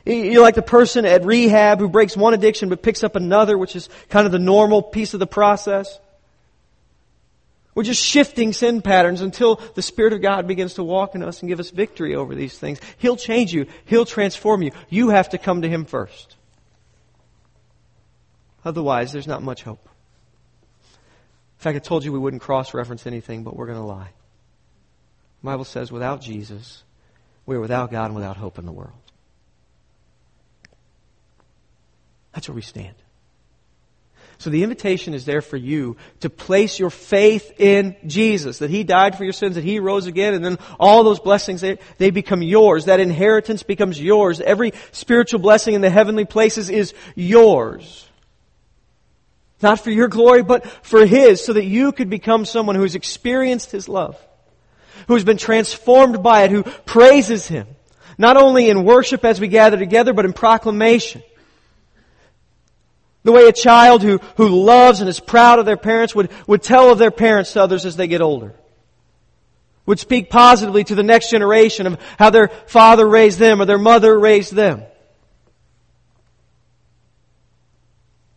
You're 0.04 0.42
like 0.42 0.56
the 0.56 0.62
person 0.62 1.04
at 1.04 1.24
rehab 1.24 1.78
who 1.78 1.88
breaks 1.88 2.16
one 2.16 2.34
addiction 2.34 2.68
but 2.68 2.82
picks 2.82 3.04
up 3.04 3.16
another, 3.16 3.56
which 3.56 3.76
is 3.76 3.88
kind 4.08 4.26
of 4.26 4.32
the 4.32 4.38
normal 4.38 4.82
piece 4.82 5.14
of 5.14 5.20
the 5.20 5.26
process. 5.26 5.98
We're 7.74 7.84
just 7.84 8.04
shifting 8.04 8.52
sin 8.52 8.82
patterns 8.82 9.22
until 9.22 9.56
the 9.74 9.82
Spirit 9.82 10.12
of 10.12 10.20
God 10.20 10.46
begins 10.46 10.74
to 10.74 10.84
walk 10.84 11.14
in 11.14 11.22
us 11.22 11.40
and 11.40 11.48
give 11.48 11.58
us 11.58 11.70
victory 11.70 12.14
over 12.14 12.34
these 12.34 12.58
things. 12.58 12.80
He'll 12.98 13.16
change 13.16 13.54
you. 13.54 13.66
He'll 13.86 14.04
transform 14.04 14.62
you. 14.62 14.72
You 14.90 15.08
have 15.08 15.30
to 15.30 15.38
come 15.38 15.62
to 15.62 15.68
Him 15.68 15.86
first. 15.86 16.36
Otherwise, 18.64 19.12
there's 19.12 19.26
not 19.26 19.42
much 19.42 19.62
hope. 19.62 19.88
In 21.62 21.64
fact, 21.64 21.76
I 21.76 21.78
told 21.78 22.04
you 22.04 22.10
we 22.10 22.18
wouldn't 22.18 22.42
cross 22.42 22.74
reference 22.74 23.06
anything, 23.06 23.44
but 23.44 23.54
we're 23.54 23.66
going 23.66 23.78
to 23.78 23.84
lie. 23.84 24.10
The 25.42 25.46
Bible 25.46 25.64
says 25.64 25.92
without 25.92 26.20
Jesus, 26.20 26.82
we 27.46 27.54
are 27.54 27.60
without 27.60 27.92
God 27.92 28.06
and 28.06 28.16
without 28.16 28.36
hope 28.36 28.58
in 28.58 28.66
the 28.66 28.72
world. 28.72 28.90
That's 32.32 32.48
where 32.48 32.56
we 32.56 32.62
stand. 32.62 32.96
So 34.38 34.50
the 34.50 34.64
invitation 34.64 35.14
is 35.14 35.24
there 35.24 35.40
for 35.40 35.56
you 35.56 35.98
to 36.18 36.28
place 36.28 36.80
your 36.80 36.90
faith 36.90 37.52
in 37.60 37.94
Jesus, 38.08 38.58
that 38.58 38.70
He 38.70 38.82
died 38.82 39.16
for 39.16 39.22
your 39.22 39.32
sins, 39.32 39.54
that 39.54 39.62
He 39.62 39.78
rose 39.78 40.08
again, 40.08 40.34
and 40.34 40.44
then 40.44 40.58
all 40.80 41.04
those 41.04 41.20
blessings, 41.20 41.60
they, 41.60 41.78
they 41.98 42.10
become 42.10 42.42
yours. 42.42 42.86
That 42.86 42.98
inheritance 42.98 43.62
becomes 43.62 44.02
yours. 44.02 44.40
Every 44.40 44.72
spiritual 44.90 45.38
blessing 45.38 45.74
in 45.74 45.80
the 45.80 45.90
heavenly 45.90 46.24
places 46.24 46.70
is 46.70 46.92
yours. 47.14 48.08
Not 49.62 49.80
for 49.80 49.90
your 49.90 50.08
glory, 50.08 50.42
but 50.42 50.66
for 50.66 51.06
His, 51.06 51.44
so 51.44 51.52
that 51.52 51.64
you 51.64 51.92
could 51.92 52.10
become 52.10 52.44
someone 52.44 52.76
who 52.76 52.82
has 52.82 52.94
experienced 52.94 53.70
His 53.70 53.88
love, 53.88 54.18
who 55.06 55.14
has 55.14 55.24
been 55.24 55.36
transformed 55.36 56.22
by 56.22 56.42
it, 56.42 56.50
who 56.50 56.64
praises 56.64 57.46
Him, 57.46 57.66
not 58.18 58.36
only 58.36 58.68
in 58.68 58.84
worship 58.84 59.24
as 59.24 59.40
we 59.40 59.48
gather 59.48 59.76
together, 59.76 60.12
but 60.12 60.24
in 60.24 60.32
proclamation. 60.32 61.22
The 63.24 63.32
way 63.32 63.46
a 63.46 63.52
child 63.52 64.02
who, 64.02 64.18
who 64.36 64.48
loves 64.48 65.00
and 65.00 65.08
is 65.08 65.20
proud 65.20 65.60
of 65.60 65.66
their 65.66 65.76
parents 65.76 66.14
would, 66.14 66.30
would 66.48 66.62
tell 66.62 66.90
of 66.90 66.98
their 66.98 67.12
parents 67.12 67.52
to 67.52 67.62
others 67.62 67.86
as 67.86 67.96
they 67.96 68.08
get 68.08 68.20
older. 68.20 68.52
Would 69.86 70.00
speak 70.00 70.28
positively 70.28 70.84
to 70.84 70.94
the 70.94 71.02
next 71.04 71.30
generation 71.30 71.86
of 71.86 72.00
how 72.18 72.30
their 72.30 72.48
father 72.48 73.08
raised 73.08 73.38
them 73.38 73.60
or 73.60 73.64
their 73.64 73.78
mother 73.78 74.18
raised 74.18 74.54
them. 74.54 74.82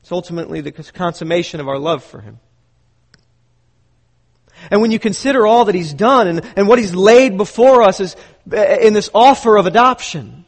It's 0.05 0.11
ultimately 0.11 0.61
the 0.61 0.71
consummation 0.71 1.59
of 1.59 1.67
our 1.67 1.79
love 1.79 2.03
for 2.03 2.21
Him. 2.21 2.39
And 4.69 4.79
when 4.79 4.91
you 4.91 4.99
consider 4.99 5.47
all 5.47 5.65
that 5.65 5.73
He's 5.73 5.95
done 5.95 6.27
and, 6.27 6.45
and 6.55 6.67
what 6.67 6.77
He's 6.77 6.93
laid 6.93 7.37
before 7.37 7.81
us 7.81 7.99
is, 7.99 8.15
in 8.45 8.93
this 8.93 9.09
offer 9.15 9.57
of 9.57 9.65
adoption, 9.65 10.45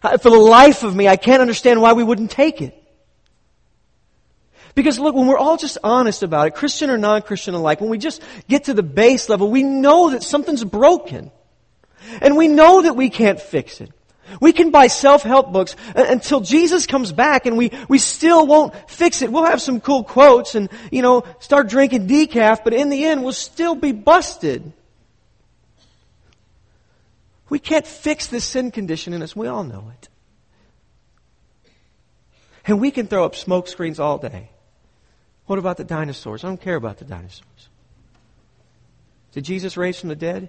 for 0.00 0.30
the 0.30 0.38
life 0.38 0.84
of 0.84 0.96
me, 0.96 1.06
I 1.06 1.16
can't 1.16 1.42
understand 1.42 1.82
why 1.82 1.92
we 1.92 2.02
wouldn't 2.02 2.30
take 2.30 2.62
it. 2.62 2.82
Because 4.74 4.98
look, 4.98 5.14
when 5.14 5.26
we're 5.26 5.36
all 5.36 5.58
just 5.58 5.76
honest 5.84 6.22
about 6.22 6.46
it, 6.46 6.54
Christian 6.54 6.88
or 6.88 6.96
non-Christian 6.96 7.52
alike, 7.52 7.82
when 7.82 7.90
we 7.90 7.98
just 7.98 8.22
get 8.48 8.64
to 8.64 8.72
the 8.72 8.82
base 8.82 9.28
level, 9.28 9.50
we 9.50 9.62
know 9.62 10.12
that 10.12 10.22
something's 10.22 10.64
broken. 10.64 11.30
And 12.22 12.38
we 12.38 12.48
know 12.48 12.80
that 12.80 12.96
we 12.96 13.10
can't 13.10 13.38
fix 13.38 13.82
it. 13.82 13.90
We 14.40 14.52
can 14.52 14.70
buy 14.70 14.86
self-help 14.86 15.52
books 15.52 15.76
uh, 15.94 16.04
until 16.08 16.40
Jesus 16.40 16.86
comes 16.86 17.12
back 17.12 17.46
and 17.46 17.56
we, 17.56 17.70
we 17.88 17.98
still 17.98 18.46
won't 18.46 18.74
fix 18.88 19.22
it. 19.22 19.30
We'll 19.30 19.44
have 19.44 19.60
some 19.60 19.80
cool 19.80 20.04
quotes 20.04 20.54
and, 20.54 20.68
you 20.90 21.02
know, 21.02 21.24
start 21.40 21.68
drinking 21.68 22.08
decaf, 22.08 22.64
but 22.64 22.74
in 22.74 22.88
the 22.88 23.04
end 23.04 23.22
we'll 23.22 23.32
still 23.32 23.74
be 23.74 23.92
busted. 23.92 24.72
We 27.48 27.58
can't 27.58 27.86
fix 27.86 28.26
this 28.26 28.44
sin 28.44 28.70
condition 28.70 29.12
in 29.12 29.22
us. 29.22 29.36
We 29.36 29.46
all 29.46 29.64
know 29.64 29.92
it. 29.92 30.08
And 32.66 32.80
we 32.80 32.90
can 32.90 33.06
throw 33.06 33.24
up 33.24 33.36
smoke 33.36 33.68
screens 33.68 34.00
all 34.00 34.18
day. 34.18 34.50
What 35.46 35.58
about 35.58 35.76
the 35.76 35.84
dinosaurs? 35.84 36.42
I 36.42 36.48
don't 36.48 36.60
care 36.60 36.76
about 36.76 36.98
the 36.98 37.04
dinosaurs. 37.04 37.68
Did 39.32 39.44
Jesus 39.44 39.76
raise 39.76 40.00
from 40.00 40.08
the 40.08 40.16
dead? 40.16 40.48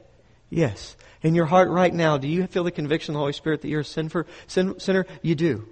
Yes. 0.49 0.95
In 1.21 1.35
your 1.35 1.45
heart 1.45 1.69
right 1.69 1.93
now, 1.93 2.17
do 2.17 2.27
you 2.27 2.45
feel 2.47 2.63
the 2.63 2.71
conviction 2.71 3.13
of 3.13 3.15
the 3.15 3.19
Holy 3.19 3.33
Spirit 3.33 3.61
that 3.61 3.67
you're 3.67 3.81
a 3.81 3.85
sinner? 3.85 4.25
Sin, 4.47 4.79
sinner? 4.79 5.05
You 5.21 5.35
do. 5.35 5.67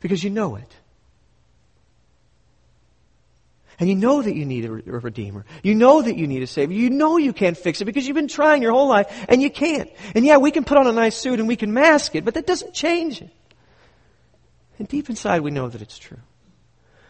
Because 0.00 0.22
you 0.22 0.30
know 0.30 0.56
it. 0.56 0.76
And 3.78 3.88
you 3.88 3.94
know 3.94 4.22
that 4.22 4.34
you 4.34 4.46
need 4.46 4.64
a, 4.64 4.72
a 4.72 4.98
Redeemer. 5.00 5.44
You 5.62 5.74
know 5.74 6.00
that 6.00 6.16
you 6.16 6.26
need 6.26 6.42
a 6.42 6.46
Savior. 6.46 6.76
You 6.76 6.88
know 6.88 7.18
you 7.18 7.32
can't 7.32 7.56
fix 7.58 7.80
it 7.80 7.84
because 7.84 8.06
you've 8.06 8.14
been 8.14 8.28
trying 8.28 8.62
your 8.62 8.72
whole 8.72 8.88
life 8.88 9.06
and 9.28 9.42
you 9.42 9.50
can't. 9.50 9.90
And 10.14 10.24
yeah, 10.24 10.38
we 10.38 10.50
can 10.50 10.64
put 10.64 10.78
on 10.78 10.86
a 10.86 10.92
nice 10.92 11.16
suit 11.16 11.40
and 11.40 11.48
we 11.48 11.56
can 11.56 11.74
mask 11.74 12.14
it, 12.14 12.24
but 12.24 12.34
that 12.34 12.46
doesn't 12.46 12.72
change 12.72 13.20
it. 13.20 13.30
And 14.78 14.88
deep 14.88 15.10
inside, 15.10 15.40
we 15.40 15.50
know 15.50 15.68
that 15.68 15.82
it's 15.82 15.98
true. 15.98 16.20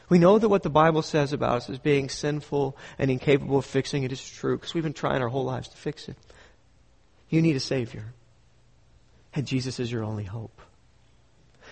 We 0.09 0.19
know 0.19 0.39
that 0.39 0.49
what 0.49 0.63
the 0.63 0.71
Bible 0.71 1.03
says 1.03 1.33
about 1.33 1.57
us 1.57 1.71
as 1.71 1.79
being 1.79 2.09
sinful 2.09 2.77
and 2.99 3.11
incapable 3.11 3.59
of 3.59 3.65
fixing 3.65 4.05
it 4.05 4.13
is 4.13 4.29
true 4.29 4.57
because 4.57 4.73
we've 4.73 4.85
been 4.85 4.93
trying 4.93 5.21
our 5.21 5.29
whole 5.29 5.45
lives 5.45 5.69
to 5.69 5.77
fix 5.77 6.09
it. 6.09 6.17
You 7.29 7.43
need 7.43 7.57
a 7.57 7.61
Savior. 7.61 8.05
And 9.35 9.47
Jesus 9.47 9.79
is 9.79 9.91
your 9.91 10.05
only 10.05 10.25
hope. 10.25 10.61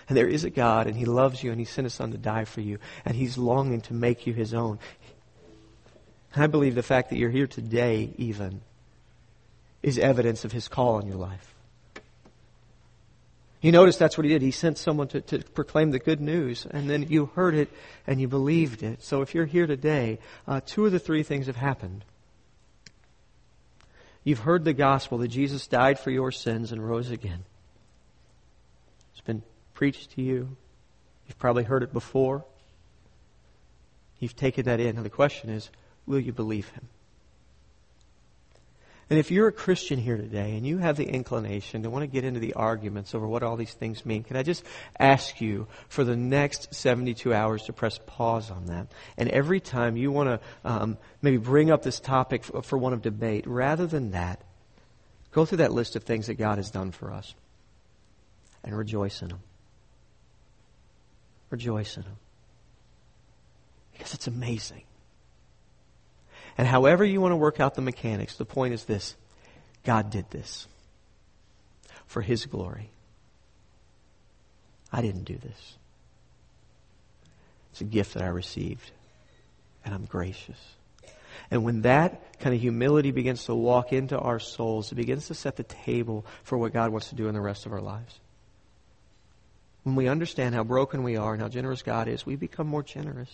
And 0.07 0.17
there 0.17 0.27
is 0.27 0.43
a 0.43 0.49
God, 0.49 0.87
and 0.87 0.95
He 0.95 1.05
loves 1.05 1.43
you, 1.43 1.51
and 1.51 1.59
He 1.59 1.65
sent 1.65 1.85
His 1.85 1.93
Son 1.93 2.11
to 2.11 2.17
die 2.17 2.45
for 2.45 2.61
you, 2.61 2.77
and 3.05 3.15
He's 3.15 3.37
longing 3.37 3.81
to 3.81 3.93
make 3.93 4.27
you 4.27 4.33
His 4.33 4.53
own. 4.53 4.77
And 6.33 6.43
I 6.43 6.47
believe 6.47 6.75
the 6.75 6.83
fact 6.83 7.09
that 7.09 7.17
you're 7.17 7.29
here 7.29 7.47
today, 7.47 8.11
even, 8.17 8.61
is 9.81 9.97
evidence 9.97 10.45
of 10.45 10.51
His 10.51 10.67
call 10.67 10.95
on 10.95 11.07
your 11.07 11.17
life. 11.17 11.55
You 13.65 13.71
notice 13.71 13.97
that's 13.97 14.15
what 14.15 14.25
he 14.25 14.29
did. 14.29 14.43
He 14.43 14.51
sent 14.51 14.77
someone 14.77 15.07
to, 15.07 15.21
to 15.21 15.39
proclaim 15.39 15.89
the 15.89 15.97
good 15.97 16.21
news, 16.21 16.67
and 16.69 16.87
then 16.87 17.07
you 17.09 17.31
heard 17.33 17.55
it 17.55 17.67
and 18.05 18.21
you 18.21 18.27
believed 18.27 18.83
it. 18.83 19.01
So 19.01 19.23
if 19.23 19.33
you're 19.33 19.47
here 19.47 19.65
today, 19.65 20.19
uh, 20.47 20.61
two 20.63 20.85
of 20.85 20.91
the 20.91 20.99
three 20.99 21.23
things 21.23 21.47
have 21.47 21.55
happened. 21.55 22.05
You've 24.25 24.39
heard 24.39 24.65
the 24.65 24.73
gospel 24.73 25.19
that 25.19 25.29
Jesus 25.29 25.67
died 25.67 25.99
for 25.99 26.09
your 26.09 26.31
sins 26.31 26.71
and 26.71 26.85
rose 26.85 27.11
again. 27.11 27.45
It's 29.11 29.21
been 29.21 29.43
preached 29.75 30.11
to 30.15 30.21
you. 30.21 30.57
You've 31.27 31.37
probably 31.37 31.63
heard 31.63 31.83
it 31.83 31.93
before. 31.93 32.43
You've 34.19 34.35
taken 34.35 34.65
that 34.65 34.79
in. 34.79 34.95
Now 34.95 35.03
the 35.03 35.09
question 35.09 35.51
is, 35.51 35.69
will 36.07 36.19
you 36.19 36.33
believe 36.33 36.69
him? 36.69 36.89
And 39.09 39.19
if 39.19 39.29
you're 39.29 39.47
a 39.47 39.51
Christian 39.51 39.99
here 39.99 40.17
today 40.17 40.57
and 40.57 40.65
you 40.65 40.79
have 40.79 40.97
the 40.97 41.07
inclination 41.07 41.83
to 41.83 41.91
want 41.91 42.01
to 42.01 42.07
get 42.07 42.23
into 42.23 42.39
the 42.39 42.53
arguments 42.53 43.13
over 43.13 43.27
what 43.27 43.43
all 43.43 43.55
these 43.55 43.73
things 43.73 44.03
mean, 44.03 44.23
can 44.23 44.35
I 44.35 44.41
just 44.41 44.63
ask 44.99 45.39
you 45.39 45.67
for 45.89 46.03
the 46.03 46.15
next 46.15 46.73
72 46.73 47.31
hours 47.31 47.63
to 47.63 47.73
press 47.73 47.99
pause 48.07 48.49
on 48.49 48.65
that? 48.65 48.87
And 49.15 49.29
every 49.29 49.59
time 49.59 49.95
you 49.95 50.11
want 50.11 50.29
to 50.29 50.39
um, 50.63 50.97
maybe 51.21 51.37
bring 51.37 51.69
up 51.69 51.83
this 51.83 51.99
topic 51.99 52.43
for, 52.43 52.63
for 52.63 52.77
one 52.79 52.93
of 52.93 53.03
debate, 53.03 53.45
rather 53.45 53.85
than 53.85 54.11
that, 54.11 54.41
go 55.31 55.45
through 55.45 55.59
that 55.59 55.71
list 55.71 55.95
of 55.95 56.03
things 56.03 56.25
that 56.25 56.35
God 56.35 56.57
has 56.57 56.71
done 56.71 56.91
for 56.91 57.11
us 57.11 57.35
and 58.63 58.75
rejoice 58.75 59.21
in 59.21 59.27
them. 59.27 59.39
Rejoice 61.51 61.95
in 61.95 62.03
them. 62.03 62.17
Because 63.93 64.15
it's 64.15 64.25
amazing. 64.25 64.81
And 66.57 66.67
however 66.67 67.03
you 67.03 67.19
want 67.21 67.33
to 67.33 67.37
work 67.37 67.59
out 67.59 67.75
the 67.75 67.81
mechanics, 67.81 68.37
the 68.37 68.45
point 68.45 68.73
is 68.73 68.85
this 68.85 69.15
God 69.83 70.09
did 70.09 70.29
this 70.31 70.67
for 72.05 72.21
His 72.21 72.45
glory. 72.45 72.89
I 74.91 75.01
didn't 75.01 75.25
do 75.25 75.37
this. 75.37 75.75
It's 77.71 77.81
a 77.81 77.85
gift 77.85 78.13
that 78.13 78.23
I 78.23 78.27
received, 78.27 78.91
and 79.83 79.93
I'm 79.93 80.05
gracious. 80.05 80.57
And 81.51 81.65
when 81.65 81.81
that 81.81 82.39
kind 82.39 82.55
of 82.55 82.61
humility 82.61 83.11
begins 83.11 83.45
to 83.45 83.55
walk 83.55 83.91
into 83.91 84.17
our 84.17 84.39
souls, 84.39 84.91
it 84.91 84.95
begins 84.95 85.27
to 85.27 85.33
set 85.33 85.57
the 85.57 85.63
table 85.63 86.25
for 86.43 86.57
what 86.57 86.71
God 86.71 86.91
wants 86.91 87.09
to 87.09 87.15
do 87.15 87.27
in 87.27 87.33
the 87.33 87.41
rest 87.41 87.65
of 87.65 87.73
our 87.73 87.81
lives. 87.81 88.17
When 89.83 89.95
we 89.95 90.07
understand 90.07 90.55
how 90.55 90.63
broken 90.63 91.03
we 91.03 91.17
are 91.17 91.33
and 91.33 91.41
how 91.41 91.49
generous 91.49 91.81
God 91.81 92.07
is, 92.07 92.25
we 92.25 92.37
become 92.37 92.65
more 92.65 92.81
generous 92.81 93.29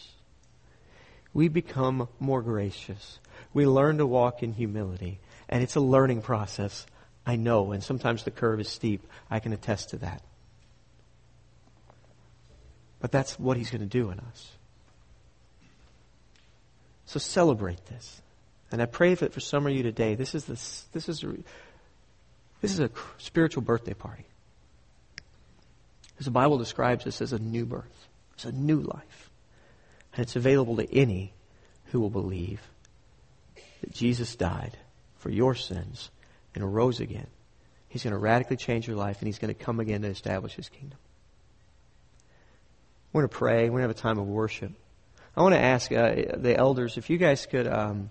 we 1.34 1.48
become 1.48 2.08
more 2.20 2.42
gracious. 2.42 3.20
We 3.54 3.66
learn 3.66 3.98
to 3.98 4.06
walk 4.06 4.44
in 4.44 4.54
humility. 4.54 5.20
And 5.50 5.64
it's 5.64 5.76
a 5.76 5.82
learning 5.82 6.22
process, 6.22 6.86
I 7.26 7.36
know, 7.36 7.72
and 7.72 7.84
sometimes 7.84 8.24
the 8.24 8.32
curve 8.32 8.60
is 8.60 8.70
steep. 8.70 9.06
I 9.30 9.40
can 9.40 9.54
attest 9.54 9.90
to 9.90 9.98
that. 9.98 10.22
But 13.00 13.12
that's 13.12 13.40
what 13.40 13.58
He's 13.58 13.72
going 13.72 13.82
to 13.82 13.88
do 13.88 14.12
in 14.12 14.20
us. 14.20 14.52
So 17.06 17.20
celebrate 17.20 17.86
this. 17.88 18.22
And 18.72 18.82
I 18.82 18.86
pray 18.86 19.16
that 19.16 19.34
for 19.34 19.42
some 19.42 19.68
of 19.68 19.74
you 19.74 19.84
today, 19.84 20.16
this 20.16 20.34
is, 20.34 20.46
this, 20.46 20.86
this 20.94 21.10
is, 21.10 21.24
a, 21.24 21.36
this 22.62 22.72
is 22.72 22.80
a 22.80 22.90
spiritual 23.18 23.64
birthday 23.64 23.94
party. 23.94 24.26
As 26.20 26.26
the 26.26 26.32
Bible 26.32 26.58
describes 26.58 27.04
this 27.04 27.22
as 27.22 27.34
a 27.34 27.40
new 27.40 27.66
birth. 27.66 28.08
It's 28.36 28.46
a 28.46 28.52
new 28.52 28.80
life. 28.80 29.31
And 30.14 30.24
it's 30.24 30.36
available 30.36 30.78
to 30.78 30.93
any 30.93 31.34
who 31.86 31.99
will 31.99 32.09
believe 32.09 32.62
that 33.82 33.91
Jesus 33.91 34.36
died 34.36 34.78
for 35.18 35.30
your 35.30 35.55
sins 35.55 36.09
and 36.55 36.74
rose 36.74 36.99
again. 36.99 37.28
He's 37.88 38.03
going 38.03 38.14
to 38.14 38.20
radically 38.20 38.57
change 38.57 38.88
your 38.88 38.95
life 38.95 39.20
and 39.20 39.28
he's 39.28 39.39
going 39.39 39.53
to 39.53 39.59
come 39.59 39.80
again 39.80 40.01
to 40.01 40.07
establish 40.07 40.53
his 40.53 40.70
kingdom. 40.70 40.97
We're 43.12 43.22
going 43.22 43.30
to 43.30 43.38
pray. 43.38 43.64
We're 43.64 43.80
going 43.80 43.82
to 43.82 43.88
have 43.89 43.91
a 43.91 43.93
time 43.93 44.18
of 44.18 44.28
worship. 44.28 44.72
I 45.36 45.41
want 45.41 45.55
to 45.55 45.62
ask 45.62 45.91
uh, 45.91 46.14
the 46.38 46.55
elders 46.55 46.97
if 46.97 47.09
you 47.09 47.18
guys 47.18 47.45
could 47.45 47.68
um, 47.68 48.09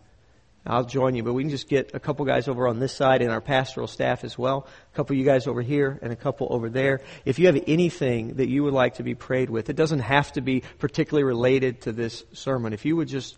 I'll 0.66 0.84
join 0.84 1.14
you, 1.14 1.22
but 1.22 1.32
we 1.32 1.42
can 1.42 1.50
just 1.50 1.68
get 1.68 1.92
a 1.94 2.00
couple 2.00 2.24
guys 2.26 2.46
over 2.46 2.68
on 2.68 2.78
this 2.78 2.92
side 2.92 3.22
and 3.22 3.30
our 3.30 3.40
pastoral 3.40 3.86
staff 3.86 4.24
as 4.24 4.36
well. 4.36 4.66
A 4.92 4.96
couple 4.96 5.14
of 5.14 5.18
you 5.18 5.24
guys 5.24 5.46
over 5.46 5.62
here 5.62 5.98
and 6.02 6.12
a 6.12 6.16
couple 6.16 6.48
over 6.50 6.68
there. 6.68 7.00
If 7.24 7.38
you 7.38 7.46
have 7.46 7.62
anything 7.66 8.34
that 8.34 8.48
you 8.48 8.62
would 8.64 8.74
like 8.74 8.96
to 8.96 9.02
be 9.02 9.14
prayed 9.14 9.48
with, 9.48 9.70
it 9.70 9.76
doesn't 9.76 10.00
have 10.00 10.32
to 10.32 10.42
be 10.42 10.62
particularly 10.78 11.24
related 11.24 11.82
to 11.82 11.92
this 11.92 12.24
sermon. 12.34 12.74
If 12.74 12.84
you 12.84 12.94
would 12.96 13.08
just 13.08 13.36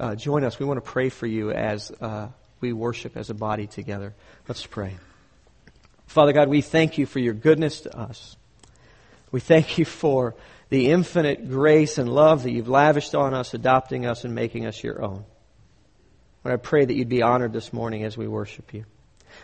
uh, 0.00 0.16
join 0.16 0.42
us, 0.42 0.58
we 0.58 0.66
want 0.66 0.84
to 0.84 0.90
pray 0.90 1.10
for 1.10 1.28
you 1.28 1.52
as 1.52 1.92
uh, 2.00 2.28
we 2.60 2.72
worship 2.72 3.16
as 3.16 3.30
a 3.30 3.34
body 3.34 3.68
together. 3.68 4.12
Let's 4.48 4.66
pray. 4.66 4.96
Father 6.06 6.32
God, 6.32 6.48
we 6.48 6.60
thank 6.60 6.98
you 6.98 7.06
for 7.06 7.20
your 7.20 7.34
goodness 7.34 7.82
to 7.82 7.96
us. 7.96 8.36
We 9.30 9.40
thank 9.40 9.78
you 9.78 9.84
for 9.84 10.34
the 10.70 10.90
infinite 10.90 11.48
grace 11.48 11.98
and 11.98 12.12
love 12.12 12.42
that 12.42 12.50
you've 12.50 12.68
lavished 12.68 13.14
on 13.14 13.32
us, 13.32 13.54
adopting 13.54 14.06
us 14.06 14.24
and 14.24 14.34
making 14.34 14.66
us 14.66 14.82
your 14.82 15.02
own. 15.02 15.24
Lord, 16.44 16.60
I 16.60 16.62
pray 16.62 16.84
that 16.84 16.94
you'd 16.94 17.08
be 17.08 17.22
honored 17.22 17.52
this 17.52 17.72
morning 17.72 18.04
as 18.04 18.16
we 18.16 18.28
worship 18.28 18.74
you. 18.74 18.84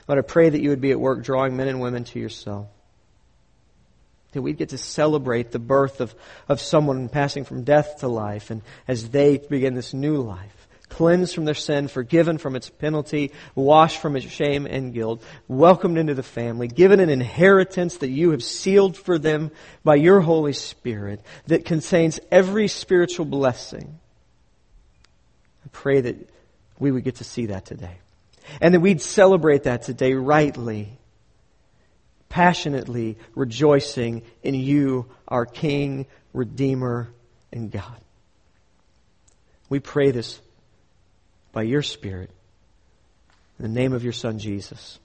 Lord, 0.07 0.19
I 0.19 0.23
pray 0.23 0.51
that 0.51 0.61
you 0.61 0.69
would 0.71 0.81
be 0.81 0.91
at 0.91 1.01
work 1.01 1.25
drawing 1.25 1.57
men 1.57 1.69
and 1.69 1.81
women 1.81 2.05
to 2.05 2.21
yourself. 2.21 2.69
That 4.33 4.43
we'd 4.43 4.59
get 4.59 4.69
to 4.69 4.79
celebrate 4.79 5.51
the 5.51 5.59
birth 5.59 6.01
of, 6.01 6.15
of 6.49 6.61
someone 6.61 7.09
passing 7.09 7.45
from 7.45 7.65
death 7.65 8.01
to 8.01 8.09
life 8.09 8.51
and 8.51 8.63
as 8.87 9.09
they 9.09 9.39
begin 9.39 9.75
this 9.75 9.95
new 9.95 10.19
life. 10.19 10.69
Cleansed 10.91 11.35
from 11.35 11.45
their 11.45 11.55
sin, 11.55 11.89
forgiven 11.89 12.37
from 12.37 12.55
its 12.55 12.69
penalty, 12.69 13.33
washed 13.55 13.99
from 13.99 14.17
its 14.17 14.27
shame 14.27 14.67
and 14.67 14.93
guilt, 14.93 15.23
welcomed 15.49 15.99
into 15.99 16.15
the 16.15 16.23
family, 16.23 16.69
given 16.69 17.01
an 17.01 17.09
inheritance 17.09 17.99
that 17.99 18.11
you 18.11 18.33
have 18.33 18.43
sealed 18.43 18.97
for 18.97 19.19
them 19.19 19.53
by 19.85 19.95
your 19.95 20.21
Holy 20.21 20.53
Spirit 20.53 21.21
that 21.47 21.65
contains 21.65 22.21
every 22.31 22.69
spiritual 22.69 23.25
blessing. 23.25 24.01
I 25.65 25.69
pray 25.71 26.01
that 26.01 26.29
we 26.81 26.91
would 26.91 27.05
get 27.05 27.17
to 27.17 27.25
see 27.25 27.47
that 27.47 27.67
today. 27.67 27.99
And 28.61 28.75
that 28.75 28.81
we'd 28.81 29.01
celebrate 29.01 29.65
that 29.65 29.83
today 29.83 30.15
rightly, 30.15 30.99
passionately 32.29 33.17
rejoicing 33.37 34.23
in 34.43 34.55
you, 34.55 35.07
our 35.29 35.47
King, 35.47 36.07
Redeemer, 36.33 37.11
and 37.53 37.71
God. 37.71 38.01
We 39.69 39.79
pray 39.79 40.11
this 40.11 40.41
by 41.53 41.63
your 41.63 41.83
Spirit. 41.83 42.31
In 43.59 43.63
the 43.63 43.81
name 43.81 43.93
of 43.93 44.03
your 44.03 44.13
Son, 44.13 44.39
Jesus. 44.39 44.99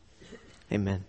Amen. 0.71 1.03